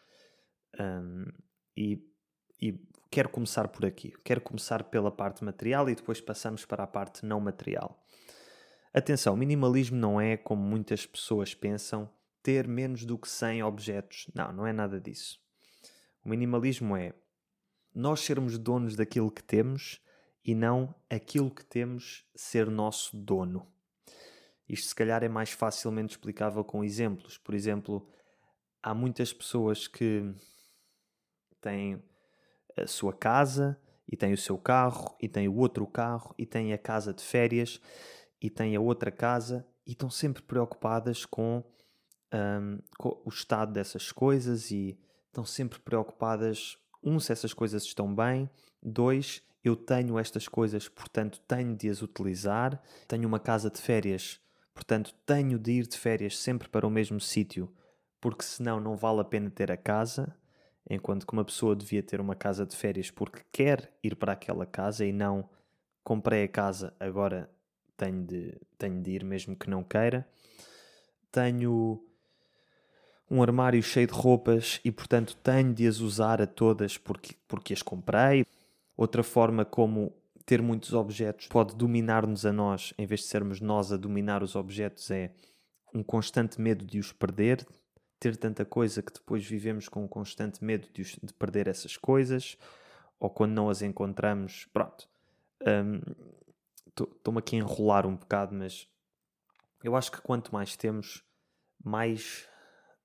Um, 0.79 1.25
e, 1.75 2.01
e 2.61 2.79
quero 3.09 3.29
começar 3.29 3.67
por 3.67 3.85
aqui. 3.85 4.13
Quero 4.23 4.41
começar 4.41 4.83
pela 4.85 5.11
parte 5.11 5.43
material 5.43 5.89
e 5.89 5.95
depois 5.95 6.21
passamos 6.21 6.65
para 6.65 6.83
a 6.83 6.87
parte 6.87 7.25
não 7.25 7.39
material. 7.39 8.03
Atenção, 8.97 9.37
minimalismo 9.37 9.95
não 9.95 10.19
é, 10.19 10.35
como 10.35 10.59
muitas 10.59 11.05
pessoas 11.05 11.53
pensam, 11.53 12.09
ter 12.41 12.67
menos 12.67 13.05
do 13.05 13.15
que 13.15 13.29
100 13.29 13.61
objetos. 13.61 14.27
Não, 14.33 14.51
não 14.51 14.65
é 14.65 14.73
nada 14.73 14.99
disso. 14.99 15.39
O 16.25 16.29
minimalismo 16.29 16.97
é 16.97 17.13
nós 17.93 18.21
sermos 18.21 18.57
donos 18.57 18.95
daquilo 18.95 19.29
que 19.29 19.43
temos 19.43 20.01
e 20.43 20.55
não 20.55 20.95
aquilo 21.07 21.51
que 21.51 21.63
temos 21.63 22.25
ser 22.35 22.71
nosso 22.71 23.15
dono. 23.15 23.71
Isto, 24.67 24.87
se 24.87 24.95
calhar, 24.95 25.23
é 25.23 25.29
mais 25.29 25.51
facilmente 25.51 26.15
explicável 26.15 26.63
com 26.63 26.83
exemplos. 26.83 27.37
Por 27.37 27.53
exemplo, 27.53 28.09
há 28.81 28.95
muitas 28.95 29.31
pessoas 29.31 29.87
que 29.87 30.33
têm 31.61 32.01
a 32.75 32.87
sua 32.87 33.13
casa 33.13 33.79
e 34.11 34.17
têm 34.17 34.33
o 34.33 34.37
seu 34.37 34.57
carro 34.57 35.15
e 35.21 35.29
têm 35.29 35.47
o 35.47 35.55
outro 35.57 35.85
carro 35.85 36.33
e 36.35 36.47
têm 36.47 36.73
a 36.73 36.79
casa 36.79 37.13
de 37.13 37.21
férias 37.21 37.79
e 38.41 38.49
têm 38.49 38.75
a 38.75 38.81
outra 38.81 39.11
casa 39.11 39.65
e 39.85 39.91
estão 39.91 40.09
sempre 40.09 40.43
preocupadas 40.43 41.25
com, 41.25 41.63
um, 42.33 42.79
com 42.97 43.21
o 43.25 43.29
estado 43.29 43.71
dessas 43.71 44.11
coisas 44.11 44.71
e 44.71 44.99
estão 45.27 45.45
sempre 45.45 45.79
preocupadas, 45.79 46.77
um, 47.03 47.19
se 47.19 47.31
essas 47.31 47.53
coisas 47.53 47.83
estão 47.83 48.13
bem, 48.13 48.49
dois, 48.81 49.41
eu 49.63 49.75
tenho 49.75 50.17
estas 50.17 50.47
coisas, 50.47 50.87
portanto 50.87 51.39
tenho 51.47 51.75
de 51.75 51.89
as 51.89 52.01
utilizar, 52.01 52.81
tenho 53.07 53.27
uma 53.27 53.39
casa 53.39 53.69
de 53.69 53.81
férias, 53.81 54.39
portanto 54.73 55.13
tenho 55.25 55.57
de 55.59 55.71
ir 55.71 55.87
de 55.87 55.97
férias 55.97 56.37
sempre 56.37 56.67
para 56.69 56.87
o 56.87 56.91
mesmo 56.91 57.19
sítio, 57.19 57.71
porque 58.19 58.43
senão 58.43 58.79
não 58.79 58.95
vale 58.95 59.21
a 59.21 59.25
pena 59.25 59.49
ter 59.49 59.71
a 59.71 59.77
casa, 59.77 60.35
enquanto 60.89 61.25
que 61.25 61.33
uma 61.33 61.45
pessoa 61.45 61.75
devia 61.75 62.01
ter 62.01 62.19
uma 62.19 62.35
casa 62.35 62.65
de 62.65 62.75
férias 62.75 63.11
porque 63.11 63.41
quer 63.51 63.93
ir 64.03 64.15
para 64.15 64.33
aquela 64.33 64.65
casa 64.65 65.05
e 65.05 65.11
não 65.11 65.49
comprei 66.03 66.43
a 66.45 66.47
casa, 66.47 66.95
agora 66.99 67.49
tenho 67.97 68.23
de, 68.23 68.57
tenho 68.77 69.01
de 69.01 69.11
ir 69.11 69.23
mesmo 69.23 69.55
que 69.55 69.69
não 69.69 69.83
queira. 69.83 70.27
Tenho 71.31 72.01
um 73.29 73.41
armário 73.41 73.81
cheio 73.83 74.07
de 74.07 74.13
roupas 74.13 74.79
e, 74.85 74.91
portanto, 74.91 75.35
tenho 75.43 75.73
de 75.73 75.87
as 75.87 75.99
usar 75.99 76.41
a 76.41 76.47
todas 76.47 76.97
porque, 76.97 77.35
porque 77.47 77.73
as 77.73 77.81
comprei. 77.81 78.45
Outra 78.95 79.23
forma 79.23 79.65
como 79.65 80.13
ter 80.45 80.61
muitos 80.61 80.93
objetos 80.93 81.47
pode 81.47 81.75
dominar-nos 81.75 82.45
a 82.45 82.53
nós, 82.53 82.93
em 82.97 83.05
vez 83.05 83.21
de 83.21 83.27
sermos 83.27 83.59
nós 83.59 83.91
a 83.91 83.97
dominar 83.97 84.41
os 84.41 84.55
objetos, 84.55 85.11
é 85.11 85.31
um 85.93 86.01
constante 86.01 86.59
medo 86.61 86.85
de 86.85 86.99
os 86.99 87.11
perder, 87.11 87.67
ter 88.19 88.37
tanta 88.37 88.63
coisa 88.63 89.01
que 89.01 89.11
depois 89.11 89.45
vivemos 89.45 89.89
com 89.89 90.03
um 90.03 90.07
constante 90.07 90.63
medo 90.63 90.87
de, 90.93 91.01
os, 91.01 91.19
de 91.21 91.33
perder 91.33 91.67
essas 91.67 91.97
coisas, 91.97 92.57
ou 93.19 93.29
quando 93.29 93.51
não 93.51 93.69
as 93.69 93.81
encontramos, 93.81 94.67
pronto. 94.71 95.07
Um, 95.61 96.01
Estou-me 97.03 97.39
aqui 97.39 97.55
a 97.55 97.59
enrolar 97.59 98.05
um 98.05 98.15
bocado, 98.15 98.55
mas 98.55 98.87
eu 99.83 99.95
acho 99.95 100.11
que 100.11 100.21
quanto 100.21 100.53
mais 100.53 100.75
temos, 100.75 101.23
mais, 101.83 102.47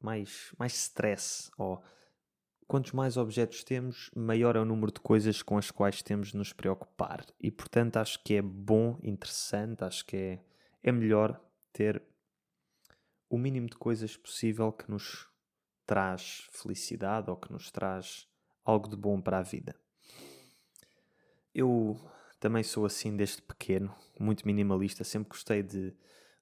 mais, 0.00 0.52
mais 0.58 0.74
stress, 0.74 1.50
ou 1.58 1.82
quantos 2.66 2.92
mais 2.92 3.16
objetos 3.16 3.62
temos, 3.62 4.10
maior 4.16 4.56
é 4.56 4.60
o 4.60 4.64
número 4.64 4.90
de 4.90 5.00
coisas 5.00 5.42
com 5.42 5.58
as 5.58 5.70
quais 5.70 6.02
temos 6.02 6.28
de 6.28 6.36
nos 6.36 6.52
preocupar. 6.52 7.24
E 7.40 7.50
portanto 7.50 7.98
acho 7.98 8.22
que 8.24 8.34
é 8.34 8.42
bom, 8.42 8.98
interessante, 9.02 9.84
acho 9.84 10.04
que 10.06 10.16
é, 10.16 10.44
é 10.82 10.92
melhor 10.92 11.40
ter 11.72 12.02
o 13.28 13.38
mínimo 13.38 13.68
de 13.68 13.76
coisas 13.76 14.16
possível 14.16 14.72
que 14.72 14.90
nos 14.90 15.28
traz 15.86 16.48
felicidade 16.52 17.30
ou 17.30 17.36
que 17.36 17.52
nos 17.52 17.70
traz 17.70 18.26
algo 18.64 18.88
de 18.88 18.96
bom 18.96 19.20
para 19.20 19.38
a 19.38 19.42
vida. 19.42 19.74
Eu 21.54 21.98
também 22.42 22.64
sou 22.64 22.84
assim 22.84 23.16
desde 23.16 23.40
pequeno, 23.40 23.94
muito 24.18 24.44
minimalista. 24.44 25.04
Sempre 25.04 25.28
gostei 25.28 25.62
de, 25.62 25.94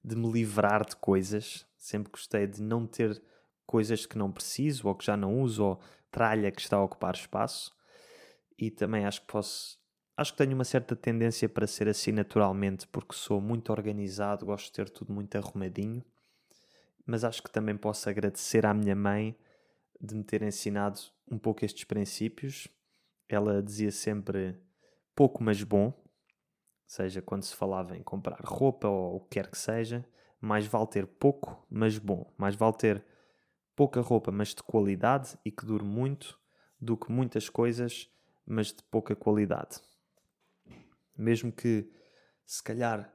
de 0.02 0.16
me 0.16 0.32
livrar 0.32 0.82
de 0.82 0.96
coisas, 0.96 1.66
sempre 1.76 2.10
gostei 2.10 2.46
de 2.46 2.62
não 2.62 2.86
ter 2.86 3.22
coisas 3.66 4.06
que 4.06 4.16
não 4.16 4.32
preciso 4.32 4.88
ou 4.88 4.94
que 4.94 5.04
já 5.04 5.14
não 5.14 5.38
uso 5.42 5.62
ou 5.62 5.80
tralha 6.10 6.50
que 6.50 6.62
está 6.62 6.78
a 6.78 6.82
ocupar 6.82 7.14
espaço. 7.14 7.76
E 8.58 8.70
também 8.70 9.04
acho 9.04 9.20
que 9.20 9.26
posso. 9.26 9.78
Acho 10.16 10.32
que 10.32 10.38
tenho 10.38 10.54
uma 10.54 10.64
certa 10.64 10.96
tendência 10.96 11.46
para 11.50 11.66
ser 11.66 11.86
assim 11.86 12.12
naturalmente, 12.12 12.86
porque 12.86 13.14
sou 13.14 13.38
muito 13.38 13.70
organizado, 13.70 14.46
gosto 14.46 14.66
de 14.66 14.72
ter 14.72 14.88
tudo 14.88 15.12
muito 15.12 15.36
arrumadinho. 15.36 16.02
Mas 17.04 17.24
acho 17.24 17.42
que 17.42 17.50
também 17.50 17.76
posso 17.76 18.08
agradecer 18.08 18.64
à 18.64 18.72
minha 18.72 18.96
mãe 18.96 19.36
de 20.00 20.14
me 20.14 20.24
ter 20.24 20.40
ensinado 20.40 20.98
um 21.30 21.38
pouco 21.38 21.62
estes 21.62 21.84
princípios. 21.84 22.68
Ela 23.28 23.62
dizia 23.62 23.92
sempre 23.92 24.58
pouco 25.20 25.44
mas 25.44 25.62
bom, 25.62 25.92
seja 26.86 27.20
quando 27.20 27.42
se 27.42 27.54
falava 27.54 27.94
em 27.94 28.02
comprar 28.02 28.40
roupa 28.42 28.88
ou 28.88 29.16
o 29.16 29.20
que 29.20 29.32
quer 29.32 29.50
que 29.50 29.58
seja, 29.58 30.02
mais 30.40 30.66
vale 30.66 30.86
ter 30.86 31.06
pouco 31.06 31.62
mas 31.68 31.98
bom, 31.98 32.32
mais 32.38 32.56
vale 32.56 32.72
ter 32.78 33.04
pouca 33.76 34.00
roupa 34.00 34.32
mas 34.32 34.54
de 34.54 34.62
qualidade 34.62 35.38
e 35.44 35.50
que 35.50 35.66
dure 35.66 35.84
muito 35.84 36.40
do 36.80 36.96
que 36.96 37.12
muitas 37.12 37.50
coisas 37.50 38.10
mas 38.46 38.68
de 38.68 38.82
pouca 38.84 39.14
qualidade. 39.14 39.82
Mesmo 41.18 41.52
que 41.52 41.92
se 42.46 42.62
calhar 42.62 43.14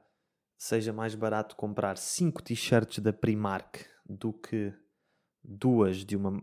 seja 0.56 0.92
mais 0.92 1.16
barato 1.16 1.56
comprar 1.56 1.98
5 1.98 2.40
t-shirts 2.40 3.00
da 3.00 3.12
Primark 3.12 3.84
do 4.08 4.32
que 4.32 4.72
duas 5.42 6.04
de 6.04 6.14
uma 6.14 6.40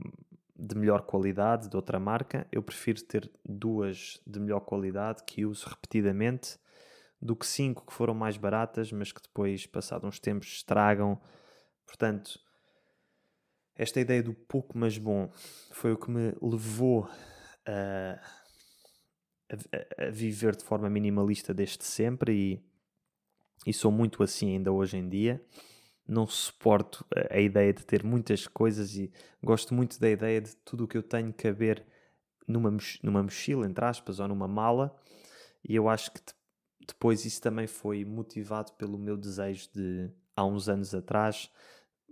de 0.55 0.75
melhor 0.75 1.01
qualidade 1.01 1.69
de 1.69 1.75
outra 1.75 1.99
marca, 1.99 2.47
eu 2.51 2.61
prefiro 2.61 3.01
ter 3.03 3.29
duas 3.43 4.21
de 4.25 4.39
melhor 4.39 4.61
qualidade 4.61 5.23
que 5.23 5.45
uso 5.45 5.67
repetidamente 5.67 6.59
do 7.21 7.35
que 7.35 7.45
cinco 7.45 7.85
que 7.85 7.93
foram 7.93 8.13
mais 8.13 8.37
baratas, 8.37 8.91
mas 8.91 9.11
que 9.11 9.21
depois, 9.21 9.65
passados 9.65 10.07
uns 10.07 10.19
tempos, 10.19 10.47
estragam. 10.49 11.19
Portanto, 11.85 12.39
esta 13.75 13.99
ideia 13.99 14.21
do 14.21 14.33
pouco 14.33 14.77
mas 14.77 14.97
bom 14.97 15.31
foi 15.71 15.93
o 15.93 15.97
que 15.97 16.11
me 16.11 16.35
levou 16.41 17.09
a, 17.65 18.19
a, 19.49 20.05
a 20.05 20.09
viver 20.11 20.55
de 20.55 20.63
forma 20.63 20.89
minimalista 20.89 21.53
desde 21.53 21.83
sempre 21.83 22.33
e, 22.33 22.63
e 23.65 23.73
sou 23.73 23.91
muito 23.91 24.21
assim 24.21 24.51
ainda 24.51 24.71
hoje 24.71 24.97
em 24.97 25.09
dia 25.09 25.43
não 26.07 26.27
suporto 26.27 27.05
a, 27.29 27.39
ideia 27.39 27.73
de 27.73 27.85
ter 27.85 28.03
muitas 28.03 28.47
coisas 28.47 28.95
e 28.95 29.11
gosto 29.41 29.73
muito 29.73 29.99
da 29.99 30.09
ideia 30.09 30.41
de 30.41 30.55
tudo 30.57 30.83
o 30.83 30.87
que 30.87 30.97
eu 30.97 31.03
tenho 31.03 31.33
caber 31.33 31.85
numa, 32.47 32.75
numa 33.01 33.23
mochila, 33.23 33.65
entre 33.65 33.85
aspas, 33.85 34.19
ou 34.19 34.27
numa 34.27 34.47
mala. 34.47 34.95
E 35.67 35.75
eu 35.75 35.87
acho 35.87 36.11
que 36.11 36.21
depois 36.85 37.25
isso 37.25 37.41
também 37.41 37.67
foi 37.67 38.03
motivado 38.03 38.73
pelo 38.73 38.97
meu 38.97 39.15
desejo 39.15 39.69
de, 39.73 40.11
há 40.35 40.45
uns 40.45 40.67
anos 40.67 40.93
atrás, 40.93 41.49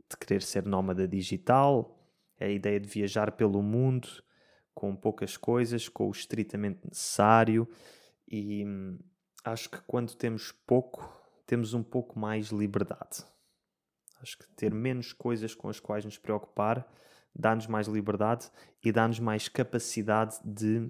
de 0.09 0.17
querer 0.17 0.41
ser 0.41 0.65
nómada 0.65 1.07
digital, 1.07 1.97
a 2.39 2.47
ideia 2.47 2.79
de 2.79 2.87
viajar 2.87 3.33
pelo 3.33 3.61
mundo 3.61 4.07
com 4.73 4.95
poucas 4.95 5.37
coisas, 5.37 5.89
com 5.89 6.07
o 6.07 6.11
estritamente 6.11 6.79
necessário. 6.87 7.67
E 8.27 8.65
hum, 8.65 8.97
acho 9.43 9.69
que 9.69 9.81
quando 9.81 10.15
temos 10.15 10.51
pouco, 10.65 11.07
temos 11.45 11.73
um 11.73 11.83
pouco 11.83 12.17
mais 12.17 12.47
liberdade. 12.47 13.25
Acho 14.21 14.37
que 14.37 14.47
ter 14.49 14.73
menos 14.73 15.13
coisas 15.13 15.55
com 15.55 15.69
as 15.69 15.79
quais 15.79 16.05
nos 16.05 16.17
preocupar 16.17 16.87
dá-nos 17.33 17.67
mais 17.67 17.87
liberdade 17.87 18.49
e 18.83 18.91
dá-nos 18.91 19.19
mais 19.19 19.47
capacidade 19.47 20.37
de, 20.43 20.89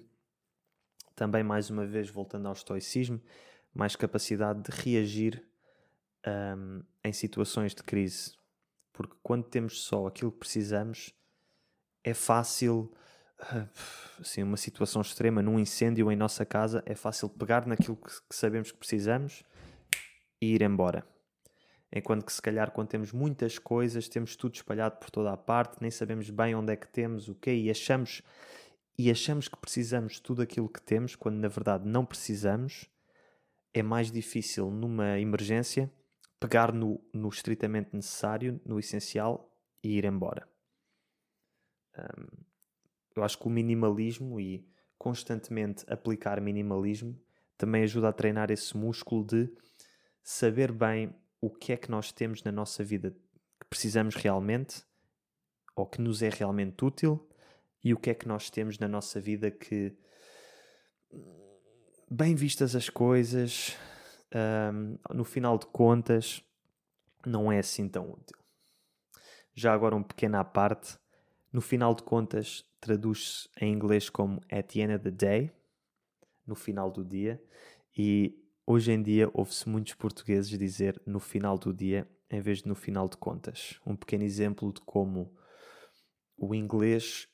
também 1.16 1.44
mais 1.44 1.70
uma 1.70 1.86
vez 1.86 2.10
voltando 2.10 2.48
ao 2.48 2.54
estoicismo, 2.54 3.22
mais 3.74 3.96
capacidade 3.96 4.62
de 4.64 4.72
reagir 4.72 5.46
um, 6.28 6.84
em 7.04 7.14
situações 7.14 7.74
de 7.74 7.84
crise. 7.84 8.34
Porque 8.92 9.16
quando 9.24 9.46
temos 9.46 9.82
só 9.84 10.08
aquilo 10.08 10.32
que 10.32 10.40
precisamos, 10.40 11.14
é 12.04 12.14
fácil, 12.14 12.92
assim, 14.20 14.44
uma 14.44 14.58
situação 14.58 15.02
extrema, 15.02 15.42
num 15.42 15.60
incêndio 15.60 16.12
em 16.12 16.16
nossa 16.16 16.46
casa, 16.46 16.84
é 16.86 16.96
fácil 16.96 17.30
pegar 17.30 17.66
naquilo 17.66 17.96
que, 17.96 18.10
que 18.10 18.36
sabemos 18.36 18.72
que 18.72 18.78
precisamos 18.78 19.44
e 20.42 20.56
ir 20.56 20.62
embora. 20.62 21.06
Enquanto 21.94 22.26
que 22.26 22.32
se 22.32 22.42
calhar 22.42 22.72
quando 22.72 22.88
temos 22.88 23.12
muitas 23.12 23.60
coisas, 23.60 24.08
temos 24.08 24.36
tudo 24.36 24.56
espalhado 24.56 24.98
por 24.98 25.10
toda 25.10 25.32
a 25.32 25.38
parte, 25.38 25.82
nem 25.82 25.92
sabemos 25.92 26.30
bem 26.30 26.56
onde 26.56 26.72
é 26.72 26.76
que 26.76 26.88
temos, 26.88 27.28
o 27.28 27.36
quê, 27.36 27.54
e 27.54 27.70
achamos 27.70 28.22
e 28.98 29.10
achamos 29.10 29.48
que 29.48 29.58
precisamos 29.58 30.14
de 30.14 30.22
tudo 30.22 30.42
aquilo 30.42 30.70
que 30.70 30.82
temos, 30.82 31.16
quando 31.16 31.38
na 31.38 31.48
verdade 31.48 31.88
não 31.88 32.06
precisamos, 32.06 32.90
é 33.74 33.82
mais 33.82 34.12
difícil 34.12 34.70
numa 34.70 35.20
emergência 35.20 35.92
pegar 36.40 36.74
no, 36.74 37.00
no 37.14 37.30
estritamente 37.30 37.90
necessário, 37.94 38.60
no 38.66 38.80
essencial 38.80 39.52
e 39.84 39.98
ir 39.98 40.06
embora. 40.06 40.48
Um, 41.98 42.44
eu 43.16 43.24
acho 43.24 43.38
que 43.38 43.48
o 43.48 43.50
minimalismo 43.50 44.40
e 44.40 44.68
constantemente 44.98 45.84
aplicar 45.92 46.40
minimalismo 46.40 47.20
também 47.58 47.84
ajuda 47.84 48.10
a 48.10 48.14
treinar 48.14 48.52
esse 48.52 48.76
músculo 48.78 49.26
de 49.26 49.52
saber 50.22 50.72
bem 50.72 51.14
o 51.42 51.50
que 51.50 51.74
é 51.74 51.78
que 51.78 51.90
nós 51.90 52.12
temos 52.12 52.44
na 52.44 52.52
nossa 52.52 52.84
vida 52.84 53.12
que 53.12 53.66
precisamos 53.68 54.16
realmente 54.16 54.86
ou 55.76 55.88
que 55.88 56.00
nos 56.00 56.22
é 56.22 56.30
realmente 56.30 56.86
útil 56.86 57.28
e 57.84 57.94
o 57.94 57.98
que 57.98 58.12
é 58.12 58.14
que 58.14 58.28
nós 58.28 58.50
temos 58.50 58.78
na 58.78 58.88
nossa 58.88 59.20
vida 59.20 59.50
que, 59.50 59.98
bem 62.10 62.36
vistas 62.36 62.76
as 62.76 62.90
coisas, 62.90 63.76
um, 64.72 64.98
no 65.16 65.24
final 65.24 65.58
de 65.58 65.66
contas, 65.66 66.44
não 67.26 67.52
é 67.52 67.58
assim 67.58 67.90
tão 67.90 68.12
útil. 68.12 68.38
Já 69.56 69.74
agora, 69.74 69.96
um 69.96 70.04
pequeno 70.04 70.38
à 70.38 70.44
parte, 70.44 70.98
no 71.52 71.60
final 71.60 71.96
de 71.96 72.04
contas, 72.04 72.64
traduz-se 72.80 73.50
em 73.60 73.74
inglês 73.74 74.10
como 74.10 74.40
at 74.52 74.72
the 74.72 74.82
end 74.82 74.94
of 74.94 75.04
the 75.04 75.12
day, 75.12 75.52
no 76.46 76.56
final 76.56 76.92
do 76.92 77.04
dia, 77.04 77.44
e 77.98 78.41
hoje 78.66 78.92
em 78.92 79.02
dia 79.02 79.30
ouve-se 79.34 79.68
muitos 79.68 79.94
portugueses 79.94 80.58
dizer 80.58 81.02
no 81.06 81.20
final 81.20 81.58
do 81.58 81.74
dia 81.74 82.08
em 82.30 82.40
vez 82.40 82.60
de 82.60 82.68
no 82.68 82.76
final 82.76 83.10
de 83.10 83.18
contas. 83.18 83.80
Um 83.86 83.96
pequeno 83.96 84.24
exemplo 84.24 84.72
de 84.72 84.82
como 84.82 85.36
o 86.38 86.56
inglês 86.56 87.28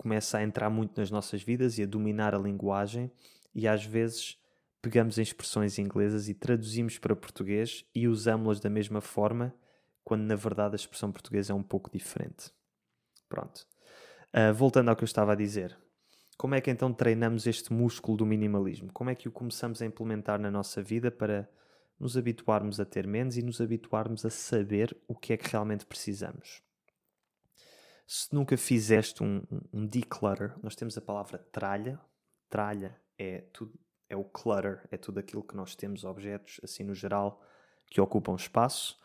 começa 0.00 0.38
a 0.38 0.42
entrar 0.42 0.70
muito 0.70 0.98
nas 0.98 1.10
nossas 1.10 1.42
vidas 1.42 1.78
e 1.78 1.82
a 1.82 1.86
dominar 1.86 2.34
a 2.34 2.38
linguagem, 2.38 3.12
e 3.54 3.68
às 3.68 3.84
vezes 3.84 4.38
pegamos 4.80 5.18
em 5.18 5.22
expressões 5.22 5.78
inglesas 5.78 6.28
e 6.28 6.34
traduzimos 6.34 6.98
para 6.98 7.14
português 7.14 7.84
e 7.94 8.08
usamos-las 8.08 8.60
da 8.60 8.70
mesma 8.70 9.02
forma, 9.02 9.54
quando 10.02 10.22
na 10.22 10.34
verdade 10.34 10.74
a 10.74 10.76
expressão 10.76 11.12
portuguesa 11.12 11.52
é 11.52 11.54
um 11.54 11.62
pouco 11.62 11.90
diferente. 11.90 12.50
Pronto. 13.28 13.66
Uh, 14.34 14.54
voltando 14.54 14.88
ao 14.88 14.96
que 14.96 15.04
eu 15.04 15.06
estava 15.06 15.32
a 15.32 15.36
dizer, 15.36 15.76
como 16.40 16.54
é 16.54 16.60
que 16.62 16.70
então 16.70 16.90
treinamos 16.90 17.46
este 17.46 17.70
músculo 17.70 18.16
do 18.16 18.24
minimalismo? 18.24 18.90
Como 18.94 19.10
é 19.10 19.14
que 19.14 19.28
o 19.28 19.30
começamos 19.30 19.82
a 19.82 19.84
implementar 19.84 20.40
na 20.40 20.50
nossa 20.50 20.82
vida 20.82 21.10
para 21.10 21.46
nos 21.98 22.16
habituarmos 22.16 22.80
a 22.80 22.84
ter 22.86 23.06
menos 23.06 23.36
e 23.36 23.42
nos 23.42 23.60
habituarmos 23.60 24.24
a 24.24 24.30
saber 24.30 24.96
o 25.06 25.14
que 25.14 25.34
é 25.34 25.36
que 25.36 25.50
realmente 25.50 25.84
precisamos? 25.84 26.62
Se 28.06 28.34
nunca 28.34 28.56
fizeste 28.56 29.22
um, 29.22 29.42
um 29.70 29.86
declutter, 29.86 30.58
nós 30.62 30.74
temos 30.74 30.96
a 30.96 31.02
palavra 31.02 31.36
tralha. 31.52 32.00
Tralha 32.48 32.98
é 33.18 33.42
tudo, 33.52 33.78
é 34.08 34.16
o 34.16 34.24
clutter, 34.24 34.88
é 34.90 34.96
tudo 34.96 35.20
aquilo 35.20 35.44
que 35.44 35.54
nós 35.54 35.76
temos, 35.76 36.04
objetos, 36.04 36.58
assim 36.64 36.84
no 36.84 36.94
geral, 36.94 37.44
que 37.86 38.00
ocupam 38.00 38.34
espaço. 38.34 38.98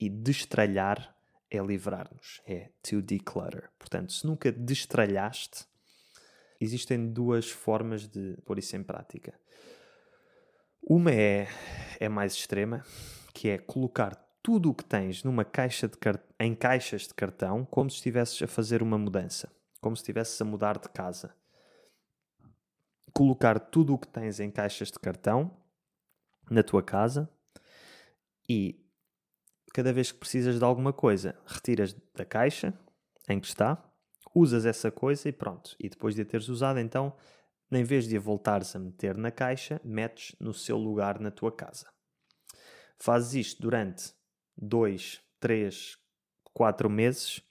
E 0.00 0.08
destralhar 0.08 1.14
é 1.50 1.58
livrar-nos, 1.58 2.40
é 2.46 2.70
to 2.82 3.02
declutter. 3.02 3.70
Portanto, 3.78 4.10
se 4.10 4.26
nunca 4.26 4.50
destralhaste, 4.50 5.67
existem 6.60 7.10
duas 7.12 7.50
formas 7.50 8.06
de 8.06 8.36
pôr 8.44 8.58
isso 8.58 8.76
em 8.76 8.82
prática. 8.82 9.34
Uma 10.82 11.12
é, 11.12 11.48
é 12.00 12.08
mais 12.08 12.34
extrema, 12.34 12.84
que 13.34 13.48
é 13.48 13.58
colocar 13.58 14.14
tudo 14.42 14.70
o 14.70 14.74
que 14.74 14.84
tens 14.84 15.22
numa 15.22 15.44
caixa 15.44 15.86
de 15.86 15.96
em 16.40 16.54
caixas 16.54 17.02
de 17.02 17.14
cartão, 17.14 17.64
como 17.64 17.90
se 17.90 17.96
estivesses 17.96 18.40
a 18.42 18.46
fazer 18.46 18.82
uma 18.82 18.96
mudança, 18.96 19.52
como 19.80 19.96
se 19.96 20.02
estivesses 20.02 20.40
a 20.40 20.44
mudar 20.44 20.78
de 20.78 20.88
casa. 20.88 21.34
Colocar 23.12 23.58
tudo 23.58 23.94
o 23.94 23.98
que 23.98 24.08
tens 24.08 24.40
em 24.40 24.50
caixas 24.50 24.88
de 24.88 24.98
cartão 24.98 25.54
na 26.50 26.62
tua 26.62 26.82
casa 26.82 27.28
e 28.48 28.82
cada 29.74 29.92
vez 29.92 30.10
que 30.10 30.18
precisas 30.18 30.58
de 30.58 30.64
alguma 30.64 30.92
coisa, 30.92 31.38
retiras 31.46 31.94
da 32.14 32.24
caixa 32.24 32.72
em 33.28 33.38
que 33.38 33.46
está, 33.46 33.87
usas 34.38 34.64
essa 34.64 34.90
coisa 34.90 35.28
e 35.28 35.32
pronto. 35.32 35.74
E 35.78 35.88
depois 35.88 36.14
de 36.14 36.22
a 36.22 36.24
teres 36.24 36.48
usado, 36.48 36.78
então, 36.78 37.12
em 37.70 37.84
vez 37.84 38.06
de 38.06 38.16
a 38.16 38.20
voltares 38.20 38.74
a 38.74 38.78
meter 38.78 39.16
na 39.16 39.30
caixa, 39.30 39.80
metes 39.84 40.34
no 40.38 40.54
seu 40.54 40.78
lugar 40.78 41.18
na 41.18 41.30
tua 41.30 41.50
casa. 41.50 41.86
Fazes 42.96 43.34
isto 43.34 43.62
durante 43.62 44.12
2, 44.56 45.20
3, 45.40 45.98
4 46.52 46.88
meses 46.90 47.42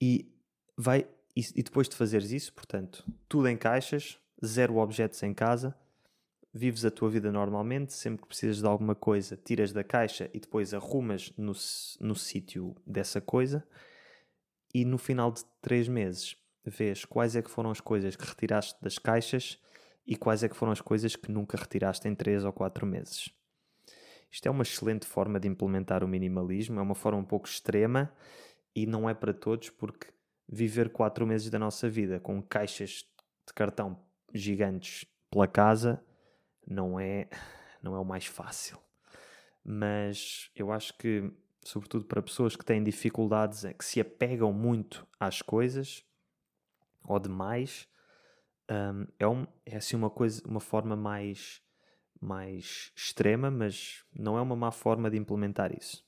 e 0.00 0.32
vai 0.76 1.06
e, 1.36 1.42
e 1.54 1.62
depois 1.62 1.88
de 1.88 1.94
fazeres 1.94 2.32
isso, 2.32 2.52
portanto, 2.52 3.04
tudo 3.28 3.46
em 3.48 3.56
caixas, 3.56 4.18
zero 4.44 4.76
objetos 4.76 5.22
em 5.22 5.32
casa, 5.32 5.72
vives 6.52 6.84
a 6.84 6.90
tua 6.90 7.08
vida 7.08 7.30
normalmente, 7.30 7.92
sempre 7.92 8.22
que 8.22 8.28
precisas 8.28 8.58
de 8.58 8.66
alguma 8.66 8.94
coisa, 8.94 9.36
tiras 9.36 9.72
da 9.72 9.84
caixa 9.84 10.28
e 10.34 10.40
depois 10.40 10.74
arrumas 10.74 11.32
no, 11.36 11.52
no 12.00 12.14
sítio 12.16 12.74
dessa 12.84 13.20
coisa 13.20 13.64
e 14.74 14.84
no 14.84 14.98
final 14.98 15.30
de 15.32 15.44
três 15.60 15.88
meses 15.88 16.36
vês 16.64 17.04
quais 17.04 17.34
é 17.34 17.42
que 17.42 17.50
foram 17.50 17.70
as 17.70 17.80
coisas 17.80 18.14
que 18.16 18.26
retiraste 18.26 18.80
das 18.82 18.98
caixas 18.98 19.58
e 20.06 20.16
quais 20.16 20.42
é 20.42 20.48
que 20.48 20.56
foram 20.56 20.72
as 20.72 20.80
coisas 20.80 21.16
que 21.16 21.30
nunca 21.30 21.56
retiraste 21.56 22.08
em 22.08 22.14
três 22.14 22.44
ou 22.44 22.52
quatro 22.52 22.86
meses. 22.86 23.30
Isto 24.30 24.46
é 24.46 24.50
uma 24.50 24.62
excelente 24.62 25.06
forma 25.06 25.40
de 25.40 25.48
implementar 25.48 26.04
o 26.04 26.08
minimalismo, 26.08 26.78
é 26.78 26.82
uma 26.82 26.94
forma 26.94 27.18
um 27.18 27.24
pouco 27.24 27.48
extrema 27.48 28.12
e 28.74 28.86
não 28.86 29.08
é 29.08 29.14
para 29.14 29.32
todos 29.32 29.70
porque 29.70 30.08
viver 30.48 30.90
quatro 30.90 31.26
meses 31.26 31.50
da 31.50 31.58
nossa 31.58 31.88
vida 31.88 32.20
com 32.20 32.42
caixas 32.42 33.06
de 33.46 33.54
cartão 33.54 33.98
gigantes 34.32 35.06
pela 35.30 35.46
casa 35.46 36.02
não 36.66 36.98
é, 37.00 37.28
não 37.82 37.94
é 37.94 37.98
o 37.98 38.04
mais 38.04 38.26
fácil. 38.26 38.78
Mas 39.64 40.50
eu 40.54 40.72
acho 40.72 40.96
que 40.96 41.30
sobretudo 41.68 42.06
para 42.06 42.22
pessoas 42.22 42.56
que 42.56 42.64
têm 42.64 42.82
dificuldades, 42.82 43.62
que 43.78 43.84
se 43.84 44.00
apegam 44.00 44.52
muito 44.52 45.06
às 45.20 45.42
coisas 45.42 46.02
ou 47.04 47.18
demais, 47.18 47.86
um, 48.70 49.06
é, 49.18 49.28
um, 49.28 49.46
é 49.66 49.76
assim 49.76 49.94
uma 49.94 50.08
coisa, 50.08 50.42
uma 50.46 50.60
forma 50.60 50.96
mais, 50.96 51.62
mais 52.18 52.90
extrema, 52.96 53.50
mas 53.50 54.02
não 54.14 54.38
é 54.38 54.40
uma 54.40 54.56
má 54.56 54.70
forma 54.70 55.10
de 55.10 55.18
implementar 55.18 55.76
isso. 55.78 56.02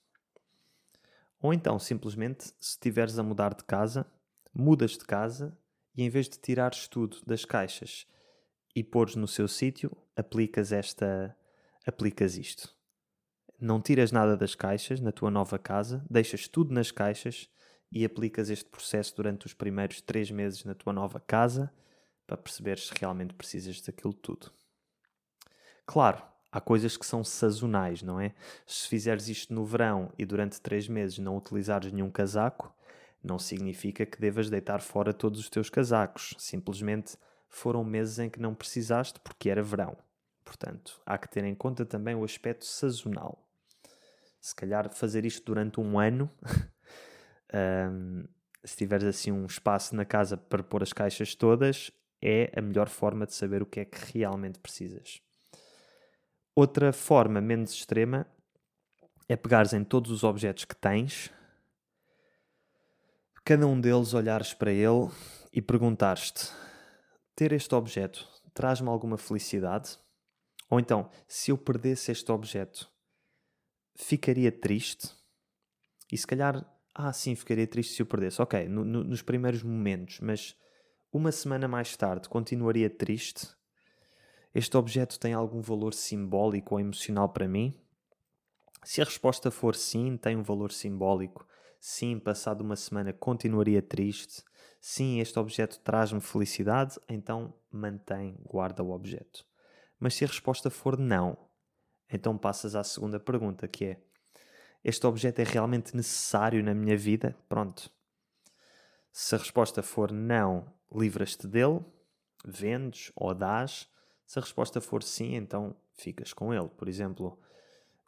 Ou 1.42 1.52
então, 1.52 1.78
simplesmente, 1.78 2.44
se 2.44 2.70
estiveres 2.70 3.18
a 3.18 3.22
mudar 3.22 3.52
de 3.54 3.64
casa, 3.64 4.10
mudas 4.54 4.92
de 4.92 5.04
casa 5.04 5.56
e 5.94 6.02
em 6.02 6.08
vez 6.08 6.26
de 6.26 6.38
tirares 6.38 6.88
tudo 6.88 7.18
das 7.26 7.44
caixas 7.44 8.06
e 8.74 8.82
pôres 8.82 9.14
no 9.14 9.28
seu 9.28 9.46
sítio, 9.46 9.94
aplicas 10.16 10.72
esta 10.72 11.36
aplicas 11.86 12.36
isto 12.36 12.79
não 13.60 13.78
tiras 13.78 14.10
nada 14.10 14.36
das 14.36 14.54
caixas 14.54 15.00
na 15.00 15.12
tua 15.12 15.30
nova 15.30 15.58
casa, 15.58 16.02
deixas 16.08 16.48
tudo 16.48 16.72
nas 16.72 16.90
caixas 16.90 17.50
e 17.92 18.04
aplicas 18.06 18.48
este 18.48 18.64
processo 18.70 19.14
durante 19.14 19.44
os 19.44 19.52
primeiros 19.52 20.00
três 20.00 20.30
meses 20.30 20.64
na 20.64 20.74
tua 20.74 20.94
nova 20.94 21.20
casa 21.20 21.70
para 22.26 22.38
perceberes 22.38 22.86
se 22.86 22.94
realmente 22.98 23.34
precisas 23.34 23.80
daquilo 23.82 24.14
tudo. 24.14 24.50
Claro, 25.84 26.22
há 26.50 26.60
coisas 26.60 26.96
que 26.96 27.04
são 27.04 27.22
sazonais, 27.22 28.02
não 28.02 28.18
é? 28.18 28.32
Se 28.64 28.88
fizeres 28.88 29.28
isto 29.28 29.52
no 29.52 29.64
verão 29.64 30.10
e 30.16 30.24
durante 30.24 30.60
três 30.60 30.88
meses 30.88 31.18
não 31.18 31.36
utilizares 31.36 31.92
nenhum 31.92 32.10
casaco, 32.10 32.74
não 33.22 33.38
significa 33.38 34.06
que 34.06 34.18
devas 34.18 34.48
deitar 34.48 34.80
fora 34.80 35.12
todos 35.12 35.38
os 35.38 35.50
teus 35.50 35.68
casacos. 35.68 36.34
Simplesmente 36.38 37.14
foram 37.46 37.84
meses 37.84 38.18
em 38.18 38.30
que 38.30 38.40
não 38.40 38.54
precisaste 38.54 39.20
porque 39.20 39.50
era 39.50 39.62
verão. 39.62 39.98
Portanto, 40.44 41.02
há 41.04 41.18
que 41.18 41.28
ter 41.28 41.44
em 41.44 41.54
conta 41.54 41.84
também 41.84 42.14
o 42.14 42.24
aspecto 42.24 42.64
sazonal 42.64 43.49
se 44.40 44.54
calhar 44.54 44.92
fazer 44.92 45.24
isto 45.24 45.44
durante 45.44 45.80
um 45.80 45.98
ano, 45.98 46.30
um, 47.92 48.24
se 48.64 48.76
tiveres 48.76 49.06
assim 49.06 49.30
um 49.30 49.46
espaço 49.46 49.94
na 49.94 50.04
casa 50.04 50.36
para 50.36 50.62
pôr 50.62 50.82
as 50.82 50.92
caixas 50.92 51.34
todas, 51.34 51.90
é 52.22 52.52
a 52.56 52.60
melhor 52.60 52.88
forma 52.88 53.26
de 53.26 53.34
saber 53.34 53.62
o 53.62 53.66
que 53.66 53.80
é 53.80 53.84
que 53.84 54.18
realmente 54.18 54.58
precisas. 54.58 55.20
Outra 56.54 56.92
forma 56.92 57.40
menos 57.40 57.72
extrema 57.72 58.26
é 59.28 59.36
pegares 59.36 59.72
em 59.72 59.84
todos 59.84 60.10
os 60.10 60.24
objetos 60.24 60.64
que 60.64 60.74
tens, 60.74 61.30
cada 63.44 63.66
um 63.66 63.80
deles 63.80 64.14
olhares 64.14 64.52
para 64.52 64.72
ele 64.72 65.10
e 65.52 65.62
perguntares-te: 65.62 66.52
ter 67.34 67.52
este 67.52 67.74
objeto 67.74 68.28
traz-me 68.52 68.88
alguma 68.88 69.16
felicidade? 69.16 69.98
Ou 70.68 70.78
então, 70.78 71.10
se 71.26 71.50
eu 71.50 71.58
perdesse 71.58 72.12
este 72.12 72.30
objeto, 72.30 72.88
ficaria 74.02 74.50
triste 74.50 75.10
e 76.10 76.18
se 76.18 76.26
calhar, 76.26 76.64
ah, 76.94 77.12
sim, 77.12 77.34
ficaria 77.34 77.66
triste 77.66 77.94
se 77.94 78.02
eu 78.02 78.06
perdesse. 78.06 78.42
Ok, 78.42 78.68
no, 78.68 78.84
no, 78.84 79.04
nos 79.04 79.22
primeiros 79.22 79.62
momentos, 79.62 80.20
mas 80.20 80.56
uma 81.12 81.30
semana 81.30 81.68
mais 81.68 81.96
tarde 81.96 82.28
continuaria 82.28 82.90
triste. 82.90 83.48
Este 84.54 84.76
objeto 84.76 85.18
tem 85.18 85.32
algum 85.32 85.60
valor 85.60 85.94
simbólico 85.94 86.74
ou 86.74 86.80
emocional 86.80 87.28
para 87.28 87.46
mim? 87.46 87.74
Se 88.82 89.00
a 89.00 89.04
resposta 89.04 89.50
for 89.50 89.76
sim, 89.76 90.16
tem 90.16 90.36
um 90.36 90.42
valor 90.42 90.72
simbólico. 90.72 91.46
Sim, 91.78 92.18
passado 92.18 92.62
uma 92.62 92.76
semana 92.76 93.12
continuaria 93.12 93.80
triste. 93.80 94.42
Sim, 94.80 95.20
este 95.20 95.38
objeto 95.38 95.78
traz-me 95.80 96.20
felicidade, 96.20 96.98
então 97.08 97.54
mantém, 97.70 98.36
guarda 98.44 98.82
o 98.82 98.90
objeto. 98.90 99.46
Mas 99.98 100.14
se 100.14 100.24
a 100.24 100.28
resposta 100.28 100.70
for 100.70 100.98
não, 100.98 101.36
então 102.12 102.36
passas 102.36 102.74
à 102.74 102.82
segunda 102.82 103.18
pergunta, 103.20 103.68
que 103.68 103.84
é: 103.84 104.00
este 104.84 105.06
objeto 105.06 105.40
é 105.40 105.44
realmente 105.44 105.96
necessário 105.96 106.62
na 106.62 106.74
minha 106.74 106.96
vida? 106.96 107.36
Pronto. 107.48 107.90
Se 109.12 109.34
a 109.34 109.38
resposta 109.38 109.82
for 109.82 110.12
não, 110.12 110.72
livras-te 110.92 111.46
dele, 111.46 111.80
vendes 112.44 113.12
ou 113.14 113.34
dás. 113.34 113.88
Se 114.26 114.38
a 114.38 114.42
resposta 114.42 114.80
for 114.80 115.02
sim, 115.02 115.34
então 115.34 115.76
ficas 115.94 116.32
com 116.32 116.54
ele. 116.54 116.68
Por 116.68 116.88
exemplo, 116.88 117.38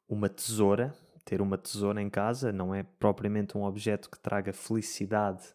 uma 0.09 0.29
tesoura, 0.29 0.95
ter 1.25 1.41
uma 1.41 1.59
tesoura 1.59 2.01
em 2.01 2.09
casa 2.09 2.53
não 2.53 2.75
é 2.75 2.83
propriamente 2.83 3.57
um 3.59 3.65
objeto 3.65 4.11
que 4.11 4.19
traga 4.19 4.53
felicidade 4.53 5.55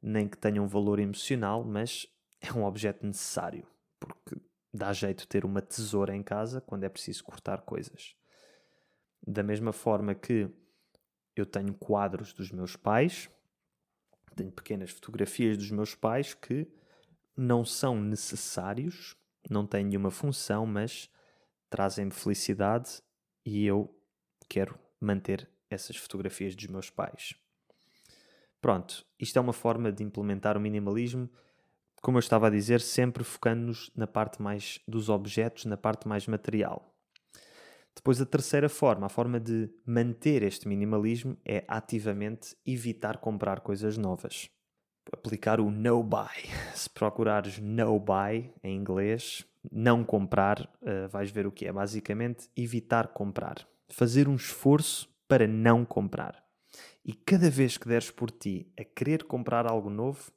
nem 0.00 0.28
que 0.28 0.36
tenha 0.36 0.62
um 0.62 0.66
valor 0.66 0.98
emocional, 0.98 1.64
mas 1.64 2.06
é 2.40 2.52
um 2.52 2.64
objeto 2.64 3.06
necessário, 3.06 3.66
porque 3.98 4.36
dá 4.74 4.92
jeito 4.92 5.28
ter 5.28 5.44
uma 5.44 5.62
tesoura 5.62 6.16
em 6.16 6.22
casa 6.22 6.60
quando 6.60 6.82
é 6.82 6.88
preciso 6.88 7.22
cortar 7.22 7.62
coisas. 7.62 8.16
Da 9.24 9.40
mesma 9.40 9.72
forma 9.72 10.16
que 10.16 10.50
eu 11.36 11.46
tenho 11.46 11.72
quadros 11.74 12.32
dos 12.32 12.50
meus 12.50 12.74
pais, 12.74 13.30
tenho 14.34 14.50
pequenas 14.50 14.90
fotografias 14.90 15.56
dos 15.56 15.70
meus 15.70 15.94
pais 15.94 16.34
que 16.34 16.66
não 17.36 17.64
são 17.64 18.00
necessários, 18.00 19.16
não 19.48 19.64
têm 19.64 19.84
nenhuma 19.84 20.10
função, 20.10 20.66
mas 20.66 21.08
trazem-me 21.70 22.10
felicidade 22.10 23.00
e 23.46 23.64
eu 23.64 23.96
quero 24.48 24.76
manter 25.00 25.48
essas 25.70 25.96
fotografias 25.96 26.56
dos 26.56 26.66
meus 26.66 26.90
pais. 26.90 27.34
Pronto, 28.60 29.06
isto 29.20 29.38
é 29.38 29.40
uma 29.40 29.52
forma 29.52 29.92
de 29.92 30.02
implementar 30.02 30.56
o 30.56 30.60
minimalismo, 30.60 31.30
como 32.04 32.18
eu 32.18 32.20
estava 32.20 32.48
a 32.48 32.50
dizer, 32.50 32.82
sempre 32.82 33.24
focando-nos 33.24 33.90
na 33.96 34.06
parte 34.06 34.42
mais 34.42 34.78
dos 34.86 35.08
objetos, 35.08 35.64
na 35.64 35.78
parte 35.78 36.06
mais 36.06 36.26
material. 36.26 36.94
Depois, 37.96 38.20
a 38.20 38.26
terceira 38.26 38.68
forma, 38.68 39.06
a 39.06 39.08
forma 39.08 39.40
de 39.40 39.70
manter 39.86 40.42
este 40.42 40.68
minimalismo, 40.68 41.34
é 41.42 41.64
ativamente 41.66 42.54
evitar 42.66 43.16
comprar 43.16 43.60
coisas 43.60 43.96
novas. 43.96 44.50
Aplicar 45.10 45.60
o 45.60 45.70
no 45.70 46.02
buy. 46.02 46.28
Se 46.76 46.90
procurares 46.90 47.58
no 47.58 47.98
buy 47.98 48.52
em 48.62 48.76
inglês, 48.76 49.42
não 49.72 50.04
comprar, 50.04 50.60
uh, 50.82 51.08
vais 51.08 51.30
ver 51.30 51.46
o 51.46 51.52
que 51.52 51.66
é. 51.66 51.72
Basicamente, 51.72 52.50
evitar 52.54 53.08
comprar. 53.08 53.66
Fazer 53.88 54.28
um 54.28 54.36
esforço 54.36 55.08
para 55.26 55.48
não 55.48 55.86
comprar. 55.86 56.44
E 57.02 57.14
cada 57.14 57.48
vez 57.48 57.78
que 57.78 57.88
deres 57.88 58.10
por 58.10 58.30
ti 58.30 58.70
a 58.78 58.84
querer 58.84 59.24
comprar 59.24 59.66
algo 59.66 59.88
novo, 59.88 60.30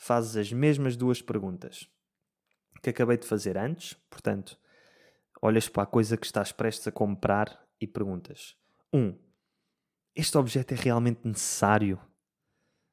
fazes 0.00 0.34
as 0.34 0.50
mesmas 0.50 0.96
duas 0.96 1.20
perguntas 1.20 1.86
que 2.82 2.88
acabei 2.88 3.18
de 3.18 3.26
fazer 3.26 3.58
antes. 3.58 3.92
Portanto, 4.08 4.58
olhas 5.42 5.68
para 5.68 5.82
a 5.82 5.86
coisa 5.86 6.16
que 6.16 6.24
estás 6.24 6.50
prestes 6.50 6.88
a 6.88 6.92
comprar 6.92 7.62
e 7.78 7.86
perguntas: 7.86 8.56
1. 8.92 8.98
Um, 8.98 9.18
este 10.16 10.38
objeto 10.38 10.72
é 10.72 10.76
realmente 10.76 11.20
necessário? 11.22 12.00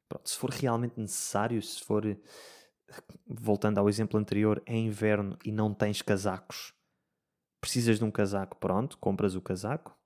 Pronto, 0.09 0.29
se 0.29 0.37
for 0.37 0.49
realmente 0.49 0.99
necessário, 0.99 1.61
se 1.61 1.81
for, 1.81 2.03
voltando 3.25 3.77
ao 3.77 3.89
exemplo 3.89 4.19
anterior, 4.19 4.61
é 4.65 4.75
inverno 4.75 5.37
e 5.43 5.51
não 5.51 5.73
tens 5.73 6.01
casacos, 6.01 6.73
precisas 7.59 7.99
de 7.99 8.03
um 8.05 8.11
casaco, 8.11 8.57
pronto, 8.57 8.97
compras 8.97 9.33
o 9.33 9.41
casaco. 9.41 9.97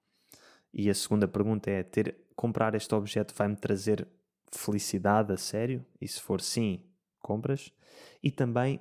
E 0.72 0.88
a 0.88 0.94
segunda 0.94 1.28
pergunta 1.28 1.70
é: 1.72 1.82
ter, 1.82 2.16
comprar 2.36 2.76
este 2.76 2.94
objeto 2.94 3.34
vai-me 3.36 3.56
trazer 3.56 4.08
felicidade 4.52 5.34
a 5.34 5.38
sério? 5.38 5.84
E 6.00 6.08
se 6.08 6.22
for 6.22 6.40
sim, 6.42 6.91
compras? 7.22 7.72
E 8.22 8.30
também 8.32 8.80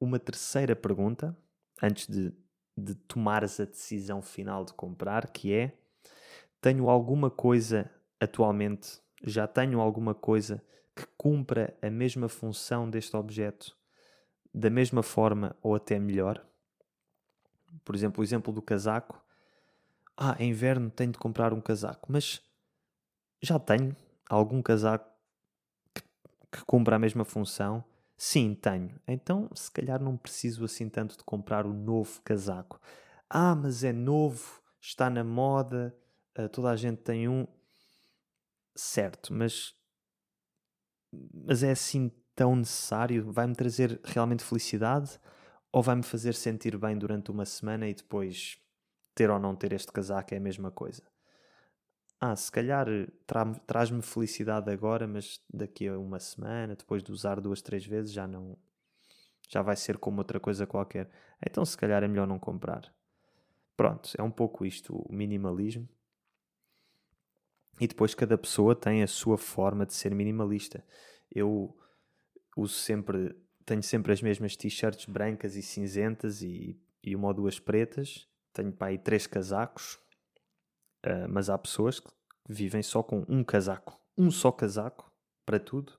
uma 0.00 0.18
terceira 0.18 0.74
pergunta, 0.74 1.36
antes 1.82 2.06
de, 2.06 2.32
de 2.76 2.94
tomares 2.94 3.60
a 3.60 3.64
decisão 3.64 4.22
final 4.22 4.64
de 4.64 4.72
comprar, 4.72 5.30
que 5.30 5.52
é: 5.52 5.76
tenho 6.60 6.88
alguma 6.88 7.30
coisa 7.30 7.90
atualmente, 8.18 9.00
já 9.22 9.46
tenho 9.46 9.80
alguma 9.80 10.14
coisa 10.14 10.62
que 10.94 11.06
cumpra 11.16 11.76
a 11.82 11.90
mesma 11.90 12.28
função 12.28 12.88
deste 12.88 13.16
objeto 13.16 13.76
da 14.52 14.68
mesma 14.68 15.02
forma 15.02 15.56
ou 15.62 15.74
até 15.74 15.98
melhor? 15.98 16.44
Por 17.84 17.94
exemplo, 17.94 18.20
o 18.20 18.24
exemplo 18.24 18.52
do 18.52 18.60
casaco. 18.60 19.22
Ah, 20.16 20.36
é 20.38 20.44
inverno, 20.44 20.90
tenho 20.90 21.12
de 21.12 21.18
comprar 21.18 21.52
um 21.52 21.60
casaco, 21.60 22.12
mas 22.12 22.42
já 23.40 23.58
tenho 23.58 23.96
algum 24.28 24.60
casaco 24.60 25.09
que, 26.52 26.64
cumpra 26.64 26.96
a 26.96 26.98
mesma 26.98 27.24
função 27.24 27.84
Sim, 28.22 28.54
tenho. 28.54 29.00
Então, 29.08 29.48
se 29.54 29.70
calhar 29.70 29.98
não 29.98 30.14
preciso 30.14 30.62
assim 30.62 30.90
tanto 30.90 31.16
de 31.16 31.24
comprar 31.24 31.64
o 31.64 31.72
novo 31.72 32.20
casaco. 32.20 32.78
Ah, 33.30 33.54
mas 33.54 33.82
é 33.82 33.94
novo, 33.94 34.60
está 34.78 35.08
na 35.08 35.24
moda, 35.24 35.96
uh, 36.38 36.46
toda 36.50 36.68
a 36.68 36.76
gente 36.76 36.98
tem 36.98 37.26
um. 37.30 37.46
Certo, 38.76 39.32
mas. 39.32 39.74
Mas 41.32 41.62
é 41.62 41.70
assim 41.70 42.10
tão 42.34 42.54
necessário? 42.56 43.32
Vai-me 43.32 43.54
trazer 43.54 43.98
realmente 44.04 44.44
felicidade? 44.44 45.18
Ou 45.72 45.82
vai-me 45.82 46.02
fazer 46.02 46.34
sentir 46.34 46.76
bem 46.76 46.98
durante 46.98 47.30
uma 47.30 47.46
semana 47.46 47.88
e 47.88 47.94
depois 47.94 48.58
ter 49.14 49.30
ou 49.30 49.38
não 49.38 49.56
ter 49.56 49.72
este 49.72 49.90
casaco 49.90 50.34
é 50.34 50.36
a 50.36 50.40
mesma 50.40 50.70
coisa? 50.70 51.09
Ah, 52.20 52.36
se 52.36 52.52
calhar 52.52 52.86
eh, 52.88 53.06
tra 53.26 53.46
traz-me 53.66 54.02
felicidade 54.02 54.70
agora, 54.70 55.06
mas 55.08 55.40
daqui 55.52 55.88
a 55.88 55.98
uma 55.98 56.20
semana, 56.20 56.76
depois 56.76 57.02
de 57.02 57.10
usar 57.10 57.40
duas, 57.40 57.62
três 57.62 57.86
vezes, 57.86 58.12
já 58.12 58.26
não. 58.26 58.58
Já 59.48 59.62
vai 59.62 59.74
ser 59.74 59.96
como 59.98 60.18
outra 60.18 60.38
coisa 60.38 60.66
qualquer. 60.66 61.10
Então, 61.44 61.64
se 61.64 61.76
calhar 61.76 62.02
é 62.04 62.08
melhor 62.08 62.26
não 62.26 62.38
comprar. 62.38 62.92
Pronto, 63.76 64.10
é 64.18 64.22
um 64.22 64.30
pouco 64.30 64.66
isto, 64.66 64.94
o 64.94 65.12
minimalismo. 65.12 65.88
E 67.80 67.88
depois 67.88 68.14
cada 68.14 68.36
pessoa 68.36 68.76
tem 68.76 69.02
a 69.02 69.06
sua 69.06 69.38
forma 69.38 69.86
de 69.86 69.94
ser 69.94 70.14
minimalista. 70.14 70.84
Eu 71.34 71.74
uso 72.54 72.74
sempre, 72.74 73.34
tenho 73.64 73.82
sempre 73.82 74.12
as 74.12 74.20
mesmas 74.20 74.54
t-shirts 74.54 75.06
brancas 75.06 75.56
e 75.56 75.62
cinzentas 75.62 76.42
e, 76.42 76.78
e 77.02 77.16
uma 77.16 77.28
ou 77.28 77.34
duas 77.34 77.58
pretas. 77.58 78.28
Tenho 78.52 78.70
para 78.70 78.88
aí 78.88 78.98
três 78.98 79.26
casacos, 79.26 79.98
Uh, 81.04 81.28
mas 81.28 81.48
há 81.48 81.56
pessoas 81.56 82.00
que 82.00 82.10
vivem 82.48 82.82
só 82.82 83.02
com 83.02 83.24
um 83.28 83.42
casaco, 83.42 83.98
um 84.16 84.30
só 84.30 84.52
casaco 84.52 85.10
para 85.46 85.58
tudo, 85.58 85.92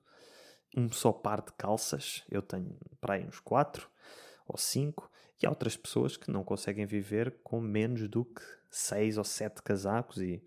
um 0.76 0.90
só 0.90 1.12
par 1.12 1.42
de 1.42 1.52
calças. 1.52 2.24
Eu 2.30 2.42
tenho 2.42 2.76
para 3.00 3.14
aí 3.14 3.26
uns 3.26 3.40
quatro 3.40 3.90
ou 4.46 4.56
cinco, 4.56 5.10
e 5.42 5.46
há 5.46 5.50
outras 5.50 5.76
pessoas 5.76 6.16
que 6.16 6.30
não 6.30 6.44
conseguem 6.44 6.86
viver 6.86 7.38
com 7.42 7.60
menos 7.60 8.08
do 8.08 8.24
que 8.24 8.42
seis 8.70 9.18
ou 9.18 9.24
sete 9.24 9.62
casacos 9.62 10.18
e 10.18 10.42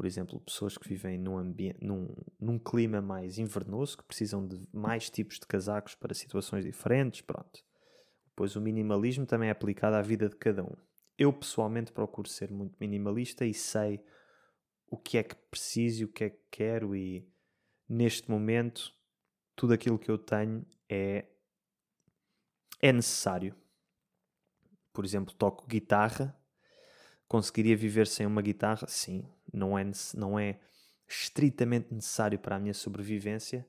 por 0.00 0.06
exemplo, 0.06 0.40
pessoas 0.40 0.78
que 0.78 0.88
vivem 0.88 1.18
num, 1.18 1.54
num, 1.78 2.08
num 2.40 2.58
clima 2.58 3.02
mais 3.02 3.36
invernoso, 3.36 3.98
que 3.98 4.04
precisam 4.04 4.46
de 4.46 4.58
mais 4.72 5.10
tipos 5.10 5.38
de 5.38 5.46
casacos 5.46 5.94
para 5.94 6.14
situações 6.14 6.64
diferentes, 6.64 7.20
pronto. 7.20 7.62
Pois 8.34 8.56
o 8.56 8.62
minimalismo 8.62 9.26
também 9.26 9.50
é 9.50 9.52
aplicado 9.52 9.96
à 9.96 10.00
vida 10.00 10.26
de 10.26 10.36
cada 10.36 10.64
um 10.64 10.74
eu 11.20 11.30
pessoalmente 11.34 11.92
procuro 11.92 12.26
ser 12.26 12.50
muito 12.50 12.78
minimalista 12.80 13.44
e 13.44 13.52
sei 13.52 14.02
o 14.88 14.96
que 14.96 15.18
é 15.18 15.22
que 15.22 15.34
preciso 15.34 16.00
e 16.00 16.04
o 16.06 16.08
que 16.08 16.24
é 16.24 16.30
que 16.30 16.40
quero 16.50 16.96
e 16.96 17.30
neste 17.86 18.30
momento 18.30 18.90
tudo 19.54 19.74
aquilo 19.74 19.98
que 19.98 20.10
eu 20.10 20.16
tenho 20.16 20.64
é 20.88 21.26
é 22.80 22.90
necessário. 22.90 23.54
Por 24.90 25.04
exemplo, 25.04 25.34
toco 25.34 25.66
guitarra. 25.66 26.34
Conseguiria 27.28 27.76
viver 27.76 28.06
sem 28.06 28.24
uma 28.24 28.40
guitarra? 28.40 28.86
Sim, 28.88 29.28
não 29.52 29.78
é, 29.78 29.84
não 30.14 30.38
é 30.38 30.58
estritamente 31.06 31.92
necessário 31.92 32.38
para 32.38 32.56
a 32.56 32.58
minha 32.58 32.72
sobrevivência, 32.72 33.68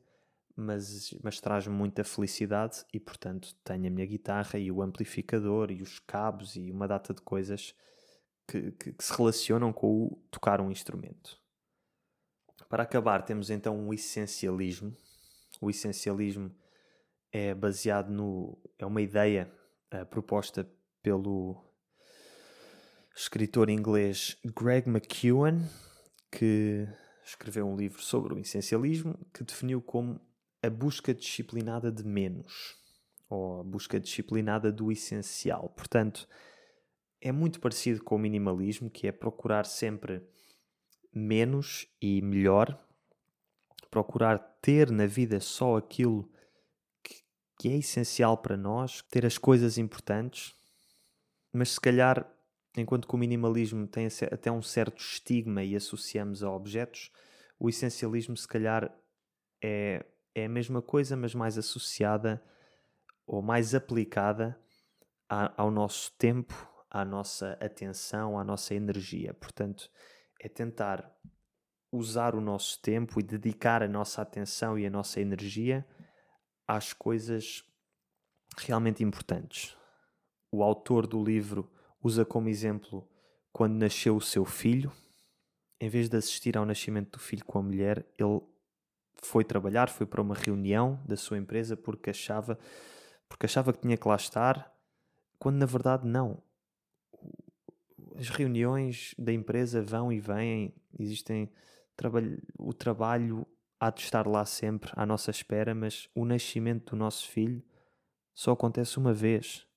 mas, 0.62 1.14
mas 1.24 1.39
traz-me 1.39 1.74
muita 1.74 2.03
felicidade 2.03 2.86
e, 2.93 2.99
portanto, 2.99 3.55
tenho 3.64 3.88
a 3.88 3.89
minha 3.89 4.05
guitarra 4.05 4.57
e 4.59 4.72
o 4.72 4.82
amplificador 4.82 5.72
e 5.72 5.82
os 5.82 5.99
cabos 5.99 6.55
e 6.55 6.72
uma 6.72 6.88
data 6.88 7.14
de 7.14 7.22
coisas 7.22 7.76
que, 8.47 8.72
que, 8.72 8.93
que 8.93 9.03
se 9.03 9.16
relacionam 9.16 9.74
com 9.74 10.05
o 10.05 10.24
tocar 10.30 10.62
um 10.62 10.72
instrumento. 10.72 11.39
Para 12.70 12.84
acabar, 12.84 13.24
temos 13.24 13.49
então 13.49 13.88
o 13.88 13.93
essencialismo. 13.93 14.95
O 15.59 15.70
essencialismo 15.70 16.55
é 17.32 17.53
baseado 17.53 18.09
no. 18.09 18.57
é 18.78 18.86
uma 18.86 19.01
ideia 19.01 19.51
uh, 19.93 20.05
proposta 20.05 20.66
pelo 21.01 21.62
escritor 23.16 23.70
inglês 23.70 24.38
Greg 24.55 24.88
McEwan, 24.89 25.62
que 26.32 26.88
escreveu 27.26 27.68
um 27.68 27.76
livro 27.76 28.01
sobre 28.01 28.34
o 28.34 28.39
essencialismo, 28.39 29.18
que 29.34 29.43
definiu 29.43 29.82
como 29.82 30.20
a 30.64 30.70
busca 30.70 31.14
disciplinada 31.14 31.91
de 31.91 32.05
menos 32.05 32.76
ou 33.30 33.62
a 33.62 33.64
busca 33.64 33.99
disciplinada 33.99 34.72
do 34.72 34.91
essencial. 34.91 35.70
Portanto, 35.70 36.28
é 37.22 37.32
muito 37.32 37.59
parecido 37.59 38.03
com 38.03 38.16
o 38.16 38.20
minimalismo, 38.20 38.89
que 38.89 39.07
é 39.07 39.12
procurar 39.12 39.66
sempre 39.66 40.22
menos 41.14 41.88
e 42.01 42.22
melhor, 42.22 42.78
procurar 43.89 44.38
ter 44.62 44.91
na 44.91 45.05
vida 45.05 45.39
só 45.39 45.78
aquilo 45.78 46.30
que, 47.03 47.16
que 47.59 47.70
é 47.70 47.78
essencial 47.78 48.38
para 48.38 48.57
nós, 48.57 49.01
ter 49.03 49.26
as 49.26 49.38
coisas 49.38 49.78
importantes, 49.78 50.55
mas 51.53 51.72
se 51.72 51.82
calhar, 51.82 52.30
enquanto 52.78 53.07
que 53.07 53.16
o 53.16 53.18
minimalismo 53.18 53.88
tem 53.88 54.07
até 54.32 54.51
um 54.51 54.62
certo 54.62 54.99
estigma 54.99 55.64
e 55.64 55.76
associamos 55.76 56.43
a 56.43 56.51
objetos, 56.51 57.12
o 57.59 57.70
essencialismo 57.70 58.36
se 58.36 58.47
calhar 58.47 58.93
é, 59.62 60.05
é 60.34 60.46
a 60.46 60.50
mesma 60.50 60.82
coisa, 60.82 61.16
mas 61.16 61.36
mais 61.36 61.58
associada 61.58 62.42
ou 63.26 63.42
mais 63.42 63.76
aplicada 63.76 64.60
a, 65.30 65.62
ao 65.62 65.72
nosso 65.72 66.12
tempo, 66.18 66.54
à 66.90 67.06
nossa 67.06 67.54
atenção, 67.62 68.38
à 68.38 68.44
nossa 68.44 68.74
energia. 68.74 69.34
Portanto, 69.34 69.90
é 70.42 70.50
tentar 70.50 71.10
usar 71.92 72.36
o 72.36 72.42
nosso 72.42 72.82
tempo 72.82 73.20
e 73.20 73.24
dedicar 73.24 73.84
a 73.84 73.88
nossa 73.88 74.22
atenção 74.22 74.78
e 74.80 74.86
a 74.86 74.90
nossa 74.90 75.20
energia 75.20 75.86
às 76.68 76.94
coisas 76.94 77.64
realmente 78.58 79.04
importantes. 79.04 79.76
O 80.52 80.64
autor 80.64 81.06
do 81.06 81.24
livro 81.24 81.72
usa 82.04 82.26
como 82.26 82.50
exemplo 82.50 83.08
quando 83.52 83.74
nasceu 83.74 84.16
o 84.16 84.22
seu 84.22 84.46
filho, 84.46 84.92
em 85.80 85.90
vez 85.90 86.08
de 86.08 86.18
assistir 86.18 86.58
ao 86.58 86.66
nascimento 86.66 87.12
do 87.12 87.20
filho 87.20 87.44
com 87.44 87.60
a 87.60 87.64
mulher, 87.64 88.06
ele 88.18 88.42
foi 89.22 89.43
trabalhar, 89.43 89.89
foi 89.89 90.05
para 90.05 90.22
uma 90.22 90.36
reunião 90.36 91.01
da 91.05 91.15
sua 91.15 91.38
empresa 91.38 91.78
porque 91.78 92.09
achava, 92.09 92.57
porque 93.28 93.45
achava 93.45 93.72
que 93.72 93.82
tinha 93.82 93.97
que 93.97 94.07
lá 94.07 94.15
estar, 94.15 94.74
quando 95.38 95.57
na 95.57 95.65
verdade 95.65 96.07
não. 96.07 96.41
As 98.15 98.30
reuniões 98.30 99.15
da 99.17 99.32
empresa 99.32 99.82
vão 99.82 100.11
e 100.11 100.19
vêm, 100.19 100.74
existem 100.99 101.49
o 102.57 102.74
trabalho 102.74 103.45
há 103.80 103.89
de 103.89 104.01
estar 104.01 104.28
lá 104.28 104.45
sempre 104.45 104.91
à 104.95 105.05
nossa 105.05 105.32
espera, 105.32 105.74
mas 105.74 106.09
o 106.15 106.26
nascimento 106.26 106.91
do 106.91 106.95
nosso 106.95 107.28
filho 107.28 107.63
só 108.34 108.51
acontece 108.51 108.97
uma 108.97 109.13
vez. 109.13 109.67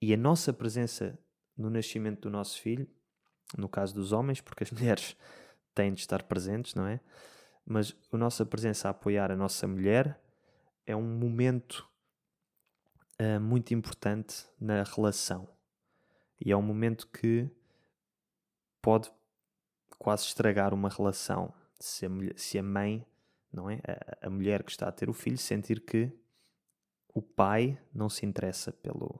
E 0.00 0.12
a 0.12 0.16
nossa 0.16 0.52
presença 0.52 1.18
no 1.56 1.70
nascimento 1.70 2.22
do 2.22 2.30
nosso 2.30 2.60
filho, 2.60 2.86
no 3.56 3.68
caso 3.68 3.94
dos 3.94 4.12
homens, 4.12 4.40
porque 4.40 4.64
as 4.64 4.70
mulheres 4.72 5.16
têm 5.74 5.92
de 5.92 6.00
estar 6.00 6.22
presentes, 6.22 6.74
não 6.74 6.86
é? 6.86 7.00
Mas 7.66 7.94
a 8.12 8.16
nossa 8.16 8.46
presença 8.46 8.86
a 8.88 8.92
apoiar 8.92 9.32
a 9.32 9.36
nossa 9.36 9.66
mulher 9.66 10.20
é 10.86 10.94
um 10.94 11.02
momento 11.02 11.86
uh, 13.20 13.40
muito 13.40 13.74
importante 13.74 14.46
na 14.60 14.84
relação. 14.84 15.48
E 16.40 16.52
é 16.52 16.56
um 16.56 16.62
momento 16.62 17.08
que 17.08 17.50
pode 18.80 19.10
quase 19.98 20.24
estragar 20.24 20.72
uma 20.72 20.88
relação. 20.88 21.52
Se 21.80 22.06
a, 22.06 22.08
mulher, 22.08 22.38
se 22.38 22.56
a 22.56 22.62
mãe, 22.62 23.04
não 23.52 23.68
é? 23.68 23.80
A, 24.22 24.28
a 24.28 24.30
mulher 24.30 24.62
que 24.62 24.70
está 24.70 24.86
a 24.86 24.92
ter 24.92 25.10
o 25.10 25.12
filho, 25.12 25.36
sentir 25.36 25.80
que 25.80 26.12
o 27.12 27.20
pai 27.20 27.78
não 27.92 28.08
se 28.08 28.24
interessa 28.24 28.70
pelo, 28.70 29.18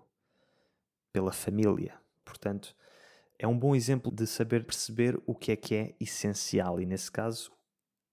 pela 1.12 1.32
família. 1.32 1.98
Portanto, 2.24 2.76
é 3.38 3.46
um 3.48 3.58
bom 3.58 3.74
exemplo 3.74 4.12
de 4.12 4.26
saber 4.26 4.64
perceber 4.64 5.20
o 5.26 5.34
que 5.34 5.52
é 5.52 5.56
que 5.56 5.74
é 5.74 5.94
essencial. 5.98 6.80
E 6.80 6.86
nesse 6.86 7.10
caso, 7.10 7.55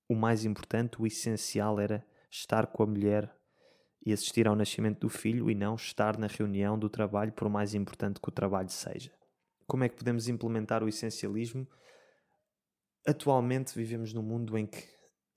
o 0.08 0.16
mais 0.16 0.46
importante, 0.46 1.02
o 1.02 1.08
essencial 1.08 1.80
era 1.80 2.06
estar 2.30 2.68
com 2.68 2.84
a 2.84 2.88
mulher 2.88 3.34
e 4.06 4.12
assistir 4.12 4.48
ao 4.48 4.56
nascimento 4.56 5.00
do 5.00 5.10
filho 5.10 5.50
e 5.50 5.56
não 5.56 5.76
estar 5.76 6.18
na 6.18 6.28
reunião 6.28 6.78
do 6.78 6.90
trabalho, 6.90 7.32
por 7.32 7.50
mais 7.50 7.74
importante 7.74 8.20
que 8.20 8.30
o 8.30 8.32
trabalho 8.32 8.70
seja. 8.70 9.12
Como 9.66 9.84
é 9.84 9.90
que 9.90 9.96
podemos 9.96 10.28
implementar 10.28 10.84
o 10.84 10.90
essencialismo? 10.90 11.68
Atualmente 13.08 13.76
vivemos 13.76 14.14
num 14.14 14.22
mundo 14.22 14.58
em 14.58 14.66
que 14.66 14.84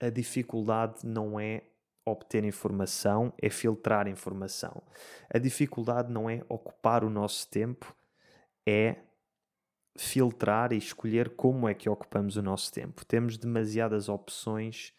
a 0.00 0.10
dificuldade 0.10 1.06
não 1.06 1.38
é 1.38 1.62
obter 2.04 2.44
informação, 2.44 3.32
é 3.40 3.50
filtrar 3.50 4.06
informação. 4.06 4.82
A 5.32 5.38
dificuldade 5.38 6.12
não 6.12 6.30
é 6.30 6.44
ocupar 6.48 7.02
o 7.04 7.10
nosso 7.10 7.48
tempo, 7.48 7.94
é 8.66 8.96
filtrar 10.02 10.72
e 10.72 10.76
escolher 10.76 11.30
como 11.30 11.68
é 11.68 11.74
que 11.74 11.88
ocupamos 11.88 12.36
o 12.36 12.42
nosso 12.42 12.72
tempo. 12.72 13.04
Temos 13.04 13.36
demasiadas 13.36 14.08
opções 14.08 14.92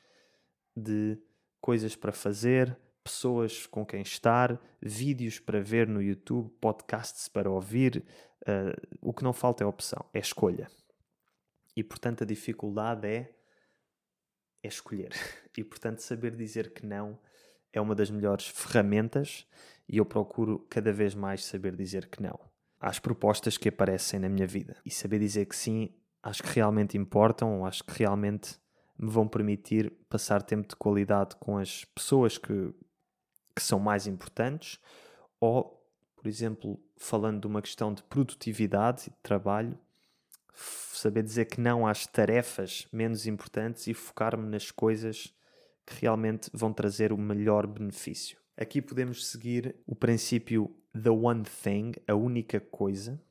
de 0.76 1.18
coisas 1.60 1.96
para 1.96 2.12
fazer, 2.12 2.78
pessoas 3.04 3.66
com 3.66 3.86
quem 3.86 4.02
estar, 4.02 4.60
vídeos 4.82 5.40
para 5.40 5.62
ver 5.62 5.88
no 5.88 6.02
YouTube, 6.02 6.50
podcasts 6.62 7.28
para 7.28 7.50
ouvir. 7.50 8.06
Uh, 8.42 8.98
o 9.02 9.14
que 9.14 9.24
não 9.24 9.34
falta 9.34 9.64
é 9.64 9.68
opção, 9.68 10.06
é 10.14 10.20
escolha. 10.20 10.70
E 11.76 11.84
portanto 11.84 12.24
a 12.24 12.28
dificuldade 12.28 13.08
é, 13.08 13.34
é 14.64 14.68
escolher. 14.68 15.12
E 15.58 15.64
portanto 15.64 16.02
saber 16.02 16.36
dizer 16.36 16.72
que 16.72 16.86
não 16.86 17.20
é 17.74 17.82
uma 17.82 17.96
das 17.96 18.12
melhores 18.12 18.46
ferramentas 18.48 19.48
e 19.90 19.98
eu 19.98 20.06
procuro 20.06 20.60
cada 20.70 20.94
vez 20.94 21.16
mais 21.16 21.44
saber 21.44 21.76
dizer 21.76 22.10
que 22.10 22.22
não 22.22 22.40
às 22.80 23.00
propostas 23.00 23.58
que 23.58 23.70
aparecem 23.70 24.20
na 24.20 24.30
minha 24.30 24.48
vida. 24.48 24.78
E 24.86 24.92
saber 24.92 25.20
dizer 25.20 25.46
que 25.46 25.56
sim, 25.56 25.90
acho 26.22 26.44
que 26.44 26.50
realmente 26.50 26.98
importam, 26.98 27.66
acho 27.66 27.84
que 27.84 27.98
realmente 27.98 28.58
me 28.98 29.10
vão 29.10 29.28
permitir 29.28 29.92
passar 30.10 30.42
tempo 30.42 30.68
de 30.68 30.76
qualidade 30.76 31.36
com 31.38 31.58
as 31.58 31.86
pessoas 31.86 32.38
que, 32.38 32.74
que 33.56 33.62
são 33.62 33.80
mais 33.80 34.08
importantes, 34.08 34.80
ou, 35.40 35.84
por 36.16 36.28
exemplo, 36.28 36.80
falando 36.98 37.42
de 37.42 37.48
uma 37.48 37.62
questão 37.62 37.94
de 37.94 38.02
produtividade 38.04 39.04
e 39.08 39.10
de 39.12 39.18
trabalho, 39.22 39.78
saber 40.54 41.22
dizer 41.22 41.46
que 41.46 41.62
não 41.62 41.86
às 41.86 42.08
tarefas 42.08 42.88
menos 42.92 43.28
importantes 43.28 43.86
e 43.86 43.94
focar-me 43.94 44.48
nas 44.50 44.72
coisas 44.72 45.34
que 45.86 46.02
realmente 46.02 46.50
vão 46.54 46.74
trazer 46.74 47.14
o 47.14 47.18
melhor 47.18 47.68
benefício. 47.68 48.38
Aqui 48.58 48.82
podemos 48.82 49.28
seguir 49.28 49.76
o 49.86 49.96
princípio 49.96 50.76
The 51.02 51.10
One 51.10 51.44
Thing, 51.44 51.94
A 52.08 52.16
Única 52.16 52.60
Coisa, 52.60 53.22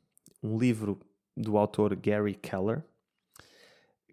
um 0.43 0.59
livro 0.59 1.01
do 1.37 1.57
autor 1.57 1.95
Gary 1.97 2.35
Keller, 2.35 2.85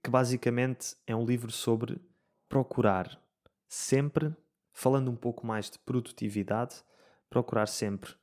que 0.01 0.09
basicamente 0.09 0.95
é 1.07 1.15
um 1.15 1.25
livro 1.25 1.51
sobre 1.51 2.01
procurar 2.49 3.21
sempre 3.67 4.35
falando 4.73 5.09
um 5.09 5.15
pouco 5.15 5.45
mais 5.45 5.69
de 5.69 5.79
produtividade, 5.79 6.83
procurar 7.29 7.67
sempre 7.67 8.13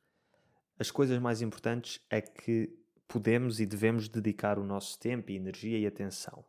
as 0.79 0.91
coisas 0.91 1.19
mais 1.19 1.41
importantes 1.41 2.01
a 2.11 2.21
que 2.21 2.77
podemos 3.07 3.61
e 3.61 3.67
devemos 3.67 4.09
dedicar 4.09 4.59
o 4.59 4.65
nosso 4.65 4.99
tempo, 4.99 5.31
energia 5.31 5.79
e 5.79 5.87
atenção. 5.87 6.45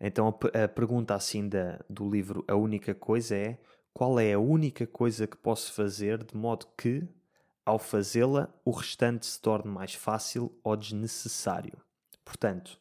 Então 0.00 0.28
a 0.28 0.68
pergunta 0.68 1.14
assim 1.14 1.48
da, 1.48 1.78
do 1.88 2.08
livro 2.08 2.44
A 2.48 2.56
Única 2.56 2.94
Coisa 2.94 3.36
é 3.36 3.58
qual 3.92 4.18
é 4.18 4.32
a 4.32 4.38
única 4.38 4.86
coisa 4.86 5.26
que 5.26 5.36
posso 5.36 5.72
fazer 5.72 6.22
de 6.24 6.36
modo 6.36 6.66
que, 6.76 7.06
ao 7.64 7.78
fazê-la, 7.78 8.48
o 8.64 8.70
restante 8.70 9.26
se 9.26 9.40
torne 9.40 9.70
mais 9.70 9.94
fácil 9.94 10.52
ou 10.62 10.76
desnecessário. 10.76 11.78
Portanto, 12.24 12.80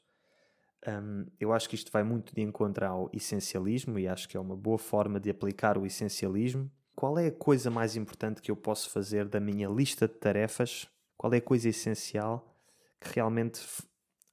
um, 0.88 1.26
eu 1.40 1.52
acho 1.52 1.68
que 1.68 1.76
isto 1.76 1.92
vai 1.92 2.04
muito 2.04 2.34
de 2.34 2.42
encontro 2.42 2.86
ao 2.86 3.10
essencialismo 3.14 4.00
e 4.00 4.08
acho 4.08 4.30
que 4.30 4.38
é 4.38 4.40
uma 4.40 4.56
boa 4.56 4.78
forma 4.78 5.20
de 5.20 5.30
aplicar 5.30 5.78
o 5.78 5.86
essencialismo. 5.86 6.72
Qual 6.96 7.18
é 7.18 7.28
a 7.28 7.32
coisa 7.32 7.70
mais 7.70 7.96
importante 7.96 8.42
que 8.42 8.52
eu 8.52 8.56
posso 8.56 8.90
fazer 8.90 9.28
da 9.28 9.40
minha 9.40 9.68
lista 9.68 10.08
de 10.08 10.16
tarefas? 10.16 10.88
Qual 11.18 11.34
é 11.34 11.38
a 11.38 11.42
coisa 11.42 11.70
essencial 11.70 12.56
que 13.00 13.16
realmente, 13.16 13.62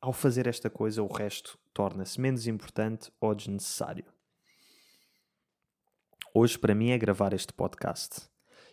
ao 0.01 0.12
fazer 0.12 0.47
esta 0.47 0.70
coisa, 0.70 1.03
o 1.03 1.12
resto 1.12 1.59
torna-se 1.72 2.20
menos 2.20 2.47
importante 2.47 3.11
ou 3.20 3.35
desnecessário? 3.35 4.05
Hoje, 6.39 6.59
para 6.59 6.74
mim, 6.74 6.91
é 6.91 6.99
gravar 6.99 7.32
este 7.32 7.51
podcast. 7.51 8.28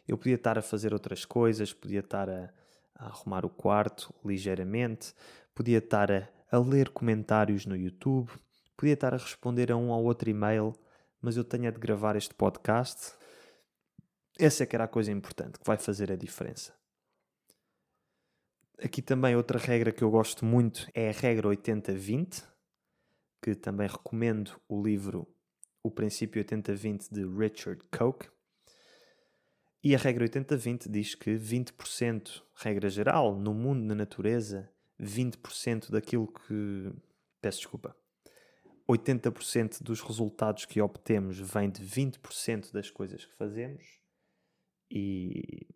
Eu 0.05 0.17
podia 0.17 0.35
estar 0.35 0.57
a 0.57 0.61
fazer 0.61 0.91
outras 0.91 1.23
coisas, 1.23 1.71
podia 1.71 2.01
estar 2.01 2.29
a, 2.29 2.53
a 2.93 3.05
arrumar 3.05 3.45
o 3.45 3.49
quarto 3.49 4.13
ligeiramente, 4.21 5.13
podia 5.55 5.77
estar 5.77 6.11
a, 6.11 6.27
a 6.51 6.59
ler 6.59 6.89
comentários 6.89 7.65
no 7.65 7.73
YouTube, 7.73 8.29
podia 8.75 8.95
estar 8.95 9.13
a 9.13 9.17
responder 9.17 9.71
a 9.71 9.77
um 9.77 9.91
ou 9.91 10.03
outro 10.03 10.29
e-mail, 10.29 10.73
mas 11.21 11.37
eu 11.37 11.43
tenho 11.45 11.69
a 11.69 11.71
de 11.71 11.79
gravar 11.79 12.17
este 12.17 12.33
podcast. 12.33 13.13
Essa 14.37 14.63
é 14.63 14.65
que 14.65 14.75
era 14.75 14.83
a 14.83 14.89
coisa 14.89 15.13
importante, 15.13 15.57
que 15.57 15.65
vai 15.65 15.77
fazer 15.77 16.11
a 16.11 16.17
diferença. 16.17 16.73
Aqui 18.83 19.01
também 19.01 19.37
outra 19.37 19.57
regra 19.57 19.93
que 19.93 20.03
eu 20.03 20.11
gosto 20.11 20.43
muito 20.43 20.85
é 20.93 21.07
a 21.07 21.13
regra 21.13 21.47
80-20, 21.47 22.43
que 23.41 23.55
também 23.55 23.87
recomendo 23.87 24.51
o 24.67 24.83
livro 24.83 25.32
O 25.83 25.91
Princípio 25.91 26.43
80-20 26.43 27.11
de 27.11 27.25
Richard 27.25 27.83
Koch. 27.91 28.31
E 29.83 29.93
a 29.93 29.97
regra 29.97 30.25
80-20 30.25 30.89
diz 30.89 31.13
que 31.13 31.31
20%, 31.31 32.41
regra 32.55 32.89
geral, 32.89 33.37
no 33.37 33.53
mundo, 33.53 33.83
na 33.83 33.93
natureza, 33.93 34.71
20% 34.99 35.91
daquilo 35.91 36.27
que. 36.27 36.93
Peço 37.41 37.59
desculpa. 37.59 37.95
80% 38.89 39.81
dos 39.81 40.01
resultados 40.01 40.65
que 40.65 40.81
obtemos 40.81 41.37
vem 41.39 41.69
de 41.69 41.81
20% 41.83 42.71
das 42.71 42.89
coisas 42.89 43.25
que 43.25 43.33
fazemos 43.35 43.99
e, 44.91 45.67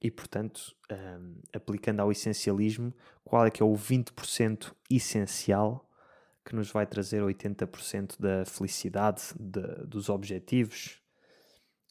e 0.00 0.10
portanto, 0.10 0.76
um, 0.90 1.40
aplicando 1.52 2.00
ao 2.00 2.12
essencialismo, 2.12 2.94
qual 3.24 3.46
é 3.46 3.50
que 3.50 3.62
é 3.62 3.66
o 3.66 3.72
20% 3.72 4.74
essencial 4.90 5.88
que 6.44 6.54
nos 6.54 6.70
vai 6.70 6.86
trazer 6.86 7.22
80% 7.22 8.18
da 8.18 8.44
felicidade, 8.44 9.22
de, 9.38 9.86
dos 9.86 10.08
objetivos. 10.08 11.00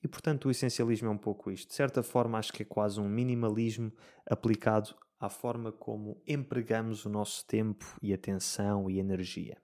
E 0.04 0.08
portanto, 0.08 0.46
o 0.48 0.52
essencialismo 0.52 1.08
é 1.08 1.12
um 1.12 1.18
pouco 1.18 1.52
isto. 1.52 1.70
De 1.70 1.76
certa 1.76 2.04
forma, 2.04 2.38
acho 2.38 2.52
que 2.52 2.64
é 2.64 2.66
quase 2.66 3.00
um 3.00 3.08
minimalismo 3.08 3.92
aplicado 4.26 4.96
à 5.20 5.30
forma 5.30 5.72
como 5.72 6.22
empregamos 6.28 7.06
o 7.06 7.10
nosso 7.10 7.46
tempo 7.46 7.86
e 8.02 8.14
atenção 8.14 8.90
e 8.90 9.00
energia. 9.00 9.58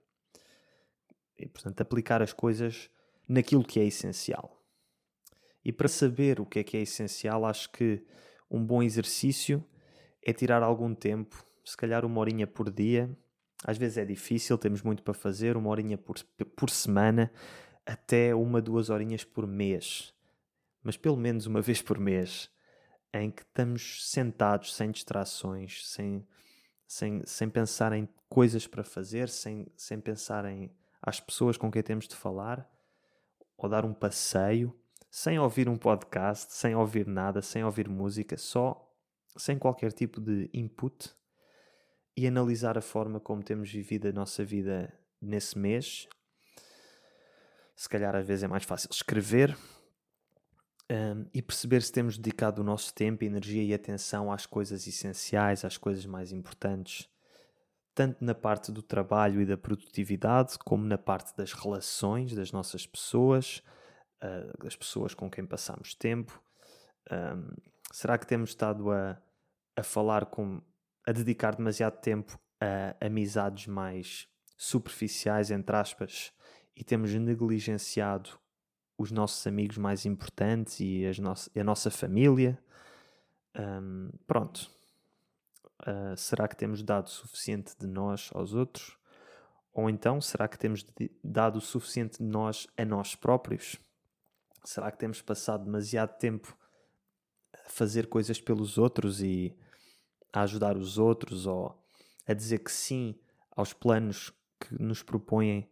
E, 1.36 1.48
portanto, 1.48 1.80
aplicar 1.80 2.22
as 2.22 2.32
coisas 2.32 2.88
naquilo 3.28 3.64
que 3.64 3.80
é 3.80 3.84
essencial. 3.84 4.58
E 5.64 5.72
para 5.72 5.88
saber 5.88 6.40
o 6.40 6.46
que 6.46 6.60
é 6.60 6.64
que 6.64 6.76
é 6.76 6.80
essencial, 6.80 7.44
acho 7.44 7.70
que 7.72 8.04
um 8.50 8.64
bom 8.64 8.82
exercício 8.82 9.64
é 10.24 10.32
tirar 10.32 10.62
algum 10.62 10.94
tempo, 10.94 11.44
se 11.64 11.76
calhar 11.76 12.04
uma 12.04 12.20
horinha 12.20 12.46
por 12.46 12.70
dia. 12.70 13.14
Às 13.64 13.76
vezes 13.76 13.98
é 13.98 14.04
difícil, 14.04 14.56
temos 14.56 14.82
muito 14.82 15.02
para 15.02 15.14
fazer, 15.14 15.56
uma 15.56 15.70
horinha 15.70 15.98
por, 15.98 16.16
por 16.56 16.70
semana, 16.70 17.30
até 17.84 18.34
uma, 18.34 18.62
duas 18.62 18.88
horinhas 18.88 19.24
por 19.24 19.46
mês. 19.46 20.14
Mas 20.82 20.96
pelo 20.96 21.16
menos 21.16 21.46
uma 21.46 21.60
vez 21.62 21.82
por 21.82 21.98
mês, 21.98 22.50
em 23.12 23.30
que 23.30 23.42
estamos 23.42 24.08
sentados, 24.10 24.74
sem 24.74 24.90
distrações, 24.90 25.86
sem, 25.88 26.26
sem, 26.86 27.22
sem 27.24 27.48
pensar 27.48 27.92
em 27.92 28.08
coisas 28.28 28.66
para 28.66 28.84
fazer, 28.84 29.28
sem, 29.28 29.66
sem 29.76 30.00
pensar 30.00 30.44
em 30.44 30.70
as 31.02 31.18
pessoas 31.18 31.56
com 31.56 31.70
quem 31.70 31.82
temos 31.82 32.06
de 32.06 32.14
falar, 32.14 32.68
ou 33.56 33.68
dar 33.68 33.84
um 33.84 33.94
passeio, 33.94 34.74
sem 35.10 35.38
ouvir 35.38 35.68
um 35.68 35.76
podcast, 35.76 36.52
sem 36.52 36.76
ouvir 36.76 37.06
nada, 37.06 37.42
sem 37.42 37.64
ouvir 37.64 37.88
música, 37.88 38.36
só 38.36 38.84
sem 39.36 39.58
qualquer 39.58 39.92
tipo 39.92 40.20
de 40.20 40.48
input 40.52 41.17
e 42.18 42.26
analisar 42.26 42.76
a 42.76 42.80
forma 42.80 43.20
como 43.20 43.44
temos 43.44 43.70
vivido 43.70 44.08
a 44.08 44.12
nossa 44.12 44.44
vida 44.44 44.92
nesse 45.22 45.56
mês. 45.56 46.08
Se 47.76 47.88
calhar 47.88 48.16
às 48.16 48.26
vezes 48.26 48.42
é 48.42 48.48
mais 48.48 48.64
fácil 48.64 48.88
escrever 48.90 49.56
um, 50.90 51.26
e 51.32 51.40
perceber 51.40 51.80
se 51.80 51.92
temos 51.92 52.18
dedicado 52.18 52.60
o 52.60 52.64
nosso 52.64 52.92
tempo, 52.92 53.22
energia 53.22 53.62
e 53.62 53.72
atenção 53.72 54.32
às 54.32 54.46
coisas 54.46 54.84
essenciais, 54.84 55.64
às 55.64 55.76
coisas 55.76 56.04
mais 56.06 56.32
importantes, 56.32 57.08
tanto 57.94 58.24
na 58.24 58.34
parte 58.34 58.72
do 58.72 58.82
trabalho 58.82 59.40
e 59.40 59.46
da 59.46 59.56
produtividade, 59.56 60.58
como 60.58 60.84
na 60.84 60.98
parte 60.98 61.36
das 61.36 61.52
relações 61.52 62.34
das 62.34 62.50
nossas 62.50 62.84
pessoas, 62.84 63.62
uh, 64.24 64.60
das 64.60 64.74
pessoas 64.74 65.14
com 65.14 65.30
quem 65.30 65.46
passamos 65.46 65.94
tempo. 65.94 66.42
Um, 67.12 67.54
será 67.92 68.18
que 68.18 68.26
temos 68.26 68.50
estado 68.50 68.90
a, 68.90 69.16
a 69.76 69.84
falar 69.84 70.26
com. 70.26 70.60
A 71.08 71.12
dedicar 71.12 71.56
demasiado 71.56 71.98
tempo 72.02 72.38
a 72.60 73.06
amizades 73.06 73.66
mais 73.66 74.28
superficiais, 74.58 75.50
entre 75.50 75.74
aspas, 75.74 76.34
e 76.76 76.84
temos 76.84 77.14
negligenciado 77.14 78.38
os 78.98 79.10
nossos 79.10 79.46
amigos 79.46 79.78
mais 79.78 80.04
importantes 80.04 80.80
e 80.80 81.06
as 81.06 81.18
no 81.18 81.32
a 81.32 81.64
nossa 81.64 81.90
família. 81.90 82.62
Um, 83.58 84.10
pronto. 84.26 84.70
Uh, 85.80 86.14
será 86.14 86.46
que 86.46 86.56
temos 86.56 86.82
dado 86.82 87.06
o 87.06 87.10
suficiente 87.10 87.74
de 87.78 87.86
nós 87.86 88.28
aos 88.34 88.52
outros? 88.52 88.98
Ou 89.72 89.88
então, 89.88 90.20
será 90.20 90.46
que 90.46 90.58
temos 90.58 90.84
dado 91.24 91.56
o 91.56 91.62
suficiente 91.62 92.18
de 92.18 92.28
nós 92.28 92.66
a 92.76 92.84
nós 92.84 93.14
próprios? 93.14 93.76
Será 94.62 94.90
que 94.90 94.98
temos 94.98 95.22
passado 95.22 95.64
demasiado 95.64 96.18
tempo 96.18 96.54
a 97.54 97.70
fazer 97.70 98.08
coisas 98.08 98.38
pelos 98.42 98.76
outros 98.76 99.22
e 99.22 99.56
a 100.38 100.42
ajudar 100.42 100.76
os 100.76 100.98
outros 100.98 101.46
ou 101.46 101.76
a 102.26 102.32
dizer 102.32 102.58
que 102.60 102.70
sim 102.70 103.14
aos 103.50 103.72
planos 103.72 104.32
que 104.60 104.80
nos 104.80 105.02
propõem 105.02 105.68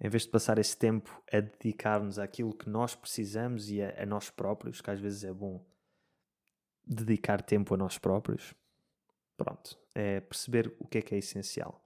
em 0.00 0.08
vez 0.08 0.22
de 0.24 0.30
passar 0.30 0.58
esse 0.58 0.76
tempo 0.76 1.22
a 1.30 1.40
dedicar-nos 1.40 2.18
àquilo 2.18 2.54
que 2.54 2.68
nós 2.68 2.94
precisamos 2.94 3.70
e 3.70 3.82
a, 3.82 4.02
a, 4.02 4.06
nós 4.06 4.30
próprios, 4.30 4.80
que 4.80 4.90
às 4.90 4.98
vezes 4.98 5.24
é 5.24 5.32
bom 5.32 5.62
dedicar 6.86 7.42
tempo 7.42 7.74
a 7.74 7.76
nós 7.76 7.98
próprios, 7.98 8.54
pronto, 9.36 9.78
é 9.94 10.20
perceber 10.20 10.74
o 10.78 10.86
que 10.86 10.98
é 10.98 11.02
que 11.02 11.14
é 11.14 11.18
essencial. 11.18 11.84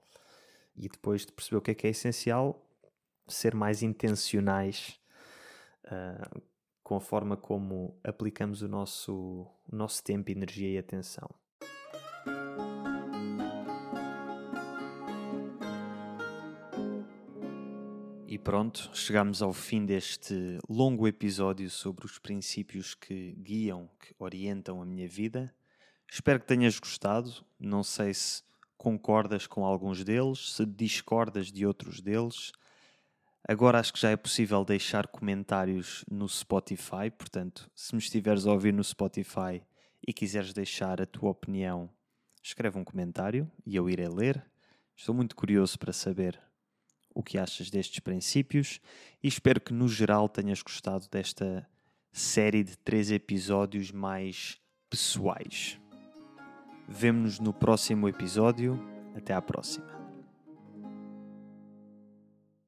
E 0.75 0.87
depois 0.87 1.25
de 1.25 1.33
perceber 1.33 1.57
o 1.57 1.61
que 1.61 1.71
é 1.71 1.75
que 1.75 1.87
é 1.87 1.89
essencial, 1.89 2.65
ser 3.27 3.53
mais 3.53 3.83
intencionais 3.83 4.99
uh, 5.85 6.41
com 6.83 6.95
a 6.95 7.01
forma 7.01 7.35
como 7.35 7.99
aplicamos 8.03 8.61
o 8.61 8.67
nosso, 8.67 9.13
o 9.71 9.75
nosso 9.75 10.03
tempo, 10.03 10.31
energia 10.31 10.69
e 10.69 10.77
atenção. 10.77 11.29
E 18.35 18.37
pronto, 18.37 18.89
chegamos 18.93 19.41
ao 19.41 19.53
fim 19.53 19.85
deste 19.85 20.59
longo 20.67 21.07
episódio 21.07 21.69
sobre 21.69 22.05
os 22.05 22.19
princípios 22.19 22.93
que 22.93 23.31
guiam, 23.39 23.89
que 23.97 24.13
orientam 24.19 24.81
a 24.81 24.85
minha 24.85 25.07
vida. 25.07 25.55
Espero 26.11 26.41
que 26.41 26.45
tenhas 26.45 26.77
gostado. 26.77 27.31
Não 27.57 27.81
sei 27.81 28.13
se 28.13 28.43
concordas 28.77 29.47
com 29.47 29.63
alguns 29.63 30.03
deles, 30.03 30.51
se 30.51 30.65
discordas 30.65 31.49
de 31.49 31.65
outros 31.65 32.01
deles. 32.01 32.51
Agora 33.47 33.79
acho 33.79 33.93
que 33.93 34.01
já 34.01 34.09
é 34.09 34.17
possível 34.17 34.65
deixar 34.65 35.07
comentários 35.07 36.03
no 36.11 36.27
Spotify, 36.27 37.09
portanto, 37.17 37.71
se 37.73 37.95
me 37.95 38.01
estiveres 38.01 38.45
a 38.45 38.51
ouvir 38.51 38.73
no 38.73 38.83
Spotify 38.83 39.63
e 40.05 40.11
quiseres 40.11 40.51
deixar 40.51 41.01
a 41.01 41.05
tua 41.05 41.29
opinião, 41.29 41.89
escreve 42.43 42.77
um 42.77 42.83
comentário 42.83 43.49
e 43.65 43.77
eu 43.77 43.89
irei 43.89 44.09
ler. 44.09 44.45
Estou 44.93 45.15
muito 45.15 45.37
curioso 45.37 45.79
para 45.79 45.93
saber 45.93 46.44
o 47.15 47.23
que 47.23 47.37
achas 47.37 47.71
destes 47.71 47.99
princípios 47.99 48.79
e 49.23 49.27
espero 49.27 49.61
que 49.61 49.73
no 49.73 49.87
geral 49.87 50.29
tenhas 50.29 50.61
gostado 50.61 51.07
desta 51.09 51.67
série 52.11 52.63
de 52.63 52.77
três 52.77 53.09
episódios 53.09 53.91
mais 53.91 54.59
pessoais. 54.89 55.79
Vemo-nos 56.87 57.39
no 57.39 57.53
próximo 57.53 58.07
episódio. 58.07 58.79
Até 59.15 59.33
à 59.33 59.41
próxima. 59.41 59.94